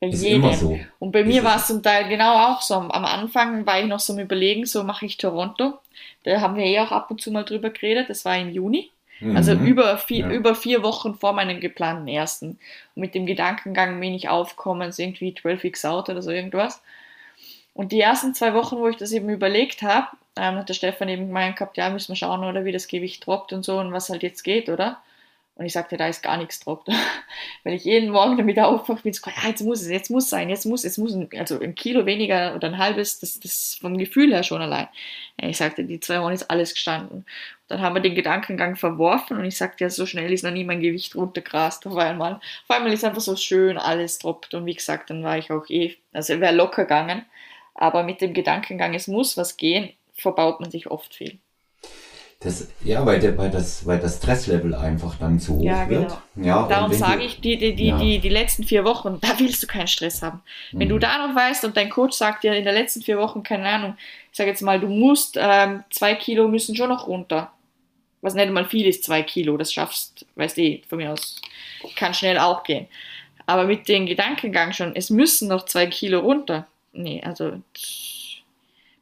Bei 0.00 0.08
ist 0.08 0.22
jedem. 0.22 0.42
Immer 0.42 0.54
so. 0.54 0.78
Und 0.98 1.12
bei 1.12 1.24
mir 1.24 1.44
war 1.44 1.56
es 1.56 1.68
zum 1.68 1.82
Teil 1.82 2.08
genau 2.08 2.50
auch 2.50 2.60
so. 2.60 2.74
Am 2.74 3.04
Anfang 3.04 3.66
war 3.66 3.80
ich 3.80 3.86
noch 3.86 4.00
so 4.00 4.12
am 4.12 4.18
Überlegen, 4.18 4.66
so 4.66 4.82
mache 4.84 5.06
ich 5.06 5.16
Toronto. 5.16 5.78
Da 6.24 6.40
haben 6.40 6.56
wir 6.56 6.64
eh 6.64 6.80
auch 6.80 6.92
ab 6.92 7.10
und 7.10 7.20
zu 7.20 7.30
mal 7.30 7.44
drüber 7.44 7.70
geredet. 7.70 8.10
Das 8.10 8.24
war 8.24 8.36
im 8.36 8.50
Juni. 8.50 8.90
Also 9.34 9.54
mhm. 9.54 9.66
über, 9.66 9.98
vier, 9.98 10.26
ja. 10.26 10.30
über 10.32 10.54
vier 10.54 10.82
Wochen 10.82 11.14
vor 11.14 11.32
meinem 11.32 11.60
geplanten 11.60 12.08
ersten. 12.08 12.58
Und 12.94 13.00
mit 13.00 13.14
dem 13.14 13.26
Gedankengang 13.26 14.00
bin 14.00 14.14
ich 14.14 14.28
aufkommen, 14.28 14.90
so 14.90 15.02
irgendwie 15.02 15.34
12 15.34 15.62
Weeks 15.62 15.84
out 15.84 16.08
oder 16.08 16.22
so 16.22 16.30
irgendwas. 16.30 16.82
Und 17.74 17.92
die 17.92 18.00
ersten 18.00 18.34
zwei 18.34 18.54
Wochen, 18.54 18.76
wo 18.76 18.88
ich 18.88 18.96
das 18.96 19.12
eben 19.12 19.28
überlegt 19.28 19.82
habe, 19.82 20.08
ähm, 20.36 20.56
hat 20.56 20.68
der 20.68 20.74
Stefan 20.74 21.08
eben 21.08 21.26
gemeint 21.26 21.56
gehabt, 21.56 21.76
ja, 21.76 21.90
müssen 21.90 22.10
wir 22.10 22.16
schauen, 22.16 22.44
oder 22.44 22.64
wie 22.64 22.72
das 22.72 22.88
Gewicht 22.88 23.26
droppt 23.26 23.52
und 23.52 23.64
so 23.64 23.78
und 23.78 23.92
was 23.92 24.08
halt 24.08 24.22
jetzt 24.22 24.42
geht, 24.42 24.68
oder? 24.68 25.02
Und 25.54 25.66
ich 25.66 25.74
sagte, 25.74 25.98
da 25.98 26.08
ist 26.08 26.22
gar 26.22 26.38
nichts 26.38 26.60
drauf. 26.60 26.80
Weil 27.64 27.74
ich 27.74 27.84
jeden 27.84 28.10
Morgen 28.10 28.38
damit 28.38 28.58
aufwache, 28.58 29.02
bin 29.02 29.12
so, 29.12 29.30
ja, 29.30 29.48
jetzt 29.48 29.62
muss 29.62 29.82
es, 29.82 29.90
jetzt 29.90 30.10
muss 30.10 30.30
sein, 30.30 30.48
jetzt 30.48 30.64
muss, 30.64 30.82
jetzt 30.82 30.96
muss, 30.96 31.12
ein, 31.14 31.28
also 31.38 31.60
ein 31.60 31.74
Kilo 31.74 32.06
weniger 32.06 32.54
oder 32.54 32.68
ein 32.68 32.78
halbes, 32.78 33.20
das, 33.20 33.38
das 33.38 33.76
vom 33.80 33.98
Gefühl 33.98 34.32
her 34.32 34.44
schon 34.44 34.62
allein. 34.62 34.88
Ich 35.36 35.58
sagte, 35.58 35.84
die 35.84 36.00
zwei 36.00 36.22
Wochen 36.22 36.32
ist 36.32 36.50
alles 36.50 36.72
gestanden. 36.72 37.26
Dann 37.68 37.80
haben 37.80 37.94
wir 37.94 38.00
den 38.00 38.14
Gedankengang 38.14 38.76
verworfen 38.76 39.36
und 39.36 39.44
ich 39.44 39.56
sagte, 39.56 39.84
ja, 39.84 39.90
so 39.90 40.06
schnell 40.06 40.32
ist 40.32 40.42
noch 40.42 40.50
nie 40.50 40.64
mein 40.64 40.80
Gewicht 40.80 41.14
runtergrast 41.16 41.86
auf 41.86 41.96
einmal. 41.96 42.34
Auf 42.34 42.76
einmal 42.76 42.92
ist 42.92 43.04
einfach 43.04 43.20
so 43.20 43.36
schön 43.36 43.76
alles 43.76 44.18
droppt 44.18 44.54
und 44.54 44.64
wie 44.64 44.74
gesagt, 44.74 45.10
dann 45.10 45.22
war 45.22 45.36
ich 45.36 45.50
auch 45.50 45.68
eh, 45.68 45.96
also 46.12 46.40
wäre 46.40 46.54
locker 46.54 46.84
gegangen. 46.84 47.26
Aber 47.74 48.02
mit 48.02 48.20
dem 48.20 48.34
Gedankengang, 48.34 48.94
es 48.94 49.08
muss 49.08 49.36
was 49.36 49.56
gehen, 49.56 49.90
verbaut 50.14 50.60
man 50.60 50.70
sich 50.70 50.90
oft 50.90 51.14
viel. 51.14 51.38
Das, 52.42 52.68
ja, 52.82 53.06
weil, 53.06 53.20
der, 53.20 53.38
weil, 53.38 53.50
das, 53.50 53.86
weil 53.86 54.00
das 54.00 54.16
Stresslevel 54.16 54.74
einfach 54.74 55.16
dann 55.16 55.38
zu 55.38 55.58
hoch 55.58 55.62
ja, 55.62 55.88
wird. 55.88 56.12
Genau. 56.34 56.46
Ja, 56.46 56.66
Darum 56.66 56.92
sage 56.92 57.22
ich, 57.22 57.40
die, 57.40 57.56
die, 57.56 57.74
die, 57.74 57.86
ja. 57.88 57.98
die, 57.98 58.18
die 58.18 58.28
letzten 58.28 58.64
vier 58.64 58.84
Wochen, 58.84 59.18
da 59.20 59.38
willst 59.38 59.62
du 59.62 59.68
keinen 59.68 59.86
Stress 59.86 60.22
haben. 60.22 60.42
Wenn 60.72 60.88
mhm. 60.88 60.92
du 60.92 60.98
da 60.98 61.24
noch 61.24 61.36
weißt 61.36 61.64
und 61.64 61.76
dein 61.76 61.88
Coach 61.88 62.16
sagt 62.16 62.42
dir 62.42 62.54
in 62.54 62.64
den 62.64 62.74
letzten 62.74 63.02
vier 63.02 63.18
Wochen, 63.18 63.44
keine 63.44 63.68
Ahnung, 63.68 63.96
ich 64.30 64.36
sage 64.36 64.50
jetzt 64.50 64.62
mal, 64.62 64.80
du 64.80 64.88
musst, 64.88 65.38
ähm, 65.40 65.84
zwei 65.90 66.14
Kilo 66.16 66.48
müssen 66.48 66.74
schon 66.74 66.88
noch 66.88 67.06
runter. 67.06 67.52
Was 68.22 68.34
nicht 68.34 68.50
mal 68.50 68.64
viel 68.64 68.86
ist, 68.86 69.04
zwei 69.04 69.22
Kilo, 69.22 69.56
das 69.56 69.72
schaffst, 69.72 70.26
weißt 70.34 70.56
du, 70.56 70.80
von 70.88 70.98
mir 70.98 71.12
aus, 71.12 71.40
kann 71.96 72.14
schnell 72.14 72.38
auch 72.38 72.64
gehen. 72.64 72.86
Aber 73.46 73.64
mit 73.64 73.88
dem 73.88 74.06
Gedankengang 74.06 74.72
schon, 74.72 74.96
es 74.96 75.10
müssen 75.10 75.48
noch 75.48 75.66
zwei 75.66 75.86
Kilo 75.86 76.20
runter. 76.20 76.66
Nee, 76.92 77.22
also 77.24 77.60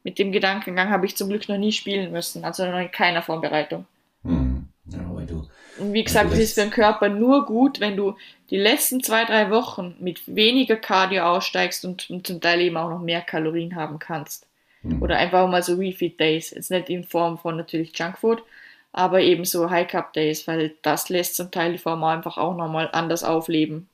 mit 0.03 0.17
dem 0.17 0.31
Gedankengang 0.31 0.89
habe 0.89 1.05
ich 1.05 1.15
zum 1.15 1.29
Glück 1.29 1.47
noch 1.49 1.57
nie 1.57 1.71
spielen 1.71 2.11
müssen, 2.11 2.43
also 2.43 2.65
noch 2.65 2.79
in 2.79 2.91
keiner 2.91 3.21
Vorbereitung. 3.21 3.85
Hm. 4.23 4.67
Ja, 4.85 4.99
weil 5.13 5.25
du, 5.25 5.47
und 5.77 5.93
wie 5.93 6.03
gesagt, 6.03 6.31
es 6.33 6.39
ist 6.39 6.53
für 6.55 6.61
den 6.61 6.71
Körper 6.71 7.09
nur 7.09 7.45
gut, 7.45 7.79
wenn 7.79 7.95
du 7.95 8.15
die 8.49 8.57
letzten 8.57 9.01
zwei, 9.03 9.25
drei 9.25 9.49
Wochen 9.51 9.95
mit 9.99 10.21
weniger 10.27 10.75
Cardio 10.75 11.23
aussteigst 11.23 11.85
und, 11.85 12.09
und 12.09 12.27
zum 12.27 12.41
Teil 12.41 12.61
eben 12.61 12.77
auch 12.77 12.89
noch 12.89 12.99
mehr 12.99 13.21
Kalorien 13.21 13.75
haben 13.75 13.99
kannst. 13.99 14.47
Hm. 14.81 15.01
Oder 15.01 15.17
einfach 15.17 15.47
mal 15.47 15.63
so 15.63 15.75
Refeed 15.75 16.19
Days. 16.19 16.51
Jetzt 16.51 16.71
nicht 16.71 16.89
in 16.89 17.03
Form 17.03 17.37
von 17.37 17.57
natürlich 17.57 17.97
Junkfood, 17.97 18.43
aber 18.91 19.21
eben 19.21 19.45
so 19.45 19.69
High 19.69 19.87
Cup 19.87 20.13
Days, 20.13 20.47
weil 20.47 20.75
das 20.81 21.09
lässt 21.09 21.35
zum 21.35 21.51
Teil 21.51 21.73
die 21.73 21.77
Form 21.77 22.03
einfach 22.03 22.37
auch 22.37 22.55
nochmal 22.55 22.89
anders 22.91 23.23
aufleben. 23.23 23.87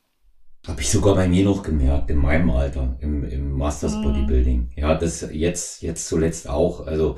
Habe 0.68 0.82
ich 0.82 0.90
sogar 0.90 1.16
bei 1.16 1.28
mir 1.28 1.46
noch 1.46 1.64
gemerkt, 1.64 2.10
in 2.10 2.18
meinem 2.18 2.50
Alter, 2.50 2.98
im, 3.00 3.24
im 3.24 3.54
Masters 3.54 3.96
mhm. 3.96 4.04
Bodybuilding. 4.04 4.70
Ja, 4.76 4.96
das 4.96 5.28
jetzt, 5.32 5.82
jetzt 5.82 6.08
zuletzt 6.08 6.50
auch. 6.50 6.86
Also 6.86 7.18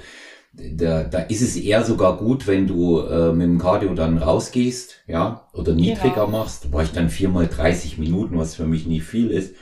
da, 0.53 1.03
da 1.03 1.19
ist 1.19 1.41
es 1.41 1.55
eher 1.55 1.83
sogar 1.83 2.17
gut, 2.17 2.47
wenn 2.47 2.67
du 2.67 2.99
äh, 2.99 3.31
mit 3.31 3.47
dem 3.47 3.57
Cardio 3.59 3.93
dann 3.93 4.17
rausgehst, 4.17 5.03
ja, 5.07 5.47
oder 5.53 5.73
niedriger 5.73 6.25
genau. 6.25 6.39
machst. 6.39 6.71
War 6.71 6.83
ich 6.83 6.91
dann 6.91 7.09
viermal 7.09 7.47
30 7.47 7.97
Minuten, 7.97 8.37
was 8.37 8.55
für 8.55 8.65
mich 8.65 8.85
nicht 8.85 9.03
viel 9.03 9.31
ist 9.31 9.55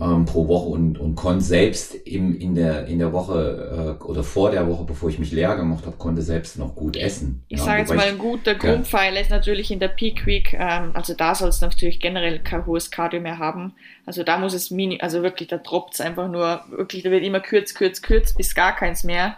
ähm, 0.00 0.24
pro 0.24 0.48
Woche 0.48 0.68
und, 0.68 0.98
und 0.98 1.14
konnte 1.14 1.44
selbst 1.44 1.94
im, 1.94 2.38
in, 2.38 2.54
der, 2.54 2.86
in 2.86 2.98
der 2.98 3.12
Woche 3.12 3.98
äh, 4.00 4.04
oder 4.04 4.22
vor 4.22 4.50
der 4.50 4.68
Woche, 4.68 4.84
bevor 4.84 5.08
ich 5.08 5.18
mich 5.18 5.32
leer 5.32 5.56
gemacht 5.56 5.86
habe, 5.86 5.96
konnte 5.96 6.22
selbst 6.22 6.58
noch 6.58 6.74
gut 6.74 6.96
essen. 6.96 7.44
Ich 7.48 7.58
ja, 7.58 7.64
sage 7.64 7.80
jetzt 7.80 7.94
mal, 7.94 8.06
ein 8.06 8.18
guter 8.18 8.54
Grundpfeiler 8.54 9.20
ist 9.20 9.30
natürlich 9.30 9.70
in 9.70 9.80
der 9.80 9.88
Peak 9.88 10.26
Week, 10.26 10.54
ähm, 10.54 10.90
also 10.94 11.14
da 11.14 11.34
soll 11.34 11.48
es 11.48 11.60
natürlich 11.60 12.00
generell 12.00 12.38
kein 12.40 12.66
hohes 12.66 12.90
Cardio 12.90 13.20
mehr 13.20 13.38
haben. 13.38 13.74
Also 14.06 14.24
da 14.24 14.38
muss 14.38 14.54
es 14.54 14.70
mini, 14.70 15.00
also 15.00 15.22
wirklich, 15.22 15.48
da 15.48 15.58
droppt 15.58 15.94
es 15.94 16.00
einfach 16.00 16.28
nur, 16.28 16.60
wirklich, 16.70 17.02
da 17.02 17.10
wird 17.10 17.24
immer 17.24 17.40
kürz, 17.40 17.74
kürz, 17.74 18.02
kürz, 18.02 18.34
bis 18.34 18.54
gar 18.54 18.74
keins 18.74 19.04
mehr 19.04 19.36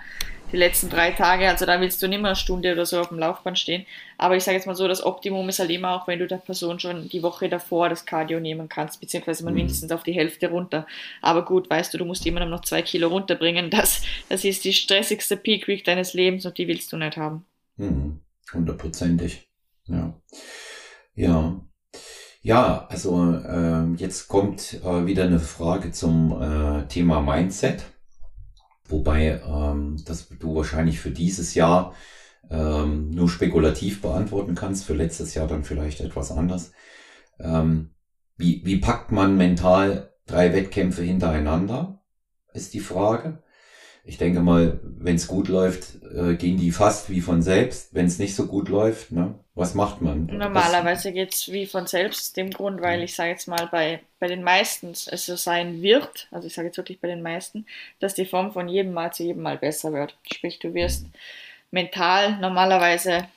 die 0.54 0.58
letzten 0.58 0.88
drei 0.88 1.10
Tage. 1.10 1.48
Also 1.48 1.66
da 1.66 1.80
willst 1.80 2.02
du 2.02 2.08
nicht 2.08 2.20
mehr 2.20 2.30
eine 2.30 2.36
Stunde 2.36 2.72
oder 2.72 2.86
so 2.86 3.00
auf 3.00 3.08
dem 3.08 3.18
Laufband 3.18 3.58
stehen. 3.58 3.86
Aber 4.18 4.36
ich 4.36 4.44
sage 4.44 4.56
jetzt 4.56 4.66
mal 4.66 4.74
so, 4.74 4.88
das 4.88 5.04
Optimum 5.04 5.48
ist 5.48 5.58
halt 5.58 5.70
immer 5.70 5.92
auch, 5.92 6.06
wenn 6.06 6.18
du 6.18 6.26
der 6.26 6.36
Person 6.36 6.78
schon 6.78 7.08
die 7.08 7.22
Woche 7.22 7.48
davor 7.48 7.88
das 7.88 8.06
Cardio 8.06 8.40
nehmen 8.40 8.68
kannst, 8.68 9.00
beziehungsweise 9.00 9.44
mal 9.44 9.50
mhm. 9.50 9.58
mindestens 9.58 9.92
auf 9.92 10.02
die 10.02 10.12
Hälfte 10.12 10.50
runter. 10.50 10.86
Aber 11.22 11.44
gut, 11.44 11.68
weißt 11.70 11.92
du, 11.92 11.98
du 11.98 12.04
musst 12.04 12.24
jemandem 12.24 12.50
noch 12.50 12.62
zwei 12.62 12.82
Kilo 12.82 13.08
runterbringen. 13.08 13.70
Das, 13.70 14.02
das 14.28 14.44
ist 14.44 14.64
die 14.64 14.72
stressigste 14.72 15.36
Peak 15.36 15.66
Week 15.68 15.84
deines 15.84 16.14
Lebens 16.14 16.46
und 16.46 16.56
die 16.58 16.68
willst 16.68 16.92
du 16.92 16.96
nicht 16.96 17.16
haben. 17.16 17.44
Mhm. 17.76 18.20
Hundertprozentig. 18.52 19.48
Ja. 19.86 20.14
Ja. 21.14 21.60
Ja, 22.42 22.86
also 22.90 23.32
äh, 23.32 23.94
jetzt 23.96 24.28
kommt 24.28 24.74
äh, 24.84 25.06
wieder 25.06 25.24
eine 25.24 25.40
Frage 25.40 25.92
zum 25.92 26.42
äh, 26.42 26.86
Thema 26.88 27.22
Mindset. 27.22 27.84
Wobei 28.86 29.40
ähm, 29.46 29.96
das 30.04 30.28
du 30.28 30.54
wahrscheinlich 30.54 31.00
für 31.00 31.10
dieses 31.10 31.54
Jahr 31.54 31.94
ähm, 32.50 33.10
nur 33.10 33.28
spekulativ 33.28 34.02
beantworten 34.02 34.54
kannst, 34.54 34.84
für 34.84 34.94
letztes 34.94 35.34
Jahr 35.34 35.46
dann 35.46 35.64
vielleicht 35.64 36.00
etwas 36.00 36.30
anders. 36.30 36.72
Ähm, 37.40 37.90
wie, 38.36 38.62
wie 38.64 38.78
packt 38.78 39.12
man 39.12 39.36
mental 39.36 40.14
drei 40.26 40.52
Wettkämpfe 40.52 41.02
hintereinander, 41.02 42.02
ist 42.52 42.74
die 42.74 42.80
Frage. 42.80 43.42
Ich 44.06 44.18
denke 44.18 44.40
mal, 44.40 44.80
wenn 44.82 45.16
es 45.16 45.26
gut 45.26 45.48
läuft, 45.48 46.02
äh, 46.14 46.34
gehen 46.34 46.58
die 46.58 46.72
fast 46.72 47.08
wie 47.08 47.22
von 47.22 47.40
selbst. 47.40 47.94
Wenn 47.94 48.04
es 48.04 48.18
nicht 48.18 48.34
so 48.34 48.46
gut 48.46 48.68
läuft, 48.68 49.12
ne, 49.12 49.38
was 49.54 49.74
macht 49.74 50.02
man? 50.02 50.26
Normalerweise 50.26 51.12
geht 51.12 51.32
es 51.32 51.50
wie 51.50 51.64
von 51.64 51.86
selbst, 51.86 52.36
dem 52.36 52.50
Grund, 52.50 52.82
weil 52.82 53.02
ich 53.02 53.14
sage 53.14 53.30
jetzt 53.30 53.48
mal, 53.48 53.66
bei, 53.72 54.00
bei 54.18 54.26
den 54.26 54.42
meisten 54.42 54.90
es 54.90 55.24
so 55.24 55.36
sein 55.36 55.80
wird, 55.80 56.28
also 56.30 56.46
ich 56.46 56.54
sage 56.54 56.68
jetzt 56.68 56.76
wirklich 56.76 57.00
bei 57.00 57.08
den 57.08 57.22
meisten, 57.22 57.64
dass 57.98 58.14
die 58.14 58.26
Form 58.26 58.52
von 58.52 58.68
jedem 58.68 58.92
Mal 58.92 59.12
zu 59.12 59.22
jedem 59.22 59.42
Mal 59.42 59.56
besser 59.56 59.92
wird. 59.94 60.18
Sprich, 60.30 60.58
du 60.58 60.74
wirst 60.74 61.06
mental 61.74 62.38
normalerweise 62.38 63.28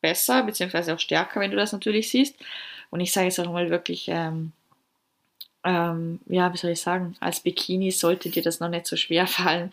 besser, 0.00 0.42
beziehungsweise 0.42 0.94
auch 0.94 0.98
stärker, 0.98 1.40
wenn 1.40 1.50
du 1.50 1.56
das 1.56 1.72
natürlich 1.72 2.10
siehst. 2.10 2.36
Und 2.90 3.00
ich 3.00 3.12
sage 3.12 3.26
jetzt 3.26 3.38
auch 3.38 3.52
mal 3.52 3.70
wirklich, 3.70 4.08
ähm, 4.08 4.52
ähm, 5.64 6.20
ja, 6.26 6.52
wie 6.52 6.56
soll 6.56 6.72
ich 6.72 6.80
sagen, 6.80 7.16
als 7.20 7.40
Bikini 7.40 7.90
sollte 7.90 8.30
dir 8.30 8.42
das 8.42 8.60
noch 8.60 8.68
nicht 8.68 8.86
so 8.86 8.96
schwer 8.96 9.26
fallen, 9.26 9.70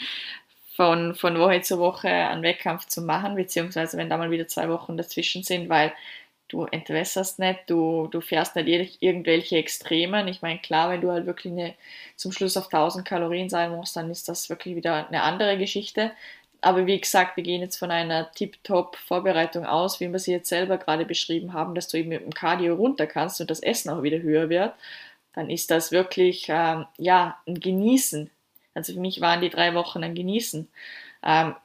von, 0.76 1.16
von 1.16 1.40
Woche 1.40 1.62
zu 1.62 1.80
Woche 1.80 2.10
einen 2.10 2.44
Wettkampf 2.44 2.86
zu 2.88 3.02
machen, 3.02 3.36
beziehungsweise 3.36 3.98
wenn 3.98 4.10
da 4.10 4.18
mal 4.18 4.32
wieder 4.32 4.48
zwei 4.48 4.70
Wochen 4.70 4.98
dazwischen 4.98 5.42
sind, 5.44 5.70
weil 5.70 5.94
du 6.50 6.66
entwässerst 6.66 7.40
nicht, 7.40 7.62
du, 7.68 8.08
du 8.12 8.22
fährst 8.22 8.56
nicht 8.56 9.02
irgendwelche 9.02 9.58
Extremen. 9.58 10.28
Ich 10.28 10.42
meine, 10.42 10.60
klar, 10.60 10.90
wenn 10.92 11.02
du 11.02 11.12
halt 11.12 11.26
wirklich 11.26 11.54
eine, 11.54 11.74
zum 12.18 12.32
Schluss 12.32 12.58
auf 12.58 12.66
1000 12.66 13.08
Kalorien 13.08 13.50
sein 13.50 13.72
musst, 13.72 13.96
dann 13.96 14.12
ist 14.12 14.28
das 14.28 14.50
wirklich 14.50 14.76
wieder 14.76 15.08
eine 15.08 15.24
andere 15.24 15.58
Geschichte. 15.58 16.12
Aber 16.66 16.86
wie 16.88 17.00
gesagt, 17.00 17.38
wir 17.38 17.44
gehen 17.44 17.62
jetzt 17.62 17.78
von 17.78 17.92
einer 17.92 18.32
Tip-Top-Vorbereitung 18.32 19.66
aus, 19.66 20.00
wie 20.00 20.12
wir 20.12 20.20
sie 20.20 20.32
jetzt 20.32 20.50
selber 20.50 20.78
gerade 20.78 21.06
beschrieben 21.06 21.54
haben, 21.54 21.76
dass 21.76 21.88
du 21.88 21.98
eben 21.98 22.10
mit 22.10 22.22
dem 22.22 22.34
Cardio 22.34 22.76
runter 22.76 23.08
kannst 23.08 23.40
und 23.42 23.50
das 23.50 23.62
Essen 23.62 23.90
auch 23.92 24.04
wieder 24.04 24.20
höher 24.20 24.50
wird 24.50 24.74
dann 25.36 25.50
ist 25.50 25.70
das 25.70 25.92
wirklich 25.92 26.48
ähm, 26.50 26.86
ja, 26.98 27.38
ein 27.46 27.60
Genießen. 27.60 28.32
Also 28.74 28.94
für 28.94 29.00
mich 29.00 29.22
waren 29.22 29.42
die 29.42 29.50
drei 29.50 29.76
Wochen 29.76 30.04
ein 30.04 30.16
Genießen. 30.16 30.68
Ähm, 31.24 31.56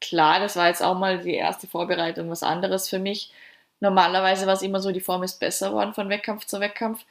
klar, 0.00 0.40
das 0.40 0.56
war 0.56 0.68
jetzt 0.68 0.82
auch 0.82 0.98
mal 0.98 1.20
die 1.20 1.34
erste 1.34 1.66
Vorbereitung, 1.68 2.28
was 2.30 2.42
anderes 2.42 2.88
für 2.88 2.98
mich. 2.98 3.32
Normalerweise 3.80 4.46
war 4.46 4.54
es 4.54 4.62
immer 4.62 4.80
so, 4.80 4.92
die 4.92 5.00
Form 5.00 5.22
ist 5.22 5.40
besser 5.40 5.70
geworden 5.70 5.94
von 5.94 6.08
Wettkampf 6.08 6.46
zu 6.46 6.60
Wettkampf. 6.60 7.04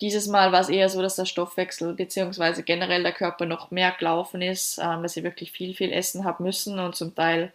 Dieses 0.00 0.26
Mal 0.26 0.52
war 0.52 0.60
es 0.60 0.68
eher 0.68 0.88
so, 0.90 1.00
dass 1.00 1.16
der 1.16 1.24
Stoffwechsel 1.24 1.94
bzw. 1.94 2.62
generell 2.62 3.02
der 3.02 3.12
Körper 3.12 3.46
noch 3.46 3.70
mehr 3.70 3.92
gelaufen 3.92 4.42
ist, 4.42 4.78
ähm, 4.78 5.02
dass 5.02 5.16
ich 5.16 5.24
wirklich 5.24 5.52
viel, 5.52 5.74
viel 5.74 5.92
essen 5.92 6.24
habe 6.24 6.42
müssen 6.42 6.78
und 6.78 6.94
zum 6.96 7.14
Teil 7.14 7.52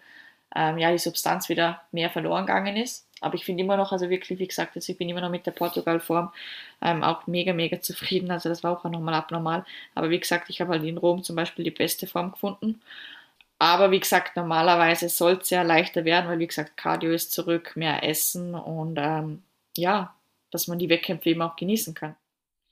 ähm, 0.55 0.77
ja, 0.77 0.91
die 0.91 0.97
Substanz 0.97 1.49
wieder 1.49 1.81
mehr 1.91 2.09
verloren 2.09 2.45
gegangen 2.45 2.77
ist. 2.77 3.07
Aber 3.21 3.35
ich 3.35 3.45
finde 3.45 3.63
immer 3.63 3.77
noch, 3.77 3.91
also 3.91 4.09
wirklich, 4.09 4.39
wie 4.39 4.47
gesagt, 4.47 4.75
also 4.75 4.91
ich 4.91 4.97
bin 4.97 5.07
immer 5.07 5.21
noch 5.21 5.29
mit 5.29 5.45
der 5.45 5.51
Portugal-Form 5.51 6.33
ähm, 6.81 7.03
auch 7.03 7.27
mega, 7.27 7.53
mega 7.53 7.79
zufrieden. 7.81 8.31
Also 8.31 8.49
das 8.49 8.63
war 8.63 8.77
auch 8.77 8.83
nochmal 8.85 9.13
abnormal. 9.13 9.63
Aber 9.95 10.09
wie 10.09 10.19
gesagt, 10.19 10.49
ich 10.49 10.59
habe 10.61 10.71
halt 10.71 10.83
in 10.83 10.97
Rom 10.97 11.23
zum 11.23 11.35
Beispiel 11.35 11.63
die 11.63 11.71
beste 11.71 12.07
Form 12.07 12.31
gefunden. 12.31 12.81
Aber 13.59 13.91
wie 13.91 13.99
gesagt, 13.99 14.35
normalerweise 14.37 15.07
soll 15.09 15.33
es 15.33 15.51
ja 15.51 15.61
leichter 15.61 16.03
werden, 16.05 16.27
weil 16.29 16.39
wie 16.39 16.47
gesagt, 16.47 16.77
Cardio 16.77 17.11
ist 17.11 17.31
zurück, 17.31 17.73
mehr 17.75 18.03
Essen 18.03 18.55
und 18.55 18.97
ähm, 18.99 19.43
ja, 19.77 20.15
dass 20.51 20.67
man 20.67 20.79
die 20.79 20.89
Wettkämpfe 20.89 21.29
eben 21.29 21.43
auch 21.43 21.55
genießen 21.55 21.93
kann. 21.93 22.15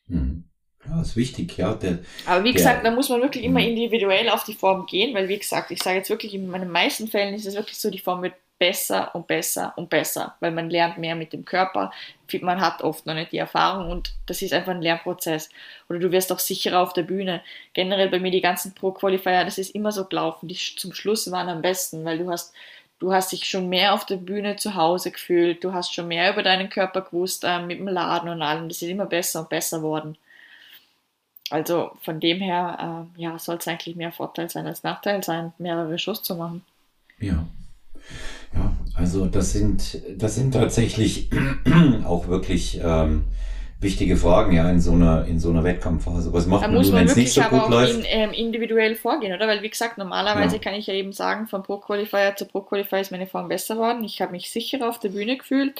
Mhm. 0.09 0.43
Ja, 0.87 1.01
ist 1.01 1.15
wichtig, 1.15 1.57
ja. 1.57 1.73
Der, 1.73 1.99
Aber 2.25 2.43
wie 2.43 2.53
gesagt, 2.53 2.85
da 2.85 2.91
muss 2.91 3.09
man 3.09 3.21
wirklich 3.21 3.43
immer 3.43 3.59
mhm. 3.59 3.67
individuell 3.67 4.29
auf 4.29 4.43
die 4.43 4.53
Form 4.53 4.85
gehen, 4.85 5.13
weil 5.13 5.27
wie 5.27 5.37
gesagt, 5.37 5.71
ich 5.71 5.83
sage 5.83 5.97
jetzt 5.97 6.09
wirklich, 6.09 6.33
in 6.33 6.49
meinen 6.49 6.69
meisten 6.69 7.07
Fällen 7.07 7.35
ist 7.35 7.45
es 7.45 7.55
wirklich 7.55 7.77
so, 7.77 7.89
die 7.89 7.99
Form 7.99 8.21
wird 8.21 8.33
besser 8.59 9.15
und 9.15 9.25
besser 9.25 9.73
und 9.77 9.89
besser, 9.89 10.35
weil 10.41 10.51
man 10.51 10.69
lernt 10.69 10.97
mehr 10.97 11.15
mit 11.15 11.31
dem 11.31 11.45
Körper. 11.45 11.91
Man 12.41 12.59
hat 12.59 12.83
oft 12.83 13.05
noch 13.05 13.13
nicht 13.13 13.31
die 13.31 13.37
Erfahrung 13.37 13.89
und 13.89 14.13
das 14.25 14.41
ist 14.41 14.53
einfach 14.53 14.73
ein 14.73 14.81
Lernprozess. 14.81 15.49
Oder 15.87 15.99
du 15.99 16.11
wirst 16.11 16.31
auch 16.31 16.39
sicherer 16.39 16.81
auf 16.81 16.93
der 16.93 17.03
Bühne. 17.03 17.41
Generell 17.73 18.09
bei 18.09 18.19
mir 18.19 18.31
die 18.31 18.41
ganzen 18.41 18.75
Pro-Qualifier, 18.75 19.45
das 19.45 19.57
ist 19.57 19.73
immer 19.73 19.93
so 19.93 20.05
gelaufen. 20.05 20.49
Die 20.49 20.55
zum 20.55 20.93
Schluss 20.93 21.31
waren 21.31 21.47
am 21.47 21.61
besten, 21.61 22.03
weil 22.03 22.19
du 22.19 22.29
hast, 22.29 22.53
du 22.99 23.13
hast 23.13 23.31
dich 23.31 23.45
schon 23.45 23.69
mehr 23.69 23.93
auf 23.93 24.05
der 24.05 24.17
Bühne 24.17 24.57
zu 24.57 24.75
Hause 24.75 25.11
gefühlt, 25.11 25.63
du 25.63 25.73
hast 25.73 25.93
schon 25.93 26.07
mehr 26.07 26.31
über 26.31 26.43
deinen 26.43 26.69
Körper 26.69 27.01
gewusst 27.01 27.43
äh, 27.45 27.61
mit 27.61 27.79
dem 27.79 27.87
Laden 27.87 28.29
und 28.29 28.41
allem. 28.41 28.69
Das 28.69 28.81
ist 28.81 28.89
immer 28.89 29.05
besser 29.05 29.41
und 29.41 29.49
besser 29.49 29.81
worden. 29.81 30.17
Also 31.49 31.91
von 32.03 32.19
dem 32.19 32.39
her, 32.39 33.07
äh, 33.17 33.21
ja, 33.21 33.39
soll 33.39 33.57
es 33.57 33.67
eigentlich 33.67 33.95
mehr 33.95 34.11
Vorteil 34.11 34.49
sein 34.49 34.67
als 34.67 34.83
Nachteil 34.83 35.23
sein, 35.23 35.53
mehrere 35.57 35.97
Schuss 35.97 36.21
zu 36.21 36.35
machen. 36.35 36.63
Ja. 37.19 37.47
Ja, 38.53 38.73
also 38.95 39.27
das 39.27 39.51
sind, 39.51 40.01
das 40.17 40.35
sind 40.35 40.53
tatsächlich 40.53 41.29
auch 42.05 42.27
wirklich 42.27 42.79
ähm, 42.83 43.25
wichtige 43.81 44.17
Fragen, 44.17 44.53
ja, 44.53 44.69
in 44.69 44.81
so 44.81 44.91
einer, 44.91 45.25
in 45.25 45.39
so 45.39 45.49
einer 45.49 45.63
Wettkampfphase. 45.63 46.33
Was 46.33 46.45
macht 46.45 46.63
da 46.63 46.67
man, 46.67 46.91
wenn 46.91 47.05
es 47.05 47.15
nicht 47.15 47.31
so 47.31 47.41
gut 47.41 47.69
läuft? 47.69 47.93
In, 47.93 48.05
ähm, 48.05 48.31
individuell 48.31 48.95
vorgehen, 48.95 49.33
oder? 49.33 49.47
Weil, 49.47 49.61
wie 49.61 49.69
gesagt, 49.69 49.97
normalerweise 49.97 50.57
ja. 50.57 50.61
kann 50.61 50.73
ich 50.73 50.87
ja 50.87 50.93
eben 50.93 51.13
sagen, 51.13 51.47
von 51.47 51.63
Pro 51.63 51.77
Qualifier 51.77 52.35
zu 52.35 52.45
Pro 52.45 52.61
Qualifier 52.61 52.99
ist 52.99 53.11
meine 53.11 53.27
Form 53.27 53.47
besser 53.47 53.75
geworden. 53.75 54.03
Ich 54.03 54.21
habe 54.21 54.33
mich 54.33 54.51
sicherer 54.51 54.89
auf 54.89 54.99
der 54.99 55.09
Bühne 55.09 55.37
gefühlt. 55.37 55.79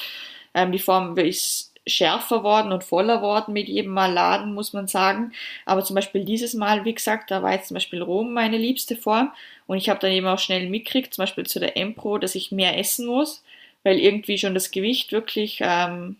Ähm, 0.53 0.71
die 0.71 0.79
Form 0.79 1.17
ist 1.17 1.73
schärfer 1.85 2.43
worden 2.43 2.71
und 2.71 2.83
voller 2.83 3.21
worden 3.21 3.53
mit 3.53 3.67
jedem 3.67 3.91
Mal 3.91 4.13
laden, 4.13 4.53
muss 4.53 4.73
man 4.73 4.87
sagen. 4.87 5.33
Aber 5.65 5.83
zum 5.83 5.95
Beispiel 5.95 6.23
dieses 6.23 6.53
Mal, 6.53 6.85
wie 6.85 6.93
gesagt, 6.93 7.31
da 7.31 7.41
war 7.43 7.53
jetzt 7.53 7.67
zum 7.67 7.75
Beispiel 7.75 8.01
Rom 8.01 8.33
meine 8.33 8.57
liebste 8.57 8.95
Form 8.95 9.31
und 9.67 9.77
ich 9.77 9.89
habe 9.89 9.99
dann 9.99 10.11
eben 10.11 10.27
auch 10.27 10.39
schnell 10.39 10.69
mitgekriegt, 10.69 11.13
zum 11.13 11.23
Beispiel 11.23 11.45
zu 11.45 11.59
der 11.59 11.75
M-Pro, 11.77 12.17
dass 12.17 12.35
ich 12.35 12.51
mehr 12.51 12.77
essen 12.77 13.07
muss, 13.07 13.43
weil 13.83 13.99
irgendwie 13.99 14.37
schon 14.37 14.53
das 14.53 14.71
Gewicht 14.71 15.11
wirklich 15.11 15.59
ähm, 15.61 16.17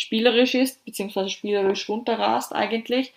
spielerisch 0.00 0.54
ist, 0.54 0.84
beziehungsweise 0.84 1.30
spielerisch 1.30 1.88
runterrast 1.88 2.54
eigentlich. 2.54 3.12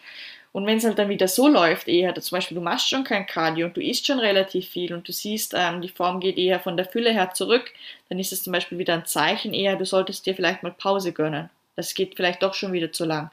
Und 0.51 0.67
wenn 0.67 0.77
es 0.77 0.84
halt 0.84 0.99
dann 0.99 1.09
wieder 1.09 1.27
so 1.27 1.47
läuft, 1.47 1.88
eher, 1.88 2.13
zum 2.13 2.36
Beispiel 2.36 2.55
du 2.55 2.61
machst 2.61 2.88
schon 2.88 3.03
kein 3.03 3.25
Cardio 3.25 3.67
und 3.67 3.75
du 3.75 3.81
isst 3.81 4.05
schon 4.05 4.19
relativ 4.19 4.69
viel 4.69 4.93
und 4.93 5.07
du 5.07 5.11
siehst, 5.11 5.53
ähm, 5.57 5.81
die 5.81 5.89
Form 5.89 6.19
geht 6.19 6.38
eher 6.38 6.59
von 6.59 6.77
der 6.77 6.86
Fülle 6.86 7.11
her 7.11 7.31
zurück, 7.34 7.71
dann 8.09 8.19
ist 8.19 8.31
es 8.31 8.43
zum 8.43 8.53
Beispiel 8.53 8.77
wieder 8.77 8.93
ein 8.93 9.05
Zeichen 9.05 9.53
eher, 9.53 9.75
du 9.77 9.86
solltest 9.86 10.25
dir 10.25 10.36
vielleicht 10.36 10.61
mal 10.61 10.71
Pause 10.71 11.11
gönnen. 11.11 11.49
Das 11.75 11.95
geht 11.95 12.15
vielleicht 12.15 12.43
doch 12.43 12.53
schon 12.53 12.71
wieder 12.71 12.91
zu 12.91 13.05
lang. 13.05 13.31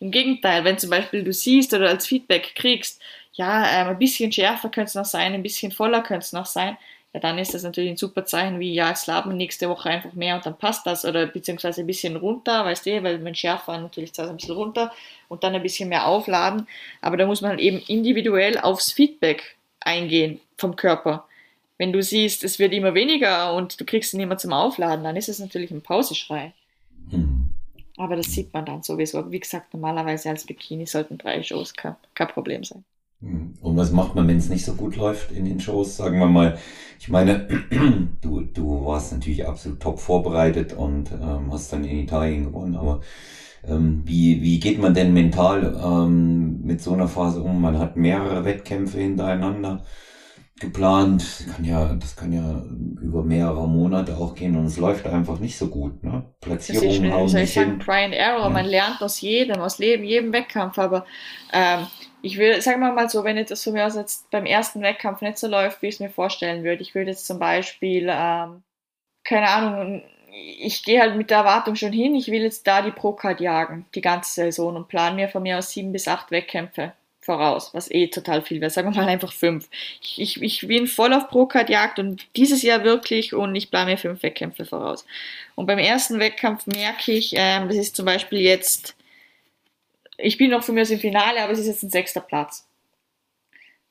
Im 0.00 0.10
Gegenteil, 0.10 0.64
wenn 0.64 0.78
zum 0.78 0.90
Beispiel 0.90 1.22
du 1.22 1.32
siehst 1.32 1.74
oder 1.74 1.88
als 1.88 2.06
Feedback 2.08 2.54
kriegst, 2.56 3.00
ja, 3.34 3.82
ähm, 3.82 3.88
ein 3.88 3.98
bisschen 3.98 4.32
schärfer 4.32 4.68
könnte 4.68 4.88
es 4.88 4.94
noch 4.96 5.04
sein, 5.04 5.34
ein 5.34 5.42
bisschen 5.44 5.70
voller 5.70 6.02
könnte 6.02 6.24
es 6.24 6.32
noch 6.32 6.46
sein, 6.46 6.76
ja, 7.14 7.20
dann 7.20 7.38
ist 7.38 7.54
das 7.54 7.62
natürlich 7.62 7.90
ein 7.90 7.96
super 7.96 8.26
Zeichen 8.26 8.60
wie, 8.60 8.74
ja, 8.74 8.90
es 8.90 9.06
laben 9.06 9.36
nächste 9.36 9.68
Woche 9.68 9.88
einfach 9.88 10.12
mehr 10.12 10.36
und 10.36 10.44
dann 10.44 10.58
passt 10.58 10.86
das 10.86 11.04
oder 11.04 11.26
beziehungsweise 11.26 11.80
ein 11.80 11.86
bisschen 11.86 12.16
runter, 12.16 12.64
weißt 12.64 12.84
du, 12.84 13.02
weil 13.02 13.24
wenn 13.24 13.34
schärfer 13.34 13.78
natürlich 13.78 14.12
zuerst 14.12 14.30
ein 14.30 14.36
bisschen 14.36 14.54
runter 14.54 14.92
und 15.28 15.42
dann 15.42 15.54
ein 15.54 15.62
bisschen 15.62 15.88
mehr 15.88 16.06
aufladen, 16.06 16.66
aber 17.00 17.16
da 17.16 17.26
muss 17.26 17.40
man 17.40 17.58
eben 17.58 17.78
individuell 17.86 18.58
aufs 18.58 18.92
Feedback 18.92 19.56
eingehen 19.80 20.40
vom 20.58 20.76
Körper. 20.76 21.26
Wenn 21.78 21.92
du 21.92 22.02
siehst, 22.02 22.44
es 22.44 22.58
wird 22.58 22.72
immer 22.72 22.94
weniger 22.94 23.54
und 23.54 23.80
du 23.80 23.84
kriegst 23.84 24.12
ihn 24.12 24.20
immer 24.20 24.36
zum 24.36 24.52
Aufladen, 24.52 25.04
dann 25.04 25.16
ist 25.16 25.28
es 25.28 25.38
natürlich 25.38 25.70
ein 25.70 25.82
Pauseschrei. 25.82 26.52
Mhm. 27.10 27.54
Aber 27.96 28.16
das 28.16 28.26
sieht 28.26 28.52
man 28.52 28.66
dann 28.66 28.82
sowieso. 28.82 29.30
Wie 29.30 29.40
gesagt, 29.40 29.72
normalerweise 29.72 30.30
als 30.30 30.44
Bikini 30.44 30.86
sollten 30.86 31.18
drei 31.18 31.42
Shows 31.42 31.74
kein, 31.74 31.96
kein 32.14 32.28
Problem 32.28 32.64
sein. 32.64 32.84
Hm. 33.20 33.54
Und 33.60 33.76
was 33.76 33.92
macht 33.92 34.14
man, 34.14 34.28
wenn 34.28 34.38
es 34.38 34.48
nicht 34.48 34.64
so 34.64 34.74
gut 34.74 34.96
läuft 34.96 35.32
in 35.32 35.44
den 35.44 35.60
Shows? 35.60 35.96
Sagen 35.96 36.18
wir 36.18 36.26
mal, 36.26 36.58
ich 37.00 37.08
meine, 37.08 37.48
du, 38.20 38.42
du 38.42 38.84
warst 38.84 39.12
natürlich 39.12 39.46
absolut 39.46 39.80
top 39.80 39.98
vorbereitet 39.98 40.72
und 40.72 41.10
ähm, 41.12 41.52
hast 41.52 41.72
dann 41.72 41.84
in 41.84 41.98
Italien 41.98 42.44
gewonnen, 42.44 42.76
aber 42.76 43.00
ähm, 43.66 44.02
wie, 44.04 44.42
wie 44.42 44.60
geht 44.60 44.80
man 44.80 44.94
denn 44.94 45.12
mental 45.12 45.80
ähm, 45.84 46.60
mit 46.62 46.80
so 46.80 46.92
einer 46.92 47.08
Phase 47.08 47.42
um? 47.42 47.60
Man 47.60 47.78
hat 47.78 47.96
mehrere 47.96 48.44
Wettkämpfe 48.44 48.98
hintereinander 48.98 49.84
geplant. 50.60 51.22
Das 51.22 51.54
kann 51.54 51.64
ja, 51.64 51.94
das 51.94 52.16
kann 52.16 52.32
ja 52.32 52.62
über 53.00 53.22
mehrere 53.22 53.68
Monate 53.68 54.16
auch 54.16 54.34
gehen 54.34 54.56
und 54.56 54.66
es 54.66 54.76
läuft 54.76 55.06
einfach 55.06 55.38
nicht 55.38 55.56
so 55.56 55.68
gut. 55.68 56.02
Ne? 56.02 56.24
Platzierungen 56.40 57.12
hauen 57.12 57.32
nicht 57.32 57.54
hin. 57.54 57.78
Try 57.80 58.04
and 58.04 58.14
Error. 58.14 58.44
Ja. 58.44 58.50
Man 58.50 58.66
lernt 58.66 59.00
aus 59.00 59.20
jedem, 59.20 59.60
aus 59.60 59.78
Leben, 59.78 60.04
jedem 60.04 60.32
Wettkampf. 60.32 60.78
Aber 60.78 61.04
ähm, 61.52 61.86
ich 62.22 62.38
will, 62.38 62.60
sagen 62.60 62.80
wir 62.80 62.92
mal 62.92 63.08
so, 63.08 63.24
wenn 63.24 63.44
das 63.44 63.64
von 63.64 63.72
mir 63.72 63.86
aus 63.86 63.96
jetzt 63.96 64.30
beim 64.30 64.46
ersten 64.46 64.82
Wettkampf 64.82 65.20
nicht 65.20 65.38
so 65.38 65.46
läuft, 65.46 65.82
wie 65.82 65.88
ich 65.88 65.94
es 65.94 66.00
mir 66.00 66.10
vorstellen 66.10 66.64
würde. 66.64 66.82
Ich 66.82 66.94
würde 66.94 67.10
jetzt 67.10 67.26
zum 67.26 67.38
Beispiel, 67.38 68.08
ähm, 68.10 68.62
keine 69.24 69.48
Ahnung, 69.48 70.02
ich 70.60 70.82
gehe 70.84 71.00
halt 71.00 71.16
mit 71.16 71.30
der 71.30 71.38
Erwartung 71.38 71.74
schon 71.76 71.92
hin, 71.92 72.14
ich 72.14 72.28
will 72.28 72.42
jetzt 72.42 72.66
da 72.66 72.82
die 72.82 72.90
Pro-Card 72.90 73.40
jagen, 73.40 73.86
die 73.94 74.00
ganze 74.00 74.32
Saison 74.32 74.76
und 74.76 74.88
plane 74.88 75.16
mir 75.16 75.28
von 75.28 75.42
mir 75.42 75.58
aus 75.58 75.70
sieben 75.70 75.92
bis 75.92 76.08
acht 76.08 76.30
Wettkämpfe 76.30 76.92
voraus, 77.20 77.74
was 77.74 77.90
eh 77.90 78.08
total 78.08 78.40
viel 78.40 78.60
wäre. 78.60 78.70
Sagen 78.70 78.94
wir 78.94 79.02
mal 79.02 79.08
einfach 79.08 79.32
fünf. 79.32 79.68
Ich, 80.00 80.18
ich, 80.20 80.42
ich 80.42 80.66
bin 80.66 80.86
voll 80.86 81.12
auf 81.12 81.28
Pro-Card-Jagd 81.28 81.98
und 81.98 82.26
dieses 82.36 82.62
Jahr 82.62 82.84
wirklich 82.84 83.34
und 83.34 83.54
ich 83.54 83.70
plane 83.70 83.90
mir 83.92 83.98
fünf 83.98 84.22
Wettkämpfe 84.22 84.64
voraus. 84.64 85.04
Und 85.54 85.66
beim 85.66 85.78
ersten 85.78 86.18
Wettkampf 86.18 86.66
merke 86.66 87.12
ich, 87.12 87.34
ähm, 87.36 87.68
das 87.68 87.76
ist 87.76 87.96
zum 87.96 88.06
Beispiel 88.06 88.40
jetzt, 88.40 88.96
ich 90.18 90.36
bin 90.36 90.50
noch 90.50 90.62
von 90.62 90.74
mir 90.74 90.82
aus 90.82 90.90
im 90.90 91.00
Finale, 91.00 91.42
aber 91.42 91.52
es 91.52 91.60
ist 91.60 91.68
jetzt 91.68 91.82
ein 91.82 91.90
sechster 91.90 92.20
Platz 92.20 92.68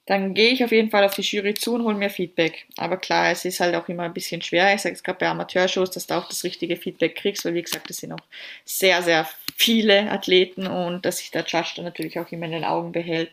dann 0.07 0.33
gehe 0.33 0.51
ich 0.51 0.63
auf 0.63 0.71
jeden 0.71 0.89
Fall 0.89 1.03
auf 1.03 1.15
die 1.15 1.21
Jury 1.21 1.53
zu 1.53 1.75
und 1.75 1.83
hole 1.83 1.95
mir 1.95 2.09
Feedback. 2.09 2.65
Aber 2.77 2.95
klar, 2.95 3.29
es 3.29 3.43
ist 3.43 3.59
halt 3.59 3.75
auch 3.75 3.89
immer 3.89 4.03
ein 4.03 4.13
bisschen 4.13 4.41
schwer. 4.41 4.73
Ich 4.73 4.81
sage 4.81 4.95
es 4.95 5.03
gerade 5.03 5.19
bei 5.19 5.27
Amateurshows, 5.27 5.91
dass 5.91 6.07
du 6.07 6.13
auch 6.13 6.29
das 6.29 6.45
richtige 6.45 6.77
Feedback 6.77 7.15
kriegst, 7.17 7.43
weil 7.43 7.53
wie 7.53 7.61
gesagt, 7.61 7.89
es 7.89 7.97
sind 7.97 8.13
auch 8.13 8.23
sehr, 8.63 9.03
sehr 9.03 9.27
viele 9.57 10.09
Athleten 10.09 10.65
und 10.65 11.05
dass 11.05 11.17
sich 11.17 11.29
der 11.31 11.43
Judge 11.45 11.73
dann 11.75 11.85
natürlich 11.85 12.17
auch 12.19 12.31
immer 12.31 12.45
in 12.45 12.53
den 12.53 12.63
Augen 12.63 12.93
behält. 12.93 13.31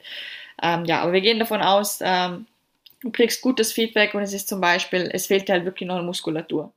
Ähm, 0.61 0.85
ja, 0.85 1.01
aber 1.03 1.13
wir 1.13 1.21
gehen 1.21 1.39
davon 1.39 1.63
aus, 1.63 2.01
ähm, 2.03 2.47
du 3.03 3.13
kriegst 3.13 3.41
gutes 3.41 3.73
Feedback 3.73 4.13
und 4.15 4.23
es 4.23 4.33
ist 4.33 4.49
zum 4.49 4.61
Beispiel, 4.61 5.09
es 5.13 5.27
fehlt 5.27 5.49
dir 5.49 5.53
halt 5.53 5.65
wirklich 5.65 5.87
noch 5.87 6.03
Muskulatur 6.03 6.73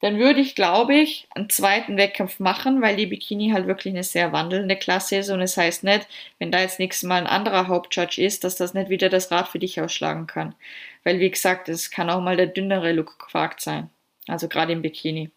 dann 0.00 0.18
würde 0.18 0.40
ich, 0.40 0.54
glaube 0.54 0.94
ich, 0.94 1.26
einen 1.34 1.50
zweiten 1.50 1.96
Wettkampf 1.96 2.38
machen, 2.38 2.80
weil 2.82 2.96
die 2.96 3.06
Bikini 3.06 3.50
halt 3.50 3.66
wirklich 3.66 3.94
eine 3.94 4.04
sehr 4.04 4.32
wandelnde 4.32 4.76
Klasse 4.76 5.16
ist 5.16 5.30
und 5.30 5.40
es 5.40 5.56
heißt 5.56 5.82
nicht, 5.82 6.06
wenn 6.38 6.52
da 6.52 6.60
jetzt 6.60 6.78
nächstes 6.78 7.08
Mal 7.08 7.16
ein 7.16 7.26
anderer 7.26 7.66
Hauptjudge 7.66 8.22
ist, 8.22 8.44
dass 8.44 8.56
das 8.56 8.74
nicht 8.74 8.90
wieder 8.90 9.08
das 9.08 9.30
Rad 9.30 9.48
für 9.48 9.58
dich 9.58 9.80
ausschlagen 9.80 10.26
kann. 10.26 10.54
Weil, 11.02 11.18
wie 11.18 11.30
gesagt, 11.30 11.68
es 11.68 11.90
kann 11.90 12.10
auch 12.10 12.20
mal 12.20 12.36
der 12.36 12.46
dünnere 12.46 12.92
Look 12.92 13.18
gefragt 13.18 13.60
sein. 13.60 13.90
Also 14.28 14.48
gerade 14.48 14.72
im 14.72 14.82
Bikini. 14.82 15.30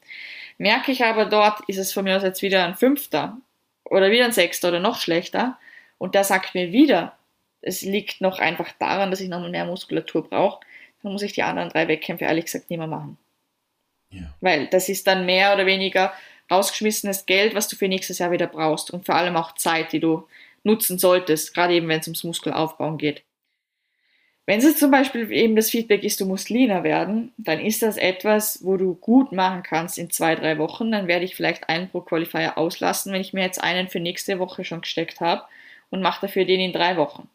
Merke 0.58 0.92
ich 0.92 1.04
aber 1.04 1.26
dort, 1.26 1.62
ist 1.68 1.78
es 1.78 1.94
von 1.94 2.04
mir 2.04 2.18
aus 2.18 2.24
jetzt 2.24 2.42
wieder 2.44 2.66
ein 2.66 2.76
Fünfter 2.76 3.38
oder 3.86 4.12
wieder 4.12 4.26
ein 4.26 4.32
Sechster 4.32 4.68
oder 4.68 4.80
noch 4.80 5.00
schlechter 5.00 5.58
und 5.98 6.14
der 6.14 6.24
sagt 6.24 6.54
mir 6.54 6.72
wieder, 6.72 7.18
es 7.62 7.82
liegt 7.82 8.22
noch 8.22 8.40
einfach 8.40 8.72
daran, 8.80 9.12
dass 9.12 9.22
ich 9.22 9.30
nochmal 9.30 9.50
mehr 9.50 9.66
Muskulatur 9.66 10.28
brauche, 10.28 10.60
dann 11.02 11.14
muss 11.14 11.22
ich 11.24 11.34
die 11.34 11.44
anderen 11.44 11.70
drei 11.70 11.88
Wettkämpfe 11.88 12.26
ehrlich 12.26 12.46
gesagt 12.46 12.70
nicht 12.70 12.80
mehr 12.80 12.88
machen. 12.88 13.18
Ja. 14.12 14.34
Weil 14.42 14.68
das 14.68 14.90
ist 14.90 15.08
dann 15.08 15.26
mehr 15.26 15.54
oder 15.54 15.66
weniger 15.66 16.14
rausgeschmissenes 16.50 17.26
Geld, 17.26 17.56
was 17.56 17.68
du 17.68 17.76
für 17.76 17.88
nächstes 17.88 18.20
Jahr 18.20 18.32
wieder 18.32 18.48
brauchst 18.48 18.92
und 18.92 19.06
vor 19.06 19.16
allem 19.16 19.36
auch 19.36 19.56
Zeit, 19.56 19.94
die 19.94 20.00
du 20.00 20.28
nutzen 20.64 21.00
solltest, 21.00 21.54
gerade 21.54 21.74
eben 21.74 21.88
wenn 21.88 22.02
es 22.02 22.08
ums 22.08 22.24
Muskelaufbauen 22.24 22.98
geht. 22.98 23.24
Wenn 24.46 24.60
es 24.60 24.78
zum 24.78 24.92
Beispiel 24.92 25.32
eben 25.32 25.56
das 25.56 25.70
Feedback 25.70 26.04
ist, 26.04 26.20
du 26.20 26.26
musst 26.26 26.50
leaner 26.50 26.84
werden, 26.84 27.32
dann 27.38 27.60
ist 27.60 27.84
das 27.84 27.96
etwas, 27.98 28.60
wo 28.64 28.76
du 28.76 28.96
gut 28.96 29.32
machen 29.32 29.64
kannst 29.64 29.98
in 29.98 30.10
zwei, 30.10 30.36
drei 30.36 30.58
Wochen. 30.58 30.92
Dann 30.92 31.08
werde 31.08 31.26
ich 31.26 31.36
vielleicht 31.36 31.70
einen 31.70 31.90
pro 31.90 32.02
Qualifier 32.02 32.58
auslassen, 32.58 33.14
wenn 33.14 33.22
ich 33.22 33.34
mir 33.34 33.44
jetzt 33.44 33.64
einen 33.64 33.88
für 33.88 34.00
nächste 34.00 34.40
Woche 34.40 34.66
schon 34.66 34.82
gesteckt 34.82 35.22
habe 35.22 35.44
und 35.90 36.02
mache 36.02 36.26
dafür 36.26 36.46
den 36.46 36.60
in 36.60 36.74
drei 36.74 36.98
Wochen. 36.98 37.30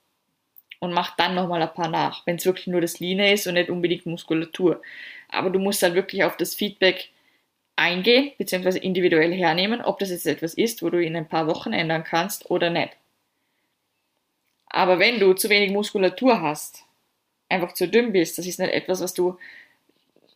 Und 0.78 0.92
mache 0.92 1.14
dann 1.16 1.34
nochmal 1.34 1.62
ein 1.62 1.72
paar 1.72 1.88
nach, 1.88 2.26
wenn 2.26 2.36
es 2.36 2.44
wirklich 2.44 2.66
nur 2.66 2.80
das 2.80 3.00
Leaner 3.00 3.32
ist 3.32 3.46
und 3.46 3.54
nicht 3.54 3.70
unbedingt 3.70 4.06
Muskulatur 4.06 4.82
aber 5.28 5.50
du 5.50 5.58
musst 5.58 5.82
dann 5.82 5.94
wirklich 5.94 6.24
auf 6.24 6.36
das 6.36 6.54
Feedback 6.54 7.10
eingehen, 7.76 8.32
beziehungsweise 8.38 8.78
individuell 8.78 9.32
hernehmen, 9.32 9.82
ob 9.82 9.98
das 9.98 10.10
jetzt 10.10 10.26
etwas 10.26 10.54
ist, 10.54 10.82
wo 10.82 10.90
du 10.90 11.02
in 11.02 11.16
ein 11.16 11.28
paar 11.28 11.46
Wochen 11.46 11.72
ändern 11.72 12.04
kannst 12.04 12.50
oder 12.50 12.70
nicht. 12.70 12.96
Aber 14.66 14.98
wenn 14.98 15.20
du 15.20 15.32
zu 15.34 15.48
wenig 15.48 15.70
Muskulatur 15.72 16.40
hast, 16.40 16.84
einfach 17.48 17.72
zu 17.72 17.88
dünn 17.88 18.12
bist, 18.12 18.38
das 18.38 18.46
ist 18.46 18.58
nicht 18.58 18.72
etwas, 18.72 19.00
was 19.00 19.14
du, 19.14 19.38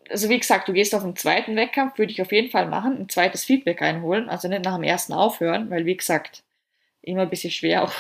also 0.08 0.28
wie 0.28 0.38
gesagt, 0.38 0.68
du 0.68 0.72
gehst 0.72 0.94
auf 0.94 1.02
einen 1.02 1.16
zweiten 1.16 1.56
Wettkampf, 1.56 1.98
würde 1.98 2.12
ich 2.12 2.22
auf 2.22 2.32
jeden 2.32 2.50
Fall 2.50 2.66
machen, 2.66 2.98
ein 2.98 3.08
zweites 3.08 3.44
Feedback 3.44 3.82
einholen, 3.82 4.28
also 4.28 4.48
nicht 4.48 4.64
nach 4.64 4.74
dem 4.74 4.84
ersten 4.84 5.12
aufhören, 5.12 5.70
weil 5.70 5.86
wie 5.86 5.96
gesagt, 5.96 6.42
immer 7.02 7.22
ein 7.22 7.30
bisschen 7.30 7.50
schwer 7.50 7.84
auch 7.84 7.92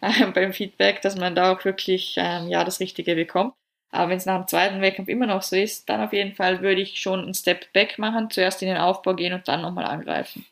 beim 0.34 0.52
Feedback, 0.52 1.02
dass 1.02 1.16
man 1.16 1.34
da 1.34 1.52
auch 1.52 1.64
wirklich 1.64 2.14
ähm, 2.18 2.48
ja 2.48 2.64
das 2.64 2.80
Richtige 2.80 3.14
bekommt. 3.14 3.54
Aber 3.90 4.08
wenn 4.10 4.16
es 4.16 4.26
nach 4.26 4.38
dem 4.38 4.48
zweiten 4.48 4.80
Wettkampf 4.80 5.08
immer 5.08 5.26
noch 5.26 5.42
so 5.42 5.54
ist, 5.54 5.88
dann 5.88 6.00
auf 6.00 6.14
jeden 6.14 6.34
Fall 6.34 6.62
würde 6.62 6.80
ich 6.80 6.98
schon 6.98 7.20
einen 7.20 7.34
Step 7.34 7.72
back 7.74 7.98
machen, 7.98 8.30
zuerst 8.30 8.62
in 8.62 8.68
den 8.68 8.78
Aufbau 8.78 9.14
gehen 9.14 9.34
und 9.34 9.46
dann 9.46 9.60
nochmal 9.60 9.84
angreifen. 9.84 10.46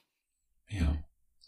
Ja. 0.69 0.97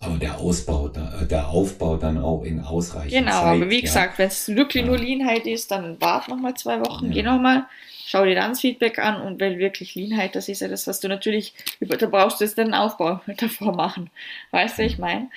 Aber 0.00 0.16
der 0.16 0.38
Ausbau, 0.38 0.88
der 0.88 1.48
Aufbau 1.48 1.96
dann 1.96 2.18
auch 2.18 2.42
in 2.42 2.58
ausreichend 2.58 3.12
Genau, 3.12 3.30
Zeit, 3.30 3.56
aber 3.56 3.70
wie 3.70 3.76
ja. 3.76 3.80
gesagt, 3.82 4.18
wenn 4.18 4.26
es 4.26 4.48
wirklich 4.48 4.82
ja. 4.82 4.88
nur 4.88 4.98
Leanheit 4.98 5.46
ist, 5.46 5.70
dann 5.70 6.00
warte 6.00 6.30
nochmal 6.30 6.54
zwei 6.54 6.80
Wochen, 6.80 7.06
ja. 7.06 7.12
geh 7.12 7.22
nochmal, 7.22 7.66
schau 8.04 8.24
dir 8.24 8.34
dann 8.34 8.50
das 8.50 8.60
Feedback 8.60 8.98
an 8.98 9.22
und 9.22 9.38
wenn 9.38 9.60
wirklich 9.60 9.94
Leanheit, 9.94 10.34
das 10.34 10.48
ist 10.48 10.60
ja 10.60 10.66
das, 10.66 10.88
was 10.88 10.98
du 10.98 11.06
natürlich, 11.06 11.54
da 11.78 12.06
brauchst 12.06 12.40
du 12.40 12.44
jetzt 12.44 12.58
den 12.58 12.74
Aufbau 12.74 13.20
davor 13.36 13.76
machen. 13.76 14.10
Weißt 14.50 14.78
du, 14.78 14.82
ich 14.82 14.98
meine? 14.98 15.28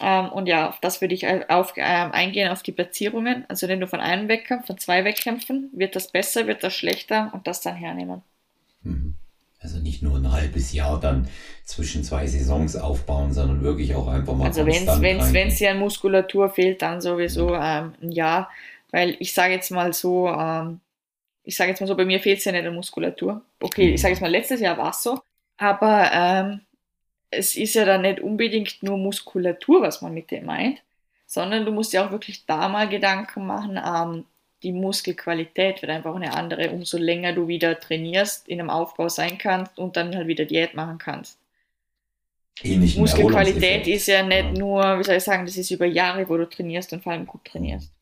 Ähm, 0.00 0.28
und 0.30 0.46
ja, 0.46 0.68
auf 0.68 0.80
das 0.80 1.00
würde 1.00 1.14
ich 1.14 1.26
auf, 1.50 1.76
äh, 1.76 1.82
eingehen, 1.82 2.50
auf 2.50 2.62
die 2.62 2.72
Platzierungen. 2.72 3.44
Also 3.48 3.68
wenn 3.68 3.80
du 3.80 3.86
von 3.86 4.00
einem 4.00 4.28
Wettkampf, 4.28 4.66
von 4.66 4.78
zwei 4.78 5.04
Wettkämpfen, 5.04 5.70
wird 5.72 5.96
das 5.96 6.12
besser, 6.12 6.46
wird 6.46 6.62
das 6.62 6.74
schlechter 6.74 7.30
und 7.34 7.46
das 7.46 7.60
dann 7.60 7.74
hernehmen. 7.74 8.22
Mhm. 8.82 9.14
Also 9.60 9.78
nicht 9.80 10.02
nur 10.02 10.16
ein 10.16 10.30
halbes 10.30 10.72
Jahr 10.72 11.00
dann 11.00 11.28
zwischen 11.64 12.04
zwei 12.04 12.28
Saisons 12.28 12.76
aufbauen, 12.76 13.32
sondern 13.32 13.62
wirklich 13.62 13.94
auch 13.96 14.06
einfach 14.06 14.34
mal. 14.34 14.46
Also 14.46 14.64
wenn 14.64 15.48
es 15.48 15.56
dir 15.56 15.72
an 15.72 15.78
Muskulatur 15.78 16.48
fehlt, 16.50 16.80
dann 16.80 17.00
sowieso 17.00 17.54
ähm, 17.56 17.92
ein 18.00 18.12
Jahr. 18.12 18.50
Weil 18.90 19.16
ich 19.18 19.34
sage 19.34 19.54
jetzt 19.54 19.70
mal 19.70 19.92
so, 19.92 20.28
ähm, 20.28 20.80
ich 21.42 21.56
sage 21.56 21.70
jetzt 21.70 21.80
mal 21.80 21.86
so, 21.86 21.96
bei 21.96 22.04
mir 22.04 22.20
fehlt 22.20 22.38
es 22.38 22.44
ja 22.44 22.52
nicht 22.52 22.66
an 22.66 22.74
Muskulatur. 22.74 23.42
Okay, 23.60 23.88
mhm. 23.88 23.94
ich 23.94 24.00
sage 24.00 24.14
jetzt 24.14 24.20
mal, 24.20 24.30
letztes 24.30 24.60
Jahr 24.60 24.78
war 24.78 24.90
es 24.90 25.02
so. 25.02 25.20
Aber 25.56 26.08
ähm, 26.12 26.60
es 27.30 27.56
ist 27.56 27.74
ja 27.74 27.84
dann 27.84 28.02
nicht 28.02 28.20
unbedingt 28.20 28.82
nur 28.82 28.96
Muskulatur, 28.96 29.82
was 29.82 30.02
man 30.02 30.14
mit 30.14 30.30
dem 30.30 30.46
meint, 30.46 30.82
sondern 31.26 31.64
du 31.64 31.72
musst 31.72 31.92
ja 31.92 32.06
auch 32.06 32.10
wirklich 32.10 32.46
da 32.46 32.68
mal 32.68 32.88
Gedanken 32.88 33.46
machen, 33.46 33.78
ähm, 33.84 34.24
die 34.62 34.72
Muskelqualität 34.72 35.82
wird 35.82 35.92
einfach 35.92 36.14
eine 36.14 36.34
andere, 36.34 36.70
umso 36.70 36.98
länger 36.98 37.32
du 37.32 37.46
wieder 37.46 37.78
trainierst, 37.78 38.48
in 38.48 38.60
einem 38.60 38.70
Aufbau 38.70 39.08
sein 39.08 39.38
kannst 39.38 39.78
und 39.78 39.96
dann 39.96 40.14
halt 40.16 40.26
wieder 40.26 40.46
Diät 40.46 40.74
machen 40.74 40.98
kannst. 40.98 41.38
ähnlichen 42.62 43.00
Muskelqualität 43.00 43.86
ist 43.86 44.08
ja 44.08 44.22
nicht 44.22 44.44
ja. 44.44 44.52
nur, 44.52 44.98
wie 44.98 45.04
soll 45.04 45.16
ich 45.16 45.22
sagen, 45.22 45.46
das 45.46 45.56
ist 45.56 45.70
über 45.70 45.86
Jahre, 45.86 46.28
wo 46.28 46.36
du 46.36 46.48
trainierst 46.48 46.92
und 46.92 47.02
vor 47.02 47.12
allem 47.12 47.26
gut 47.26 47.44
trainierst. 47.44 47.92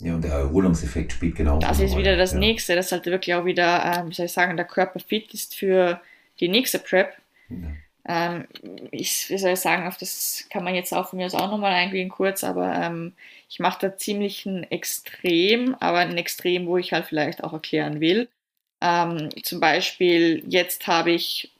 Ja, 0.00 0.16
und 0.16 0.24
der 0.24 0.32
Erholungseffekt 0.32 1.12
spielt 1.12 1.36
genau. 1.36 1.60
Das 1.60 1.78
ist 1.78 1.96
wieder 1.96 2.16
das 2.16 2.32
ja. 2.32 2.38
nächste, 2.38 2.74
dass 2.74 2.90
halt 2.90 3.06
wirklich 3.06 3.36
auch 3.36 3.44
wieder, 3.44 3.84
äh, 3.84 4.08
wie 4.08 4.14
soll 4.14 4.26
ich 4.26 4.32
sagen, 4.32 4.56
der 4.56 4.66
Körper 4.66 4.98
fit 4.98 5.32
ist 5.32 5.54
für 5.54 6.00
die 6.40 6.48
nächste 6.48 6.80
Prep. 6.80 7.14
Ja. 7.48 7.56
Ähm, 8.04 8.48
ich, 8.90 9.30
wie 9.30 9.38
soll 9.38 9.52
ich 9.52 9.60
sagen, 9.60 9.86
auf 9.86 9.96
das 9.96 10.46
kann 10.50 10.64
man 10.64 10.74
jetzt 10.74 10.92
auch 10.92 11.08
von 11.08 11.18
mir 11.18 11.26
aus 11.26 11.34
auch 11.34 11.50
nochmal 11.50 11.72
eingehen 11.72 12.08
kurz, 12.08 12.42
aber 12.42 12.74
ähm, 12.74 13.14
ich 13.48 13.60
mache 13.60 13.88
da 13.88 13.96
ziemlich 13.96 14.44
ein 14.46 14.64
Extrem, 14.70 15.76
aber 15.76 15.98
ein 15.98 16.16
Extrem, 16.18 16.66
wo 16.66 16.78
ich 16.78 16.92
halt 16.92 17.06
vielleicht 17.06 17.44
auch 17.44 17.52
erklären 17.52 18.00
will. 18.00 18.28
Ähm, 18.80 19.30
zum 19.44 19.60
Beispiel, 19.60 20.42
jetzt 20.48 20.86
habe 20.88 21.12
ich, 21.12 21.52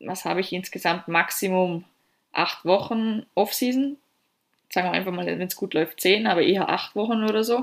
was 0.00 0.26
habe 0.26 0.40
ich 0.40 0.52
insgesamt? 0.52 1.08
Maximum 1.08 1.84
acht 2.32 2.64
Wochen 2.66 3.24
Off-Season. 3.34 3.96
Sagen 4.70 4.88
wir 4.88 4.92
einfach 4.92 5.12
mal, 5.12 5.26
wenn 5.26 5.40
es 5.40 5.56
gut 5.56 5.74
läuft, 5.74 6.00
zehn, 6.00 6.26
aber 6.26 6.42
eher 6.42 6.68
acht 6.68 6.94
Wochen 6.94 7.24
oder 7.24 7.44
so. 7.44 7.62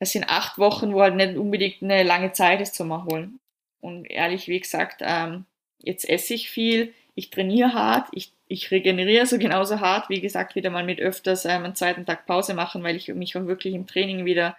Das 0.00 0.12
sind 0.12 0.28
acht 0.28 0.58
Wochen, 0.58 0.92
wo 0.92 1.00
halt 1.00 1.14
nicht 1.16 1.36
unbedingt 1.36 1.82
eine 1.82 2.02
lange 2.02 2.32
Zeit 2.32 2.60
ist 2.60 2.74
zum 2.74 2.90
Erholen. 2.90 3.38
Und 3.80 4.04
ehrlich, 4.06 4.48
wie 4.48 4.60
gesagt, 4.60 5.00
ähm, 5.02 5.46
jetzt 5.78 6.08
esse 6.08 6.34
ich 6.34 6.50
viel, 6.50 6.92
ich 7.14 7.30
trainiere 7.30 7.74
hart, 7.74 8.08
ich, 8.12 8.32
ich 8.48 8.70
regeneriere 8.70 9.26
so 9.26 9.38
genauso 9.38 9.80
hart, 9.80 10.08
wie 10.08 10.20
gesagt, 10.20 10.54
wieder 10.54 10.70
mal 10.70 10.84
mit 10.84 11.00
öfters 11.00 11.44
ähm, 11.44 11.64
einen 11.64 11.74
zweiten 11.74 12.06
Tag 12.06 12.26
Pause 12.26 12.54
machen, 12.54 12.82
weil 12.82 12.96
ich 12.96 13.08
mich 13.08 13.36
auch 13.36 13.46
wirklich 13.46 13.74
im 13.74 13.86
Training 13.86 14.24
wieder 14.24 14.56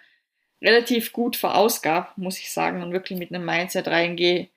relativ 0.62 1.12
gut 1.12 1.36
verausgab, 1.36 2.16
muss 2.16 2.38
ich 2.38 2.52
sagen, 2.52 2.82
und 2.82 2.92
wirklich 2.92 3.18
mit 3.18 3.32
einem 3.32 3.44
Mindset 3.44 3.88
reingehe. 3.88 4.48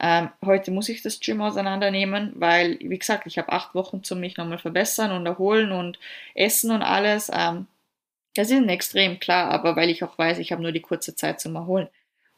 Ähm, 0.00 0.30
heute 0.44 0.70
muss 0.70 0.88
ich 0.88 1.02
das 1.02 1.18
Gym 1.18 1.40
auseinandernehmen, 1.42 2.32
weil, 2.36 2.78
wie 2.80 2.98
gesagt, 2.98 3.26
ich 3.26 3.36
habe 3.38 3.52
acht 3.52 3.74
Wochen 3.74 4.04
zum 4.04 4.20
mich 4.20 4.36
nochmal 4.36 4.58
verbessern 4.58 5.10
und 5.10 5.26
erholen 5.26 5.72
und 5.72 5.98
essen 6.34 6.70
und 6.70 6.82
alles. 6.82 7.30
Ähm, 7.34 7.66
das 8.34 8.50
ist 8.50 8.68
extrem 8.68 9.18
klar, 9.18 9.50
aber 9.50 9.74
weil 9.74 9.90
ich 9.90 10.04
auch 10.04 10.16
weiß, 10.16 10.38
ich 10.38 10.52
habe 10.52 10.62
nur 10.62 10.70
die 10.70 10.80
kurze 10.80 11.16
Zeit 11.16 11.40
zum 11.40 11.56
Erholen. 11.56 11.88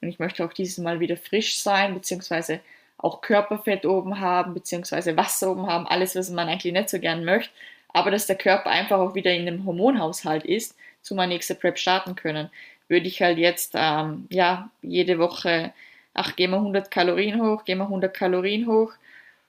Und 0.00 0.08
ich 0.08 0.18
möchte 0.18 0.44
auch 0.44 0.54
dieses 0.54 0.78
Mal 0.78 1.00
wieder 1.00 1.18
frisch 1.18 1.58
sein, 1.58 1.92
beziehungsweise 1.92 2.60
auch 3.02 3.20
Körperfett 3.20 3.86
oben 3.86 4.20
haben, 4.20 4.54
beziehungsweise 4.54 5.16
Wasser 5.16 5.50
oben 5.50 5.66
haben, 5.66 5.86
alles, 5.86 6.16
was 6.16 6.30
man 6.30 6.48
eigentlich 6.48 6.72
nicht 6.72 6.90
so 6.90 6.98
gern 6.98 7.24
möchte, 7.24 7.50
aber 7.92 8.10
dass 8.10 8.26
der 8.26 8.36
Körper 8.36 8.70
einfach 8.70 8.98
auch 8.98 9.14
wieder 9.14 9.32
in 9.32 9.48
einem 9.48 9.64
Hormonhaushalt 9.64 10.44
ist, 10.44 10.76
zu 11.02 11.14
meiner 11.14 11.32
nächsten 11.32 11.58
Prep 11.58 11.78
starten 11.78 12.14
können. 12.14 12.50
Würde 12.88 13.06
ich 13.06 13.22
halt 13.22 13.38
jetzt, 13.38 13.72
ähm, 13.74 14.26
ja, 14.30 14.70
jede 14.82 15.18
Woche, 15.18 15.72
ach, 16.14 16.36
gehen 16.36 16.50
wir 16.50 16.58
100 16.58 16.90
Kalorien 16.90 17.40
hoch, 17.40 17.64
gehen 17.64 17.78
wir 17.78 17.84
100 17.84 18.12
Kalorien 18.12 18.66
hoch 18.66 18.92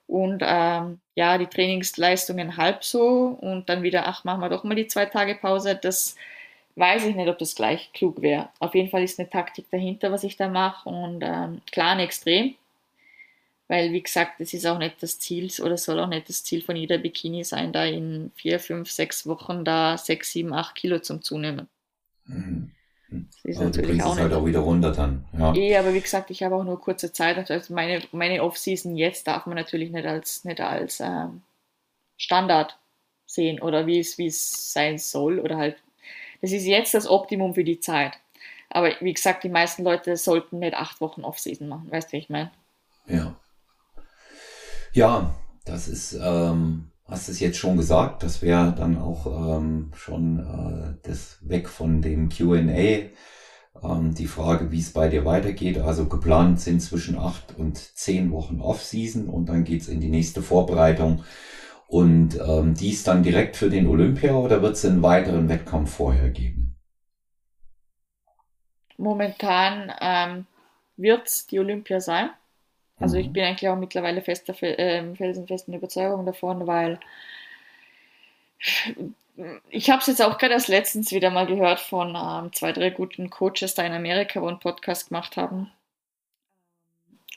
und 0.08 0.41
ähm, 0.45 0.99
ja, 1.16 1.38
die 1.38 1.47
Trainingsleistungen 1.47 2.58
halb 2.58 2.84
so 2.84 3.38
und 3.41 3.70
dann 3.70 3.84
wieder, 3.84 4.08
ach, 4.08 4.24
machen 4.24 4.41
wir 4.41 4.49
doch 4.49 4.64
mal 4.64 4.76
die 4.76 4.88
zwei 4.88 5.06
Tage 5.06 5.36
Pause, 5.36 5.76
das 5.82 6.16
weiß 6.76 7.06
ich 7.06 7.16
nicht, 7.16 7.30
ob 7.30 7.38
das 7.38 7.56
gleich 7.56 7.91
klug 7.93 8.22
wäre. 8.22 8.49
Auf 8.60 8.76
jeden 8.76 8.89
Fall 8.89 9.04
ist 9.04 9.20
eine 9.20 9.30
Taktik 9.30 9.70
dahinter, 9.72 10.12
was 10.12 10.24
ich 10.24 10.38
da 10.38 10.47
mache 10.47 10.88
und 10.88 11.22
ähm, 11.22 11.62
klar 11.72 11.91
ein 11.91 11.99
Extrem, 11.99 12.56
weil 13.72 13.93
wie 13.93 14.03
gesagt, 14.03 14.41
das 14.41 14.53
ist 14.53 14.67
auch 14.67 14.78
nicht 14.78 15.01
das 15.01 15.17
Ziel 15.17 15.49
oder 15.63 15.78
soll 15.78 15.97
auch 16.01 16.07
nicht 16.07 16.28
das 16.28 16.43
Ziel 16.43 16.61
von 16.61 16.76
jeder 16.76 16.97
Bikini 16.97 17.45
sein, 17.45 17.72
da 17.72 17.86
in 17.86 18.30
vier, 18.36 18.59
fünf, 18.59 18.91
sechs 18.91 19.26
Wochen 19.26 19.63
da 19.63 19.97
sechs, 19.97 20.34
sieben, 20.34 20.51
acht 20.53 20.76
Kilo 20.76 20.99
zum 20.99 21.22
Zunehmen. 21.22 21.69
Mhm. 22.26 22.72
Das 23.09 23.45
ist 23.45 23.57
aber 23.57 23.67
natürlich 23.67 23.97
du 23.97 24.05
auch 24.05 24.17
halt 24.17 24.34
auch 24.34 24.45
wieder 24.45 24.59
runter 24.59 24.91
dann. 24.91 25.24
Ja. 25.39 25.55
Eh, 25.55 25.78
aber 25.78 25.93
wie 25.93 26.01
gesagt, 26.01 26.32
ich 26.32 26.43
habe 26.43 26.55
auch 26.55 26.65
nur 26.65 26.82
kurze 26.82 27.13
Zeit. 27.13 27.49
Also 27.49 27.74
meine, 27.74 28.01
meine 28.11 28.43
Off-Season 28.43 28.97
jetzt 28.97 29.26
darf 29.26 29.45
man 29.45 29.55
natürlich 29.55 29.89
nicht 29.89 30.05
als, 30.05 30.43
nicht 30.43 30.59
als 30.59 30.99
ähm, 30.99 31.41
Standard 32.17 32.78
sehen 33.26 33.61
oder 33.61 33.88
wie 33.88 33.99
es, 33.99 34.17
wie 34.17 34.28
es 34.28 34.74
sein 34.74 34.97
soll. 34.97 35.39
Oder 35.39 35.55
halt, 35.55 35.78
das 36.41 36.51
ist 36.51 36.65
jetzt 36.65 36.93
das 36.93 37.07
Optimum 37.07 37.53
für 37.53 37.63
die 37.63 37.80
Zeit. 37.80 38.19
Aber 38.69 38.91
wie 38.99 39.13
gesagt, 39.13 39.45
die 39.45 39.49
meisten 39.49 39.86
Leute 39.86 40.17
sollten 40.17 40.59
nicht 40.59 40.74
acht 40.74 40.99
Wochen 40.99 41.22
Off-Season 41.22 41.69
machen. 41.69 41.89
Weißt 41.89 42.09
du, 42.09 42.17
wie 42.17 42.17
ich 42.17 42.30
meine? 42.30 42.51
Ja. 43.07 43.34
Ja, 44.93 45.33
das 45.65 45.87
ist, 45.87 46.19
ähm, 46.21 46.91
hast 47.05 47.29
es 47.29 47.39
jetzt 47.39 47.57
schon 47.57 47.77
gesagt, 47.77 48.23
das 48.23 48.41
wäre 48.41 48.73
dann 48.73 48.97
auch 48.97 49.57
ähm, 49.57 49.91
schon 49.95 50.39
äh, 50.39 51.07
das 51.07 51.37
weg 51.41 51.69
von 51.69 52.01
dem 52.01 52.29
QA. 52.29 53.09
Ähm, 53.83 54.13
die 54.13 54.27
Frage, 54.27 54.71
wie 54.71 54.79
es 54.79 54.91
bei 54.91 55.07
dir 55.07 55.23
weitergeht. 55.25 55.77
Also 55.79 56.07
geplant 56.07 56.59
sind 56.59 56.81
zwischen 56.81 57.17
acht 57.17 57.57
und 57.57 57.77
zehn 57.77 58.31
Wochen 58.31 58.59
Off-Season 58.59 59.29
und 59.29 59.47
dann 59.47 59.63
geht's 59.63 59.87
in 59.87 60.01
die 60.01 60.09
nächste 60.09 60.41
Vorbereitung. 60.41 61.23
Und 61.87 62.39
ähm, 62.39 62.73
dies 62.73 63.03
dann 63.03 63.23
direkt 63.23 63.57
für 63.57 63.69
den 63.69 63.87
Olympia 63.87 64.33
oder 64.33 64.61
wird 64.61 64.75
es 64.75 64.85
einen 64.85 65.03
weiteren 65.03 65.49
Wettkampf 65.49 65.93
vorher 65.93 66.29
geben? 66.29 66.77
Momentan 68.97 69.91
ähm, 69.99 70.45
wird 70.95 71.51
die 71.51 71.59
Olympia 71.59 71.99
sein. 71.99 72.29
Also 73.02 73.18
ich 73.18 73.28
mhm. 73.28 73.34
bin 73.34 73.43
eigentlich 73.43 73.70
auch 73.70 73.78
mittlerweile 73.78 74.22
fester 74.22 74.54
äh, 74.64 75.16
felsenfesten 75.16 75.74
Überzeugung 75.74 76.26
davon, 76.26 76.68
weil 76.68 76.99
ich 79.70 79.89
habe 79.89 80.02
es 80.02 80.08
jetzt 80.08 80.22
auch 80.22 80.38
gerade 80.38 80.54
erst 80.54 80.68
letztens 80.68 81.12
wieder 81.12 81.32
mal 81.32 81.47
gehört 81.47 81.80
von 81.80 82.16
ähm, 82.16 82.54
zwei, 82.54 82.72
drei 82.72 82.91
guten 82.91 83.30
Coaches 83.30 83.74
da 83.76 83.84
in 83.84 83.93
Amerika, 83.93 84.41
wo 84.41 84.47
einen 84.47 84.60
Podcast 84.60 85.10
gemacht 85.10 85.36
haben. 85.36 85.72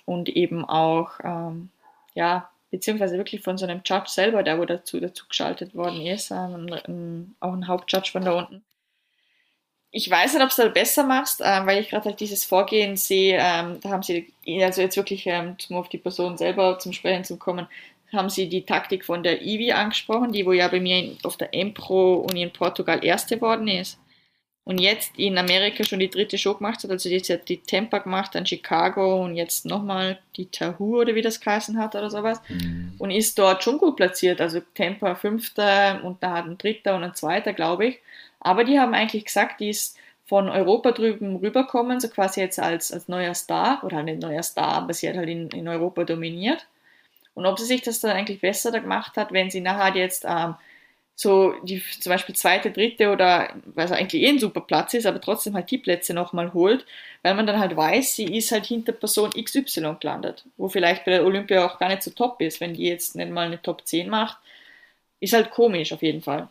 Und 0.04 0.28
eben 0.28 0.66
auch, 0.66 1.12
ähm, 1.24 1.70
ja, 2.14 2.50
beziehungsweise 2.70 3.16
wirklich 3.16 3.40
von 3.42 3.56
so 3.56 3.64
einem 3.64 3.80
Judge 3.84 4.10
selber, 4.10 4.42
der 4.42 4.58
wo 4.58 4.66
dazu, 4.66 5.00
dazu 5.00 5.26
geschaltet 5.26 5.74
worden 5.74 6.04
ist, 6.04 6.30
ähm, 6.30 7.34
auch 7.40 7.52
ein 7.54 7.68
Hauptjudge 7.68 8.10
von 8.10 8.24
da 8.24 8.32
unten 8.32 8.62
ich 9.96 10.10
weiß 10.10 10.34
nicht, 10.34 10.42
ob 10.42 10.50
du 10.50 10.62
das 10.62 10.74
besser 10.74 11.04
machst, 11.04 11.40
äh, 11.40 11.66
weil 11.66 11.80
ich 11.80 11.90
gerade 11.90 12.06
halt 12.06 12.18
dieses 12.18 12.44
Vorgehen 12.44 12.96
sehe, 12.96 13.38
ähm, 13.40 13.78
da 13.80 13.90
haben 13.90 14.02
sie, 14.02 14.32
also 14.60 14.82
jetzt 14.82 14.96
wirklich 14.96 15.24
ähm, 15.26 15.56
um 15.70 15.76
auf 15.76 15.88
die 15.88 15.98
Person 15.98 16.36
selber 16.36 16.80
zum 16.80 16.92
Sprechen 16.92 17.22
zu 17.22 17.36
kommen, 17.36 17.68
haben 18.12 18.28
sie 18.28 18.48
die 18.48 18.66
Taktik 18.66 19.04
von 19.04 19.22
der 19.22 19.42
Ivi 19.42 19.70
angesprochen, 19.70 20.32
die 20.32 20.44
wo 20.44 20.52
ja 20.52 20.66
bei 20.66 20.80
mir 20.80 20.98
in, 20.98 21.18
auf 21.22 21.36
der 21.36 21.54
Empro 21.54 22.14
und 22.14 22.34
in 22.34 22.52
Portugal 22.52 23.04
erste 23.04 23.40
worden 23.40 23.68
ist. 23.68 24.00
Und 24.64 24.80
jetzt 24.80 25.16
in 25.16 25.38
Amerika 25.38 25.84
schon 25.84 26.00
die 26.00 26.10
dritte 26.10 26.38
Show 26.38 26.54
gemacht 26.54 26.82
hat, 26.82 26.90
also 26.90 27.08
jetzt 27.08 27.30
hat 27.30 27.48
die 27.48 27.58
Tampa 27.58 27.98
gemacht, 27.98 28.34
dann 28.34 28.46
Chicago 28.46 29.22
und 29.22 29.36
jetzt 29.36 29.64
nochmal 29.64 30.18
die 30.36 30.46
Tahu 30.46 31.02
oder 31.02 31.14
wie 31.14 31.22
das 31.22 31.38
geheißen 31.38 31.78
hat 31.78 31.94
oder 31.94 32.10
sowas. 32.10 32.40
Mhm. 32.48 32.94
Und 32.98 33.12
ist 33.12 33.38
dort 33.38 33.62
schon 33.62 33.78
gut 33.78 33.94
platziert, 33.94 34.40
also 34.40 34.60
Tampa 34.74 35.14
fünfter 35.14 36.02
und 36.02 36.20
da 36.20 36.32
hat 36.32 36.46
ein 36.46 36.58
dritter 36.58 36.96
und 36.96 37.04
ein 37.04 37.14
zweiter, 37.14 37.52
glaube 37.52 37.86
ich. 37.86 38.00
Aber 38.44 38.64
die 38.64 38.78
haben 38.78 38.94
eigentlich 38.94 39.26
gesagt, 39.26 39.60
die 39.60 39.70
ist 39.70 39.98
von 40.26 40.48
Europa 40.48 40.92
drüben 40.92 41.36
rüberkommen, 41.36 42.00
so 42.00 42.08
quasi 42.08 42.40
jetzt 42.40 42.60
als, 42.60 42.92
als 42.92 43.08
neuer 43.08 43.34
Star, 43.34 43.82
oder 43.84 44.02
nicht 44.04 44.22
neuer 44.22 44.42
Star, 44.44 44.74
aber 44.74 44.94
sie 44.94 45.08
hat 45.08 45.16
halt 45.16 45.28
in, 45.28 45.50
in 45.50 45.68
Europa 45.68 46.04
dominiert. 46.04 46.66
Und 47.34 47.46
ob 47.46 47.58
sie 47.58 47.66
sich 47.66 47.82
das 47.82 48.00
dann 48.00 48.12
eigentlich 48.12 48.40
besser 48.40 48.72
da 48.72 48.78
gemacht 48.80 49.16
hat, 49.16 49.32
wenn 49.32 49.50
sie 49.50 49.60
nachher 49.60 49.96
jetzt 49.96 50.24
ähm, 50.28 50.56
so 51.16 51.54
die 51.62 51.82
zum 52.00 52.10
Beispiel 52.10 52.34
zweite, 52.34 52.70
dritte 52.72 53.10
oder 53.12 53.54
was 53.66 53.92
eigentlich 53.92 54.22
eh 54.22 54.28
ein 54.28 54.38
super 54.40 54.60
Platz 54.62 54.94
ist, 54.94 55.06
aber 55.06 55.20
trotzdem 55.20 55.54
halt 55.54 55.70
die 55.70 55.78
Plätze 55.78 56.14
nochmal 56.14 56.52
holt, 56.54 56.86
weil 57.22 57.34
man 57.34 57.46
dann 57.46 57.60
halt 57.60 57.76
weiß, 57.76 58.16
sie 58.16 58.36
ist 58.36 58.52
halt 58.52 58.66
hinter 58.66 58.92
Person 58.92 59.30
XY 59.32 59.96
gelandet, 60.00 60.44
wo 60.56 60.68
vielleicht 60.68 61.04
bei 61.04 61.12
der 61.12 61.24
Olympia 61.24 61.66
auch 61.66 61.78
gar 61.78 61.88
nicht 61.88 62.02
so 62.02 62.10
top 62.10 62.40
ist, 62.40 62.60
wenn 62.60 62.74
die 62.74 62.88
jetzt 62.88 63.16
nicht 63.16 63.30
mal 63.30 63.46
eine 63.46 63.62
Top 63.62 63.86
10 63.86 64.08
macht, 64.10 64.38
ist 65.20 65.32
halt 65.34 65.50
komisch 65.50 65.92
auf 65.92 66.02
jeden 66.02 66.22
Fall. 66.22 66.48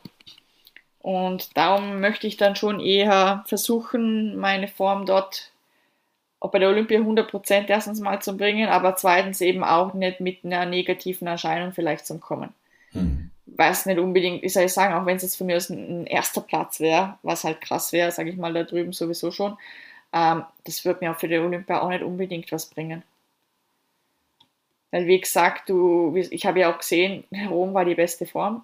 Und 1.04 1.58
darum 1.58 2.00
möchte 2.00 2.28
ich 2.28 2.38
dann 2.38 2.56
schon 2.56 2.80
eher 2.80 3.44
versuchen, 3.46 4.38
meine 4.38 4.70
Form 4.70 5.06
dort 5.06 5.52
auch 6.40 6.50
bei 6.50 6.60
der 6.60 6.70
Olympia 6.70 6.98
100% 7.00 7.68
erstens 7.68 8.00
mal 8.00 8.22
zu 8.22 8.38
bringen, 8.38 8.70
aber 8.70 8.96
zweitens 8.96 9.42
eben 9.42 9.66
auch 9.66 9.94
nicht 9.94 10.22
mit 10.22 10.46
einer 10.46 10.66
negativen 10.66 11.28
Erscheinung 11.28 11.74
vielleicht 11.74 12.08
zu 12.08 12.20
kommen. 12.20 12.54
Hm. 12.94 13.32
Weiß 13.48 13.86
nicht 13.86 14.00
unbedingt, 14.00 14.46
ich 14.46 14.54
soll 14.54 14.70
sagen, 14.70 14.94
auch 14.94 15.06
wenn 15.06 15.18
es 15.18 15.24
jetzt 15.24 15.36
von 15.36 15.48
mir 15.48 15.58
aus 15.58 15.70
ein, 15.70 16.04
ein 16.04 16.06
erster 16.06 16.40
Platz 16.40 16.80
wäre, 16.80 17.18
was 17.22 17.44
halt 17.44 17.60
krass 17.60 17.92
wäre, 17.92 18.12
sage 18.12 18.30
ich 18.30 18.38
mal, 18.38 18.54
da 18.54 18.64
drüben 18.64 18.94
sowieso 18.94 19.30
schon, 19.32 19.58
ähm, 20.14 20.44
das 20.64 20.86
wird 20.86 21.02
mir 21.02 21.12
auch 21.12 21.20
für 21.20 21.28
die 21.28 21.38
Olympia 21.38 21.82
auch 21.82 21.90
nicht 21.90 22.04
unbedingt 22.04 22.50
was 22.54 22.68
bringen. 22.68 23.04
Weil 24.92 25.06
wie 25.06 25.20
gesagt, 25.20 25.68
du, 25.68 26.16
ich 26.16 26.46
habe 26.46 26.62
ja 26.62 26.74
auch 26.74 26.78
gesehen, 26.78 27.26
Rom 27.50 27.74
war 27.74 27.84
die 27.84 27.96
beste 27.96 28.26
Form 28.26 28.62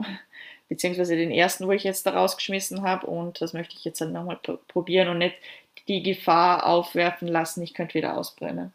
beziehungsweise 0.69 1.15
den 1.15 1.31
ersten, 1.31 1.67
wo 1.67 1.71
ich 1.71 1.83
jetzt 1.83 2.05
da 2.05 2.11
rausgeschmissen 2.11 2.83
habe. 2.83 3.07
Und 3.07 3.41
das 3.41 3.53
möchte 3.53 3.75
ich 3.75 3.83
jetzt 3.83 3.99
dann 3.99 4.13
nochmal 4.13 4.39
probieren 4.67 5.09
und 5.09 5.17
nicht 5.17 5.35
die 5.87 6.03
Gefahr 6.03 6.65
aufwerfen 6.67 7.27
lassen, 7.27 7.61
ich 7.63 7.73
könnte 7.73 7.95
wieder 7.95 8.17
ausbrennen. 8.17 8.71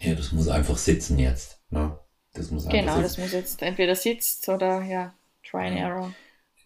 Ja, 0.00 0.14
das 0.14 0.32
muss 0.32 0.48
einfach 0.48 0.76
sitzen 0.76 1.18
jetzt. 1.18 1.60
Ne? 1.70 1.96
Das 2.34 2.50
muss 2.50 2.68
genau, 2.68 2.96
sitzen. 2.96 3.02
das 3.02 3.18
muss 3.18 3.32
jetzt 3.32 3.62
entweder 3.62 3.94
sitzt 3.94 4.48
oder 4.48 4.82
ja, 4.82 5.14
try 5.48 5.68
and 5.68 5.78
ja. 5.78 5.88
error. 5.88 6.12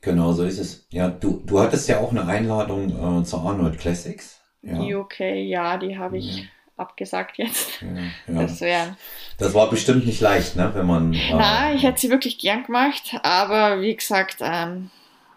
Genau, 0.01 0.33
so 0.33 0.45
ist 0.45 0.59
es. 0.59 0.87
Ja, 0.91 1.09
du, 1.09 1.43
du 1.45 1.61
hattest 1.61 1.89
ja 1.89 2.01
auch 2.01 2.11
eine 2.11 2.27
Einladung 2.27 3.21
äh, 3.21 3.25
zur 3.25 3.43
Arnold 3.43 3.79
Classics. 3.79 4.41
Ja. 4.63 4.83
Die 4.83 4.95
UK, 4.95 5.21
ja, 5.21 5.77
die 5.77 5.99
habe 5.99 6.19
ich 6.19 6.49
abgesagt 6.81 7.39
jetzt. 7.39 7.83
Ja, 7.83 8.35
ja. 8.35 8.43
Das, 8.43 8.61
wär, 8.61 8.97
das 9.39 9.55
war 9.55 9.71
bestimmt 9.71 10.07
nicht 10.07 10.21
leicht, 10.21 10.57
ne? 10.57 10.71
Wenn 10.75 10.87
man. 10.87 11.13
Äh, 11.13 11.35
Nein, 11.35 11.77
ich 11.77 11.83
hätte 11.83 12.01
sie 12.01 12.11
wirklich 12.11 12.39
gern 12.39 12.65
gemacht, 12.65 13.17
aber 13.23 13.81
wie 13.81 13.95
gesagt, 13.95 14.39
ähm, 14.41 14.91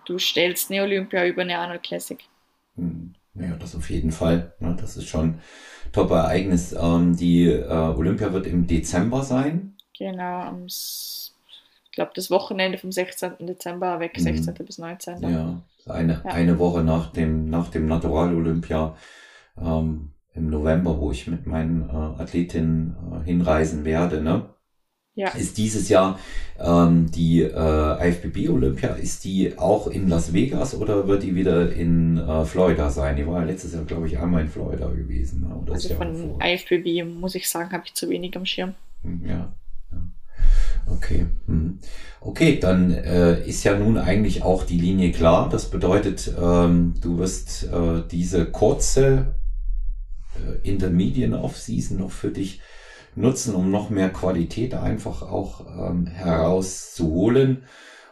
du 0.06 0.18
stellst 0.18 0.72
eine 0.72 0.84
Olympia 0.84 1.26
über 1.26 1.41
eine 1.41 1.58
Arnold 1.60 1.84
Classic. 1.84 2.20
Hm, 2.76 3.14
ja, 3.36 3.56
das 3.60 3.76
auf 3.76 3.89
jeden 3.89 4.12
Fall. 4.12 4.54
Ne? 4.60 4.76
Das 4.80 4.98
ist 4.98 5.08
schon 5.08 5.39
Top-Ereignis. 5.91 6.74
Ähm, 6.74 7.16
die 7.16 7.46
äh, 7.46 7.68
Olympia 7.68 8.34
wird 8.34 8.48
im 8.48 8.68
Dezember 8.68 9.24
sein. 9.24 9.76
Genau, 9.98 10.41
am, 10.41 10.66
ich 10.66 11.32
glaube, 11.91 12.12
das 12.16 12.32
Wochenende 12.32 12.78
vom 12.80 12.91
16. 12.91 13.34
Dezember 13.41 14.00
weg, 14.00 14.14
16. 14.18 14.54
Mhm. 14.58 14.66
bis 14.66 14.78
19. 14.80 15.22
Ja, 15.22 15.62
eine, 15.88 16.22
ja. 16.26 16.32
eine 16.32 16.58
Woche 16.58 16.84
nach 16.84 17.12
dem, 17.12 17.50
nach 17.50 17.70
dem 17.70 17.86
Natural 17.86 18.34
Olympia. 18.34 18.96
Ähm, 19.62 20.14
im 20.36 20.50
November, 20.50 21.00
wo 21.00 21.12
ich 21.12 21.28
mit 21.28 21.46
meinen 21.46 21.90
äh, 21.90 22.22
Athletinnen 22.22 22.96
äh, 23.12 23.26
hinreisen 23.26 23.86
werde, 23.86 24.22
ne? 24.22 24.50
Ja. 25.16 25.30
Ist 25.30 25.60
dieses 25.60 25.90
Jahr 25.90 26.18
ähm, 26.60 27.12
die 27.12 27.42
äh, 27.42 28.10
IFBB 28.10 28.50
Olympia, 28.50 28.96
ist 28.96 29.24
die 29.26 29.60
auch 29.60 29.86
in 29.86 30.10
Las 30.10 30.34
Vegas 30.34 30.74
oder 30.74 31.08
wird 31.08 31.22
die 31.22 31.36
wieder 31.36 31.72
in 31.72 32.18
äh, 32.18 32.46
Florida 32.46 32.90
sein? 32.90 33.16
Die 33.16 33.28
war 33.28 33.42
ja 33.42 33.46
letztes 33.46 33.76
Jahr, 33.76 33.84
glaube 33.84 34.08
ich, 34.08 34.18
einmal 34.18 34.42
in 34.42 34.48
Florida 34.48 34.88
gewesen. 34.88 35.42
Ne? 35.42 35.56
Oder 35.56 35.74
also 35.74 35.94
von. 35.94 36.42
IFBB, 36.42 37.06
muss 37.06 37.36
ich 37.36 37.48
sagen, 37.48 37.72
habe 37.74 37.84
ich 37.86 37.94
zu 37.94 38.10
wenig 38.10 38.36
am 38.36 38.48
Schirm. 38.48 38.74
Hm, 39.04 39.22
ja. 39.24 39.54
ja. 39.92 39.98
Okay. 40.88 41.28
Hm. 41.46 41.78
Okay, 42.20 42.58
dann 42.60 42.90
äh, 42.90 43.46
ist 43.48 43.64
ja 43.64 43.78
nun 43.78 44.00
eigentlich 44.00 44.42
auch 44.42 44.64
die 44.64 44.80
Linie 44.80 45.12
klar. 45.12 45.48
Das 45.48 45.70
bedeutet, 45.70 46.34
ähm, 46.42 46.96
du 47.02 47.20
wirst 47.20 47.66
äh, 47.66 48.02
diese 48.10 48.46
kurze 48.46 49.28
äh, 50.36 50.68
Intermediate 50.68 51.40
Off-Season 51.40 51.98
noch 51.98 52.12
für 52.12 52.32
dich 52.32 52.62
nutzen, 53.16 53.56
um 53.56 53.72
noch 53.72 53.90
mehr 53.90 54.10
Qualität 54.10 54.74
einfach 54.74 55.22
auch 55.22 55.66
ähm, 55.68 56.08
herauszuholen. 56.08 57.64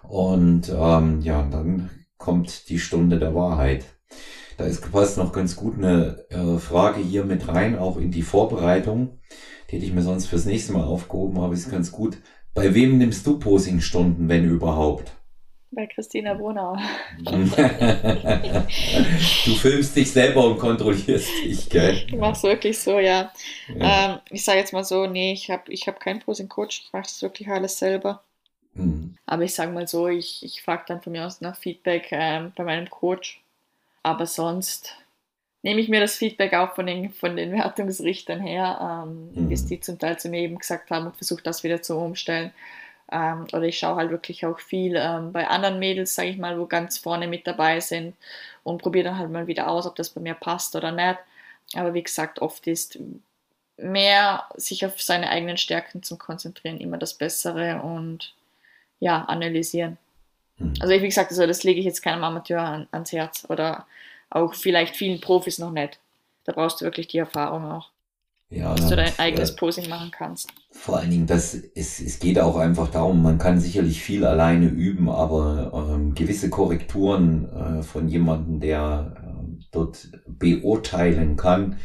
Und 0.04 0.70
ähm, 0.70 1.22
ja, 1.22 1.48
dann 1.50 1.90
kommt 2.18 2.70
die 2.70 2.80
Stunde 2.80 3.20
der 3.20 3.36
Wahrheit. 3.36 3.86
Da 4.58 4.66
ist 4.66 4.82
gepasst 4.82 5.18
noch 5.18 5.32
ganz 5.32 5.56
gut 5.56 5.78
eine 5.78 6.26
äh, 6.30 6.58
Frage 6.60 7.02
hier 7.02 7.26
mit 7.26 7.48
rein, 7.48 7.78
auch 7.78 7.98
in 7.98 8.12
die 8.12 8.22
Vorbereitung. 8.22 9.20
Die 9.70 9.78
hätte 9.78 9.86
ich 9.86 9.94
mir 9.94 10.04
sonst 10.04 10.28
fürs 10.28 10.46
nächste 10.46 10.74
Mal 10.74 10.84
aufgehoben, 10.84 11.40
aber 11.40 11.54
ist 11.54 11.72
ganz 11.72 11.92
gut. 11.92 12.18
Bei 12.54 12.76
wem 12.76 12.98
nimmst 12.98 13.26
du 13.26 13.40
Posing-Stunden, 13.40 14.28
wenn 14.28 14.46
überhaupt? 14.46 15.21
Bei 15.74 15.88
Christina 15.88 16.34
Brunau. 16.34 16.76
du 17.24 17.48
filmst 19.56 19.96
dich 19.96 20.12
selber 20.12 20.46
und 20.46 20.60
kontrollierst 20.60 21.30
dich, 21.46 21.70
gell? 21.70 22.04
Ich 22.08 22.14
mach's 22.14 22.44
wirklich 22.44 22.78
so, 22.78 23.00
ja. 23.00 23.32
ja. 23.70 24.14
Ähm, 24.14 24.20
ich 24.30 24.44
sage 24.44 24.60
jetzt 24.60 24.74
mal 24.74 24.84
so, 24.84 25.06
nee, 25.06 25.32
ich 25.32 25.50
habe 25.50 25.72
ich 25.72 25.88
hab 25.88 26.02
keinen 26.02 26.20
Posing-Coach, 26.20 26.82
ich 26.86 26.94
mache 26.94 27.04
das 27.04 27.22
wirklich 27.22 27.48
alles 27.48 27.80
selber. 27.80 28.22
Mhm. 28.74 29.16
Aber 29.26 29.44
ich 29.44 29.56
sage 29.56 29.72
mal 29.72 29.88
so, 29.88 30.10
ich, 30.10 30.44
ich 30.44 30.62
frage 30.62 30.84
dann 30.88 31.02
von 31.02 31.14
mir 31.14 31.26
aus 31.26 31.40
nach 31.40 31.56
Feedback 31.56 32.10
ähm, 32.12 32.52
bei 32.54 32.66
meinem 32.66 32.90
Coach. 32.90 33.42
Aber 34.04 34.26
sonst 34.26 34.98
nehme 35.64 35.80
ich 35.80 35.88
mir 35.88 36.02
das 36.02 36.18
Feedback 36.18 36.54
auch 36.54 36.76
von 36.76 36.88
den, 36.88 37.12
von 37.12 37.38
den 37.38 37.54
Wertungsrichtern 37.54 38.42
her, 38.42 39.06
ähm, 39.06 39.30
mhm. 39.34 39.50
bis 39.50 39.68
die 39.68 39.80
zum 39.80 40.00
Teil 40.00 40.20
zu 40.20 40.28
mir 40.28 40.42
eben 40.42 40.58
gesagt 40.58 40.92
haben 40.92 41.06
und 41.06 41.16
versucht 41.16 41.48
das 41.48 41.64
wieder 41.64 41.82
zu 41.82 41.98
umstellen. 41.98 42.52
Ähm, 43.12 43.48
oder 43.52 43.64
ich 43.64 43.78
schaue 43.78 43.98
halt 43.98 44.12
wirklich 44.12 44.46
auch 44.46 44.60
viel 44.60 44.96
ähm, 44.96 45.32
bei 45.34 45.48
anderen 45.48 45.80
Mädels, 45.80 46.16
sage 46.16 46.30
ich 46.30 46.38
mal, 46.38 46.60
wo 46.60 46.66
ganz 46.66 46.98
vorne 46.98 47.28
mit 47.28 47.46
dabei 47.46 47.80
sind 47.80 48.16
und 48.64 48.82
probiere 48.82 49.06
dann 49.06 49.18
halt 49.18 49.32
mal 49.32 49.48
wieder 49.48 49.68
aus, 49.70 49.86
ob 49.86 49.96
das 49.96 50.10
bei 50.10 50.22
mir 50.22 50.34
passt 50.34 50.76
oder 50.76 50.92
nicht. 50.92 51.20
Aber 51.76 51.94
wie 51.94 52.04
gesagt, 52.04 52.40
oft 52.40 52.68
ist 52.68 53.00
mehr 53.78 54.46
sich 54.56 54.86
auf 54.86 55.02
seine 55.02 55.30
eigenen 55.30 55.58
Stärken 55.58 56.04
zu 56.04 56.18
konzentrieren 56.18 56.80
immer 56.80 56.98
das 56.98 57.14
Bessere 57.14 57.82
und 57.82 58.34
ja, 59.00 59.24
analysieren. 59.26 59.98
Mhm. 60.58 60.74
Also 60.80 60.94
wie 60.94 61.08
gesagt, 61.08 61.32
also 61.32 61.46
das 61.48 61.64
lege 61.64 61.80
ich 61.80 61.86
jetzt 61.86 62.02
keinem 62.02 62.24
Amateur 62.24 62.62
an, 62.62 62.88
ans 62.92 63.12
Herz 63.12 63.46
oder 63.50 63.88
auch 64.30 64.54
vielleicht 64.54 64.96
vielen 64.96 65.22
Profis 65.22 65.60
noch 65.60 65.72
nicht. 65.72 66.00
Da 66.46 66.54
brauchst 66.54 66.82
du 66.82 66.86
wirklich 66.86 67.08
die 67.08 67.18
Erfahrung 67.20 67.72
auch. 67.72 67.91
Ja, 68.52 68.76
dass 68.76 68.90
du 68.90 68.98
dein 68.98 69.18
eigenes 69.18 69.56
Posing 69.56 69.88
machen 69.88 70.12
kannst. 70.12 70.50
Vor 70.72 70.98
allen 70.98 71.10
Dingen, 71.10 71.26
das, 71.26 71.56
es, 71.74 72.02
es 72.02 72.20
geht 72.20 72.38
auch 72.38 72.58
einfach 72.58 72.90
darum, 72.90 73.24
man 73.24 73.38
kann 73.38 73.62
sicherlich 73.62 74.02
viel 74.02 74.26
alleine 74.26 74.68
üben, 74.68 75.10
aber 75.10 75.72
ähm, 75.74 76.14
gewisse 76.16 76.50
Korrekturen 76.50 77.50
äh, 77.50 77.82
von 77.82 78.10
jemandem, 78.10 78.60
der 78.60 79.16
äh, 79.16 79.64
dort 79.72 80.10
beurteilen 80.28 81.38
kann 81.38 81.78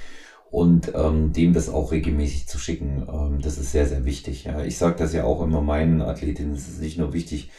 und 0.50 0.92
ähm, 0.94 1.32
dem 1.32 1.52
das 1.52 1.68
auch 1.68 1.92
regelmäßig 1.92 2.48
zu 2.48 2.58
schicken, 2.58 3.06
ähm, 3.08 3.40
das 3.40 3.58
ist 3.58 3.70
sehr, 3.70 3.86
sehr 3.86 4.04
wichtig. 4.04 4.44
Ja. 4.44 4.64
Ich 4.64 4.76
sage 4.76 4.96
das 4.98 5.12
ja 5.12 5.22
auch 5.22 5.42
immer 5.42 5.60
meinen 5.60 6.02
Athletinnen, 6.02 6.54
es 6.54 6.66
ist 6.66 6.80
nicht 6.80 6.98
nur 6.98 7.12
wichtig, 7.12 7.50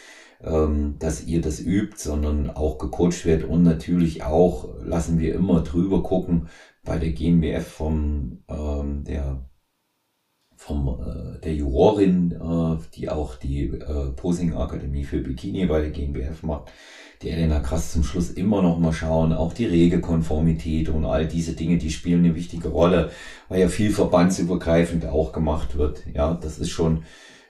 ähm, 0.44 0.96
dass 1.00 1.24
ihr 1.24 1.42
das 1.42 1.62
übt, 1.62 1.98
sondern 1.98 2.50
auch 2.50 2.78
gecoacht 2.78 3.26
wird 3.26 3.46
und 3.46 3.64
natürlich 3.64 4.24
auch 4.24 4.70
lassen 4.84 5.18
wir 5.20 5.34
immer 5.34 5.62
drüber 5.62 6.04
gucken, 6.04 6.50
bei 6.88 6.98
der 6.98 7.12
GmbF 7.12 7.68
vom 7.68 8.44
ähm, 8.50 9.04
der 9.04 9.48
vom 10.56 10.88
äh, 10.88 11.40
der 11.42 11.54
Jurorin, 11.54 12.32
äh, 12.32 12.78
die 12.96 13.10
auch 13.10 13.36
die 13.36 13.66
äh, 13.66 14.12
Posing 14.16 14.56
Akademie 14.56 15.04
für 15.04 15.20
Bikini 15.20 15.66
bei 15.68 15.82
der 15.82 15.92
GmbF 15.92 16.42
macht, 16.44 16.72
die 17.22 17.30
Elena 17.30 17.60
Krass 17.60 17.92
zum 17.92 18.04
Schluss 18.04 18.32
immer 18.32 18.62
noch 18.62 18.80
mal 18.80 18.94
schauen, 18.94 19.34
auch 19.34 19.54
die 19.54 19.66
Regelkonformität 19.66 20.90
und 20.90 21.06
all 21.06 21.28
diese 21.28 21.54
Dinge, 21.54 21.78
die 21.78 21.92
spielen 21.92 22.26
eine 22.26 22.36
wichtige 22.36 22.70
Rolle, 22.70 23.12
weil 23.50 23.62
ja 23.62 23.68
viel 23.68 23.92
verbandsübergreifend 23.92 25.06
auch 25.06 25.32
gemacht 25.32 25.78
wird. 25.78 26.04
Ja, 26.14 26.34
das 26.34 26.58
ist 26.58 26.70
schon, 26.70 27.04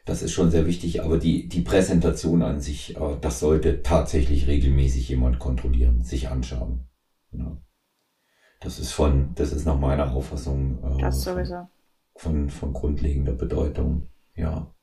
das 0.06 0.22
ist 0.22 0.34
schon 0.34 0.52
sehr 0.52 0.66
wichtig, 0.66 1.04
aber 1.04 1.18
die, 1.18 1.48
die 1.48 1.62
Präsentation 1.62 2.42
an 2.42 2.60
sich, 2.60 2.98
äh, 2.98 3.18
das 3.22 3.40
sollte 3.40 3.84
tatsächlich 3.84 4.48
regelmäßig 4.48 5.08
jemand 5.10 5.40
kontrollieren, 5.40 6.04
sich 6.04 6.28
anschauen. 6.30 6.88
Ja. 7.32 7.58
Das 8.60 8.80
ist 8.80 8.92
von, 8.92 9.34
das 9.36 9.52
ist 9.52 9.66
nach 9.66 9.78
meiner 9.78 10.12
Auffassung 10.14 10.84
äh, 10.84 11.02
das 11.02 11.24
sowieso. 11.24 11.68
Von, 12.16 12.50
von 12.50 12.74
grundlegender 12.74 13.34
Bedeutung. 13.34 14.10
Ja. 14.36 14.74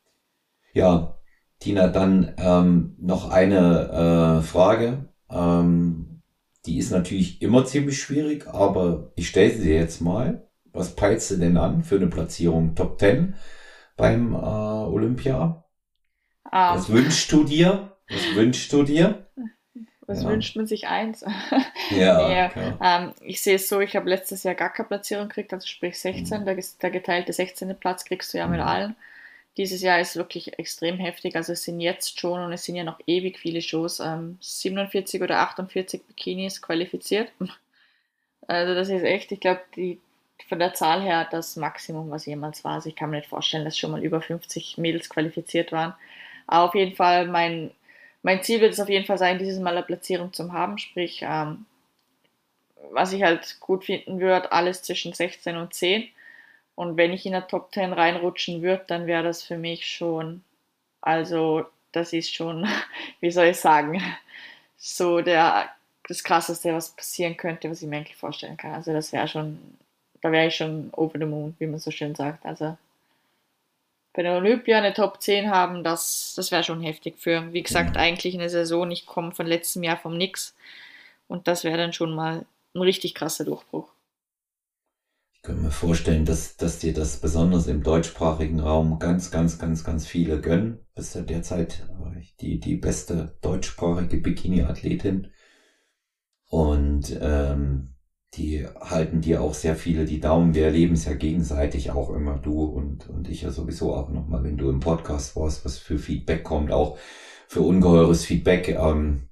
Ja, 0.72 1.18
Tina, 1.58 1.88
dann 1.88 2.34
ähm, 2.36 2.94
noch 2.98 3.30
eine 3.30 4.40
äh, 4.40 4.42
Frage. 4.42 5.08
Ähm, 5.30 6.22
die 6.66 6.78
ist 6.78 6.90
natürlich 6.90 7.42
immer 7.42 7.64
ziemlich 7.64 8.00
schwierig, 8.00 8.46
aber 8.46 9.12
ich 9.16 9.28
stelle 9.28 9.50
sie 9.50 9.64
dir 9.64 9.74
jetzt 9.74 10.00
mal. 10.00 10.48
Was 10.72 10.94
peilst 10.96 11.30
du 11.30 11.36
denn 11.36 11.56
an 11.56 11.84
für 11.84 11.96
eine 11.96 12.08
Platzierung 12.08 12.74
Top 12.74 12.98
10 12.98 13.34
beim 13.96 14.34
äh, 14.34 14.36
Olympia? 14.36 15.64
Ah. 16.44 16.76
Was 16.76 16.88
wünschst 16.88 17.30
du 17.32 17.44
dir? 17.44 17.96
Was 18.08 18.34
wünschst 18.34 18.72
du 18.72 18.82
dir? 18.82 19.26
Was 20.06 20.22
ja. 20.22 20.28
wünscht 20.28 20.56
man 20.56 20.66
sich 20.66 20.86
eins? 20.86 21.24
Ja. 21.90 22.30
ja 22.50 22.52
ähm, 22.82 23.14
ich 23.20 23.40
sehe 23.40 23.56
es 23.56 23.68
so, 23.68 23.80
ich 23.80 23.96
habe 23.96 24.08
letztes 24.08 24.42
Jahr 24.42 24.54
gar 24.54 24.72
keine 24.72 24.88
Platzierung 24.88 25.28
gekriegt, 25.28 25.52
also 25.52 25.66
sprich 25.66 25.98
16, 25.98 26.40
mhm. 26.40 26.44
der, 26.44 26.58
der, 26.82 26.90
geteilte 26.90 27.32
16. 27.32 27.74
Platz 27.78 28.04
kriegst 28.04 28.32
du 28.34 28.38
ja 28.38 28.46
mit 28.46 28.60
mhm. 28.60 28.66
allen. 28.66 28.96
Dieses 29.56 29.82
Jahr 29.82 30.00
ist 30.00 30.16
wirklich 30.16 30.58
extrem 30.58 30.98
heftig, 30.98 31.36
also 31.36 31.52
es 31.52 31.62
sind 31.62 31.80
jetzt 31.80 32.18
schon 32.18 32.40
und 32.40 32.52
es 32.52 32.64
sind 32.64 32.74
ja 32.74 32.84
noch 32.84 32.98
ewig 33.06 33.38
viele 33.38 33.62
Shows, 33.62 34.00
ähm, 34.00 34.36
47 34.40 35.22
oder 35.22 35.38
48 35.38 36.02
Bikinis 36.06 36.62
qualifiziert. 36.62 37.32
Also 38.46 38.74
das 38.74 38.90
ist 38.90 39.04
echt, 39.04 39.32
ich 39.32 39.40
glaube, 39.40 39.62
die 39.74 39.98
von 40.48 40.58
der 40.58 40.74
Zahl 40.74 41.02
her 41.02 41.26
das 41.30 41.56
Maximum, 41.56 42.10
was 42.10 42.26
jemals 42.26 42.62
war. 42.62 42.72
Also 42.74 42.90
ich 42.90 42.96
kann 42.96 43.08
mir 43.08 43.16
nicht 43.16 43.28
vorstellen, 43.28 43.64
dass 43.64 43.78
schon 43.78 43.90
mal 43.90 44.04
über 44.04 44.20
50 44.20 44.76
Mädels 44.76 45.08
qualifiziert 45.08 45.72
waren. 45.72 45.94
Aber 46.46 46.66
auf 46.66 46.74
jeden 46.74 46.94
Fall 46.94 47.26
mein 47.26 47.70
mein 48.24 48.42
Ziel 48.42 48.62
wird 48.62 48.72
es 48.72 48.80
auf 48.80 48.88
jeden 48.88 49.04
Fall 49.04 49.18
sein, 49.18 49.38
dieses 49.38 49.60
Mal 49.60 49.76
eine 49.76 49.82
Platzierung 49.82 50.32
zu 50.32 50.50
haben, 50.50 50.78
sprich, 50.78 51.20
ähm, 51.22 51.66
was 52.90 53.12
ich 53.12 53.22
halt 53.22 53.60
gut 53.60 53.84
finden 53.84 54.18
würde, 54.18 54.50
alles 54.50 54.82
zwischen 54.82 55.12
16 55.12 55.56
und 55.58 55.74
10. 55.74 56.08
Und 56.74 56.96
wenn 56.96 57.12
ich 57.12 57.26
in 57.26 57.32
der 57.32 57.46
Top 57.46 57.72
10 57.74 57.92
reinrutschen 57.92 58.62
würde, 58.62 58.82
dann 58.86 59.06
wäre 59.06 59.22
das 59.22 59.42
für 59.42 59.58
mich 59.58 59.86
schon, 59.86 60.42
also 61.02 61.66
das 61.92 62.14
ist 62.14 62.34
schon, 62.34 62.66
wie 63.20 63.30
soll 63.30 63.46
ich 63.46 63.58
sagen, 63.58 64.02
so 64.78 65.20
der, 65.20 65.68
das 66.08 66.24
Krasseste, 66.24 66.72
was 66.72 66.96
passieren 66.96 67.36
könnte, 67.36 67.70
was 67.70 67.82
ich 67.82 67.88
mir 67.88 67.98
eigentlich 67.98 68.16
vorstellen 68.16 68.56
kann. 68.56 68.72
Also 68.72 68.94
das 68.94 69.12
wäre 69.12 69.28
schon, 69.28 69.58
da 70.22 70.32
wäre 70.32 70.46
ich 70.46 70.56
schon 70.56 70.88
over 70.94 71.18
the 71.18 71.26
moon, 71.26 71.54
wie 71.58 71.66
man 71.66 71.78
so 71.78 71.90
schön 71.90 72.14
sagt. 72.14 72.46
Also 72.46 72.78
bei 74.14 74.22
der 74.22 74.36
Olympia 74.36 74.78
eine 74.78 74.94
Top 74.94 75.20
10 75.20 75.50
haben, 75.50 75.82
das, 75.82 76.34
das 76.36 76.52
wäre 76.52 76.62
schon 76.62 76.80
heftig 76.80 77.18
für, 77.18 77.52
wie 77.52 77.62
gesagt, 77.62 77.96
eigentlich 77.96 78.34
eine 78.34 78.48
Saison. 78.48 78.90
Ich 78.90 79.06
komme 79.06 79.32
von 79.32 79.46
letztem 79.46 79.82
Jahr 79.82 79.96
vom 79.96 80.16
Nix 80.16 80.54
und 81.26 81.48
das 81.48 81.64
wäre 81.64 81.76
dann 81.76 81.92
schon 81.92 82.14
mal 82.14 82.46
ein 82.74 82.80
richtig 82.80 83.14
krasser 83.14 83.44
Durchbruch. 83.44 83.92
Ich 85.34 85.42
könnte 85.42 85.62
mir 85.62 85.72
vorstellen, 85.72 86.24
dass, 86.24 86.56
dass 86.56 86.78
dir 86.78 86.94
das 86.94 87.20
besonders 87.20 87.66
im 87.66 87.82
deutschsprachigen 87.82 88.60
Raum 88.60 88.98
ganz, 89.00 89.32
ganz, 89.32 89.58
ganz, 89.58 89.84
ganz 89.84 90.06
viele 90.06 90.40
gönnen. 90.40 90.78
Du 90.78 90.94
bist 90.94 91.14
ja 91.16 91.20
derzeit 91.20 91.86
äh, 91.90 92.20
die, 92.40 92.60
die 92.60 92.76
beste 92.76 93.36
deutschsprachige 93.42 94.18
Bikini-Athletin. 94.18 95.32
Und 96.48 97.18
ähm, 97.20 97.93
die 98.36 98.66
halten 98.80 99.20
dir 99.20 99.42
auch 99.42 99.54
sehr 99.54 99.76
viele 99.76 100.04
die 100.04 100.20
Daumen. 100.20 100.54
Wir 100.54 100.66
erleben 100.66 100.94
es 100.94 101.04
ja 101.04 101.14
gegenseitig 101.14 101.90
auch 101.90 102.10
immer, 102.10 102.38
du 102.38 102.64
und, 102.64 103.08
und 103.08 103.28
ich 103.28 103.42
ja 103.42 103.50
sowieso 103.50 103.94
auch 103.94 104.10
nochmal, 104.10 104.44
wenn 104.44 104.56
du 104.56 104.70
im 104.70 104.80
Podcast 104.80 105.36
warst, 105.36 105.64
was 105.64 105.78
für 105.78 105.98
Feedback 105.98 106.44
kommt, 106.44 106.72
auch 106.72 106.98
für 107.48 107.60
ungeheures 107.60 108.24
Feedback. 108.24 108.68
Ähm, 108.68 109.28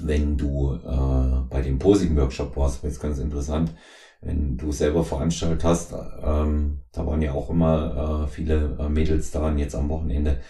wenn 0.00 0.36
du 0.36 0.74
äh, 0.74 1.48
bei 1.48 1.62
dem 1.62 1.78
Posing-Workshop 1.78 2.56
warst, 2.56 2.82
war 2.82 2.90
jetzt 2.90 3.00
ganz 3.00 3.18
interessant, 3.18 3.74
wenn 4.20 4.56
du 4.56 4.72
selber 4.72 5.04
veranstaltet 5.04 5.64
hast, 5.64 5.92
ähm, 5.92 6.82
da 6.92 7.06
waren 7.06 7.22
ja 7.22 7.32
auch 7.32 7.50
immer 7.50 8.24
äh, 8.24 8.28
viele 8.28 8.76
äh, 8.78 8.88
Mädels 8.88 9.30
da 9.30 9.46
und 9.46 9.58
jetzt 9.58 9.74
am 9.74 9.88
Wochenende 9.88 10.40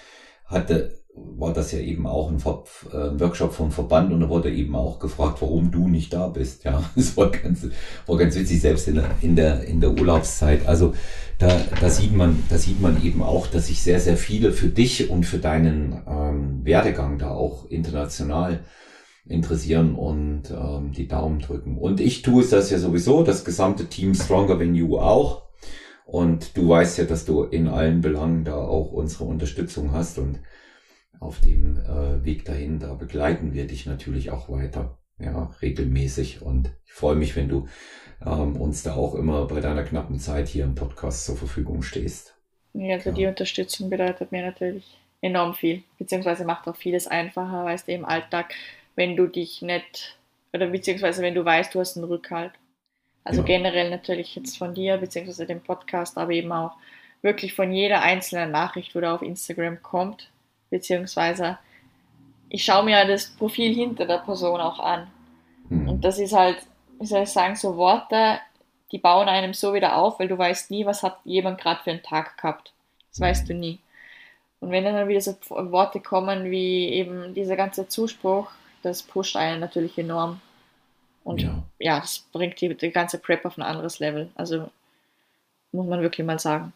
hatte 0.46 0.97
war 1.36 1.52
das 1.52 1.72
ja 1.72 1.78
eben 1.78 2.06
auch 2.06 2.30
ein, 2.30 2.38
Ver 2.38 2.64
äh, 2.92 3.18
Workshop 3.20 3.52
vom 3.52 3.70
Verband 3.70 4.12
und 4.12 4.20
da 4.20 4.28
wurde 4.28 4.52
eben 4.52 4.74
auch 4.74 4.98
gefragt, 4.98 5.40
warum 5.40 5.70
du 5.70 5.88
nicht 5.88 6.12
da 6.12 6.28
bist. 6.28 6.64
Ja, 6.64 6.82
das 6.96 7.16
war 7.16 7.30
ganz, 7.30 7.66
war 8.06 8.16
ganz 8.16 8.36
witzig, 8.36 8.60
selbst 8.60 8.88
in 8.88 8.96
der, 8.96 9.10
in 9.22 9.36
der, 9.36 9.64
in 9.64 9.80
der 9.80 9.90
Urlaubszeit. 9.90 10.66
Also 10.66 10.94
da, 11.38 11.48
da 11.80 11.88
sieht 11.88 12.14
man, 12.14 12.42
da 12.48 12.58
sieht 12.58 12.80
man 12.80 13.02
eben 13.04 13.22
auch, 13.22 13.46
dass 13.46 13.68
sich 13.68 13.82
sehr, 13.82 14.00
sehr 14.00 14.16
viele 14.16 14.52
für 14.52 14.68
dich 14.68 15.10
und 15.10 15.24
für 15.24 15.38
deinen 15.38 16.02
ähm, 16.08 16.64
Werdegang 16.64 17.18
da 17.18 17.30
auch 17.30 17.70
international 17.70 18.60
interessieren 19.28 19.94
und 19.94 20.50
ähm, 20.50 20.92
die 20.92 21.06
Daumen 21.06 21.40
drücken. 21.40 21.78
Und 21.78 22.00
ich 22.00 22.22
tue 22.22 22.42
es 22.42 22.50
das 22.50 22.70
ja 22.70 22.78
sowieso, 22.78 23.22
das 23.22 23.44
gesamte 23.44 23.86
Team 23.86 24.14
Stronger 24.14 24.58
Than 24.58 24.74
You 24.74 24.98
auch. 24.98 25.48
Und 26.06 26.56
du 26.56 26.70
weißt 26.70 26.98
ja, 26.98 27.04
dass 27.04 27.26
du 27.26 27.42
in 27.42 27.68
allen 27.68 28.00
Belangen 28.00 28.44
da 28.44 28.56
auch 28.56 28.92
unsere 28.92 29.24
Unterstützung 29.24 29.92
hast 29.92 30.18
und 30.18 30.40
auf 31.20 31.40
dem 31.40 31.78
äh, 31.78 32.24
Weg 32.24 32.44
dahin, 32.44 32.78
da 32.78 32.94
begleiten 32.94 33.52
wir 33.52 33.66
dich 33.66 33.86
natürlich 33.86 34.30
auch 34.30 34.48
weiter, 34.48 34.98
ja, 35.18 35.50
regelmäßig. 35.62 36.42
Und 36.42 36.70
ich 36.84 36.92
freue 36.92 37.16
mich, 37.16 37.36
wenn 37.36 37.48
du 37.48 37.68
ähm, 38.24 38.56
uns 38.56 38.82
da 38.82 38.94
auch 38.94 39.14
immer 39.14 39.46
bei 39.46 39.60
deiner 39.60 39.84
knappen 39.84 40.18
Zeit 40.18 40.48
hier 40.48 40.64
im 40.64 40.74
Podcast 40.74 41.24
zur 41.24 41.36
Verfügung 41.36 41.82
stehst. 41.82 42.34
Ja, 42.74 42.94
also 42.94 43.10
ja. 43.10 43.16
die 43.16 43.26
Unterstützung 43.26 43.90
bedeutet 43.90 44.32
mir 44.32 44.44
natürlich 44.44 44.98
enorm 45.20 45.54
viel, 45.54 45.82
beziehungsweise 45.98 46.44
macht 46.44 46.68
auch 46.68 46.76
vieles 46.76 47.08
einfacher, 47.08 47.64
weißt 47.64 47.88
du, 47.88 47.92
im 47.92 48.04
Alltag 48.04 48.54
wenn 48.98 49.14
du 49.14 49.28
dich 49.28 49.62
nicht, 49.62 50.18
oder 50.52 50.66
beziehungsweise 50.66 51.22
wenn 51.22 51.36
du 51.36 51.44
weißt, 51.44 51.72
du 51.72 51.78
hast 51.78 51.96
einen 51.96 52.06
Rückhalt. 52.06 52.50
Also 53.22 53.42
ja. 53.42 53.46
generell 53.46 53.90
natürlich 53.90 54.34
jetzt 54.34 54.58
von 54.58 54.74
dir, 54.74 54.96
beziehungsweise 54.96 55.46
dem 55.46 55.60
Podcast, 55.60 56.18
aber 56.18 56.32
eben 56.32 56.50
auch 56.50 56.72
wirklich 57.22 57.54
von 57.54 57.72
jeder 57.72 58.02
einzelnen 58.02 58.50
Nachricht, 58.50 58.96
wo 58.96 59.00
da 59.00 59.14
auf 59.14 59.22
Instagram 59.22 59.82
kommt, 59.82 60.32
beziehungsweise 60.70 61.58
ich 62.48 62.64
schaue 62.64 62.84
mir 62.84 63.04
das 63.04 63.26
Profil 63.26 63.74
hinter 63.74 64.06
der 64.06 64.18
Person 64.18 64.60
auch 64.60 64.78
an. 64.78 65.08
Mhm. 65.68 65.88
Und 65.88 66.04
das 66.04 66.18
ist 66.18 66.32
halt, 66.32 66.58
wie 66.98 67.06
soll 67.06 67.22
ich 67.22 67.30
sagen, 67.30 67.56
so 67.56 67.76
Worte, 67.76 68.38
die 68.90 68.98
bauen 68.98 69.28
einem 69.28 69.52
so 69.52 69.74
wieder 69.74 69.96
auf, 69.96 70.18
weil 70.18 70.28
du 70.28 70.38
weißt 70.38 70.70
nie, 70.70 70.86
was 70.86 71.02
hat 71.02 71.18
jemand 71.24 71.60
gerade 71.60 71.82
für 71.82 71.90
einen 71.90 72.02
Tag 72.02 72.38
gehabt. 72.38 72.72
Das 73.10 73.20
weißt 73.20 73.48
du 73.48 73.54
nie. 73.54 73.78
Und 74.60 74.70
wenn 74.70 74.84
dann 74.84 75.08
wieder 75.08 75.20
so 75.20 75.36
Worte 75.48 76.00
kommen 76.00 76.50
wie 76.50 76.88
eben 76.88 77.34
dieser 77.34 77.56
ganze 77.56 77.86
Zuspruch, 77.86 78.50
das 78.82 79.02
pusht 79.02 79.36
einen 79.36 79.60
natürlich 79.60 79.98
enorm. 79.98 80.40
Und 81.22 81.42
ja, 81.42 81.62
ja 81.78 82.00
das 82.00 82.24
bringt 82.32 82.60
die, 82.60 82.74
die 82.74 82.90
ganze 82.90 83.18
Prep 83.18 83.44
auf 83.44 83.58
ein 83.58 83.62
anderes 83.62 83.98
Level. 83.98 84.30
Also 84.34 84.70
muss 85.72 85.86
man 85.86 86.00
wirklich 86.00 86.26
mal 86.26 86.38
sagen. 86.38 86.72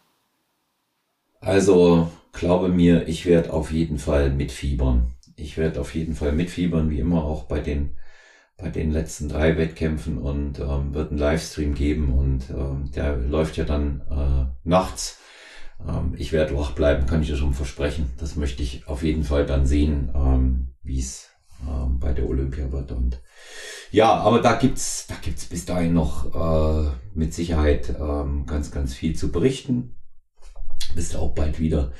Also 1.40 2.10
glaube 2.32 2.68
mir, 2.68 3.08
ich 3.08 3.26
werde 3.26 3.52
auf 3.52 3.72
jeden 3.72 3.98
Fall 3.98 4.30
mitfiebern. 4.30 5.12
Ich 5.36 5.56
werde 5.56 5.80
auf 5.80 5.94
jeden 5.94 6.14
Fall 6.14 6.32
mitfiebern, 6.32 6.90
wie 6.90 6.98
immer 6.98 7.24
auch 7.24 7.44
bei 7.44 7.60
den 7.60 7.96
bei 8.62 8.70
den 8.70 8.92
letzten 8.92 9.28
drei 9.28 9.56
Wettkämpfen 9.58 10.18
und 10.18 10.60
ähm, 10.60 10.94
wird 10.94 11.10
einen 11.10 11.18
Livestream 11.18 11.74
geben 11.74 12.12
und 12.12 12.48
ähm, 12.50 12.92
der 12.94 13.16
läuft 13.16 13.56
ja 13.56 13.64
dann 13.64 14.02
äh, 14.08 14.68
nachts. 14.68 15.18
Ähm, 15.86 16.14
ich 16.16 16.32
werde 16.32 16.56
wach 16.56 16.72
bleiben, 16.72 17.06
kann 17.06 17.22
ich 17.22 17.28
dir 17.28 17.36
schon 17.36 17.54
versprechen. 17.54 18.10
Das 18.18 18.36
möchte 18.36 18.62
ich 18.62 18.86
auf 18.86 19.02
jeden 19.02 19.24
Fall 19.24 19.46
dann 19.46 19.66
sehen, 19.66 20.12
ähm, 20.14 20.68
wie 20.82 21.00
es 21.00 21.30
ähm, 21.68 21.98
bei 21.98 22.12
der 22.12 22.28
Olympia 22.28 22.70
wird. 22.70 22.92
Und 22.92 23.20
ja, 23.90 24.14
aber 24.14 24.40
da 24.40 24.54
gibt's, 24.54 25.06
da 25.08 25.16
gibt's 25.20 25.46
bis 25.46 25.64
dahin 25.64 25.94
noch 25.94 26.32
äh, 26.34 26.90
mit 27.14 27.34
Sicherheit 27.34 27.94
ähm, 27.98 28.46
ganz, 28.46 28.70
ganz 28.70 28.94
viel 28.94 29.16
zu 29.16 29.32
berichten. 29.32 29.96
Bist 30.94 31.16
auch 31.16 31.34
bald 31.34 31.58
wieder 31.58 31.92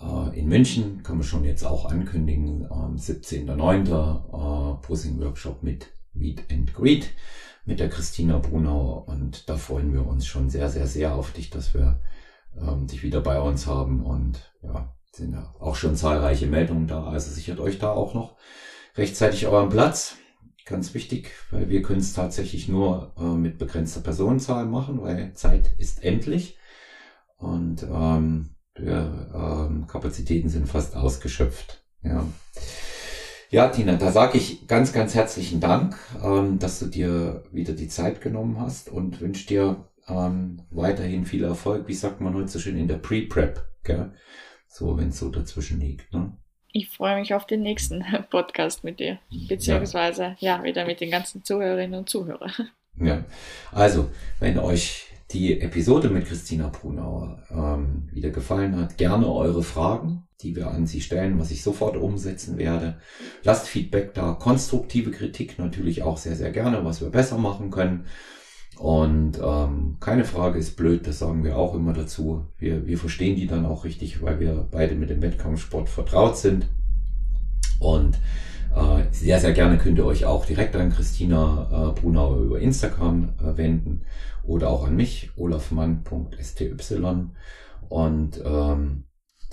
äh, 0.00 0.38
in 0.38 0.48
München, 0.48 1.02
kann 1.02 1.16
man 1.16 1.24
schon 1.24 1.44
jetzt 1.44 1.64
auch 1.64 1.86
ankündigen, 1.86 2.62
ähm, 2.62 2.96
17.09. 2.96 3.88
Äh, 3.88 5.20
Workshop 5.20 5.62
mit 5.62 5.92
Meet 6.12 6.50
and 6.50 6.74
Greet 6.74 7.10
mit 7.64 7.80
der 7.80 7.90
Christina 7.90 8.38
Brunauer 8.38 9.08
und 9.08 9.48
da 9.48 9.56
freuen 9.56 9.92
wir 9.92 10.06
uns 10.06 10.26
schon 10.26 10.48
sehr, 10.48 10.68
sehr, 10.68 10.86
sehr 10.86 11.14
auf 11.14 11.32
dich, 11.32 11.50
dass 11.50 11.74
wir 11.74 12.00
ähm, 12.56 12.86
dich 12.86 13.02
wieder 13.02 13.20
bei 13.20 13.40
uns 13.40 13.66
haben 13.66 14.04
und 14.04 14.52
ja, 14.62 14.94
sind 15.12 15.32
ja 15.32 15.54
auch 15.58 15.74
schon 15.74 15.96
zahlreiche 15.96 16.46
Meldungen 16.46 16.86
da, 16.86 17.04
also 17.04 17.30
sichert 17.30 17.58
euch 17.58 17.78
da 17.78 17.90
auch 17.90 18.14
noch 18.14 18.36
rechtzeitig 18.94 19.46
euren 19.46 19.68
Platz. 19.68 20.16
Ganz 20.64 20.94
wichtig, 20.94 21.32
weil 21.50 21.68
wir 21.68 21.82
können 21.82 22.00
es 22.00 22.12
tatsächlich 22.12 22.68
nur 22.68 23.14
äh, 23.18 23.22
mit 23.22 23.58
begrenzter 23.58 24.00
Personenzahl 24.00 24.66
machen, 24.66 25.00
weil 25.00 25.32
Zeit 25.34 25.70
ist 25.78 26.02
endlich 26.02 26.58
und 27.36 27.84
ähm, 27.84 28.55
ähm, 28.78 29.86
Kapazitäten 29.86 30.48
sind 30.48 30.68
fast 30.68 30.96
ausgeschöpft. 30.96 31.82
Ja. 32.02 32.26
Ja, 33.48 33.68
Tina, 33.68 33.94
da 33.94 34.10
sage 34.10 34.38
ich 34.38 34.66
ganz, 34.66 34.92
ganz 34.92 35.14
herzlichen 35.14 35.60
Dank, 35.60 35.96
ähm, 36.22 36.58
dass 36.58 36.80
du 36.80 36.86
dir 36.86 37.44
wieder 37.52 37.74
die 37.74 37.88
Zeit 37.88 38.20
genommen 38.20 38.60
hast 38.60 38.88
und 38.88 39.20
wünsche 39.20 39.46
dir 39.46 39.84
ähm, 40.08 40.62
weiterhin 40.70 41.24
viel 41.24 41.44
Erfolg. 41.44 41.86
Wie 41.86 41.94
sagt 41.94 42.20
man 42.20 42.34
heute 42.34 42.48
so 42.48 42.58
schön 42.58 42.76
in 42.76 42.88
der 42.88 42.98
Pre-Prep, 42.98 43.64
So, 44.66 44.98
wenn 44.98 45.08
es 45.08 45.18
so 45.18 45.30
dazwischen 45.30 45.80
liegt. 45.80 46.12
Ne? 46.12 46.32
Ich 46.72 46.90
freue 46.90 47.18
mich 47.18 47.34
auf 47.34 47.46
den 47.46 47.62
nächsten 47.62 48.04
Podcast 48.30 48.84
mit 48.84 48.98
dir, 48.98 49.18
beziehungsweise 49.48 50.36
ja, 50.40 50.58
ja 50.58 50.64
wieder 50.64 50.84
mit 50.84 51.00
den 51.00 51.10
ganzen 51.10 51.44
Zuhörerinnen 51.44 52.00
und 52.00 52.08
Zuhörern. 52.08 52.52
Ja, 52.98 53.24
also 53.72 54.10
wenn 54.40 54.58
euch 54.58 55.06
die 55.32 55.60
Episode 55.60 56.08
mit 56.08 56.26
Christina 56.26 56.68
Brunauer 56.68 57.42
ähm, 57.50 58.08
wieder 58.12 58.30
gefallen 58.30 58.76
hat, 58.76 58.96
gerne 58.96 59.30
eure 59.32 59.62
Fragen, 59.62 60.28
die 60.42 60.54
wir 60.54 60.70
an 60.70 60.86
sie 60.86 61.00
stellen, 61.00 61.38
was 61.38 61.50
ich 61.50 61.62
sofort 61.62 61.96
umsetzen 61.96 62.58
werde. 62.58 62.98
Lasst 63.42 63.66
Feedback 63.66 64.14
da, 64.14 64.34
konstruktive 64.34 65.10
Kritik 65.10 65.58
natürlich 65.58 66.02
auch 66.02 66.16
sehr, 66.16 66.36
sehr 66.36 66.52
gerne, 66.52 66.84
was 66.84 67.00
wir 67.00 67.10
besser 67.10 67.38
machen 67.38 67.70
können. 67.70 68.06
Und 68.78 69.40
ähm, 69.42 69.96
keine 70.00 70.24
Frage 70.24 70.58
ist 70.58 70.76
blöd, 70.76 71.06
das 71.06 71.18
sagen 71.18 71.44
wir 71.44 71.56
auch 71.56 71.74
immer 71.74 71.94
dazu. 71.94 72.46
Wir, 72.58 72.86
wir 72.86 72.98
verstehen 72.98 73.36
die 73.36 73.46
dann 73.46 73.64
auch 73.64 73.84
richtig, 73.84 74.22
weil 74.22 74.38
wir 74.38 74.68
beide 74.70 74.94
mit 74.94 75.08
dem 75.08 75.22
Wettkampfsport 75.22 75.88
vertraut 75.88 76.36
sind. 76.36 76.68
Und 77.80 78.18
sehr, 79.10 79.40
sehr 79.40 79.52
gerne 79.52 79.78
könnt 79.78 79.98
ihr 79.98 80.04
euch 80.04 80.26
auch 80.26 80.44
direkt 80.44 80.76
an 80.76 80.92
Christina 80.92 81.66
äh, 81.70 81.92
Brunauer 81.98 82.40
über 82.40 82.60
Instagram 82.60 83.30
äh, 83.40 83.56
wenden 83.56 84.02
oder 84.44 84.68
auch 84.70 84.86
an 84.86 84.94
mich, 84.94 85.30
olafmann.sty. 85.36 86.76
Und 87.88 88.42
ähm, 88.44 89.06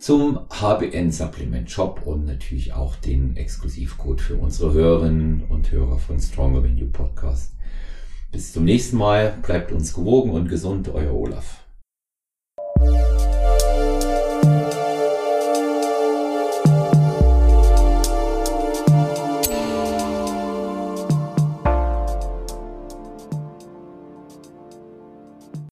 zum 0.00 0.40
HBN-Supplement-Shop 0.48 2.06
und 2.06 2.24
natürlich 2.24 2.72
auch 2.72 2.96
den 2.96 3.36
Exklusivcode 3.36 4.22
für 4.22 4.36
unsere 4.36 4.72
Hörerinnen 4.72 5.44
und 5.50 5.70
Hörer 5.70 5.98
von 5.98 6.18
Stronger 6.18 6.62
Than 6.62 6.78
You 6.78 6.86
Podcast. 6.86 7.52
Bis 8.32 8.52
zum 8.52 8.64
nächsten 8.64 8.96
Mal, 8.96 9.36
bleibt 9.42 9.72
uns 9.72 9.92
gewogen 9.92 10.30
und 10.30 10.48
gesund, 10.48 10.88
euer 10.88 11.12
Olaf. 11.12 11.64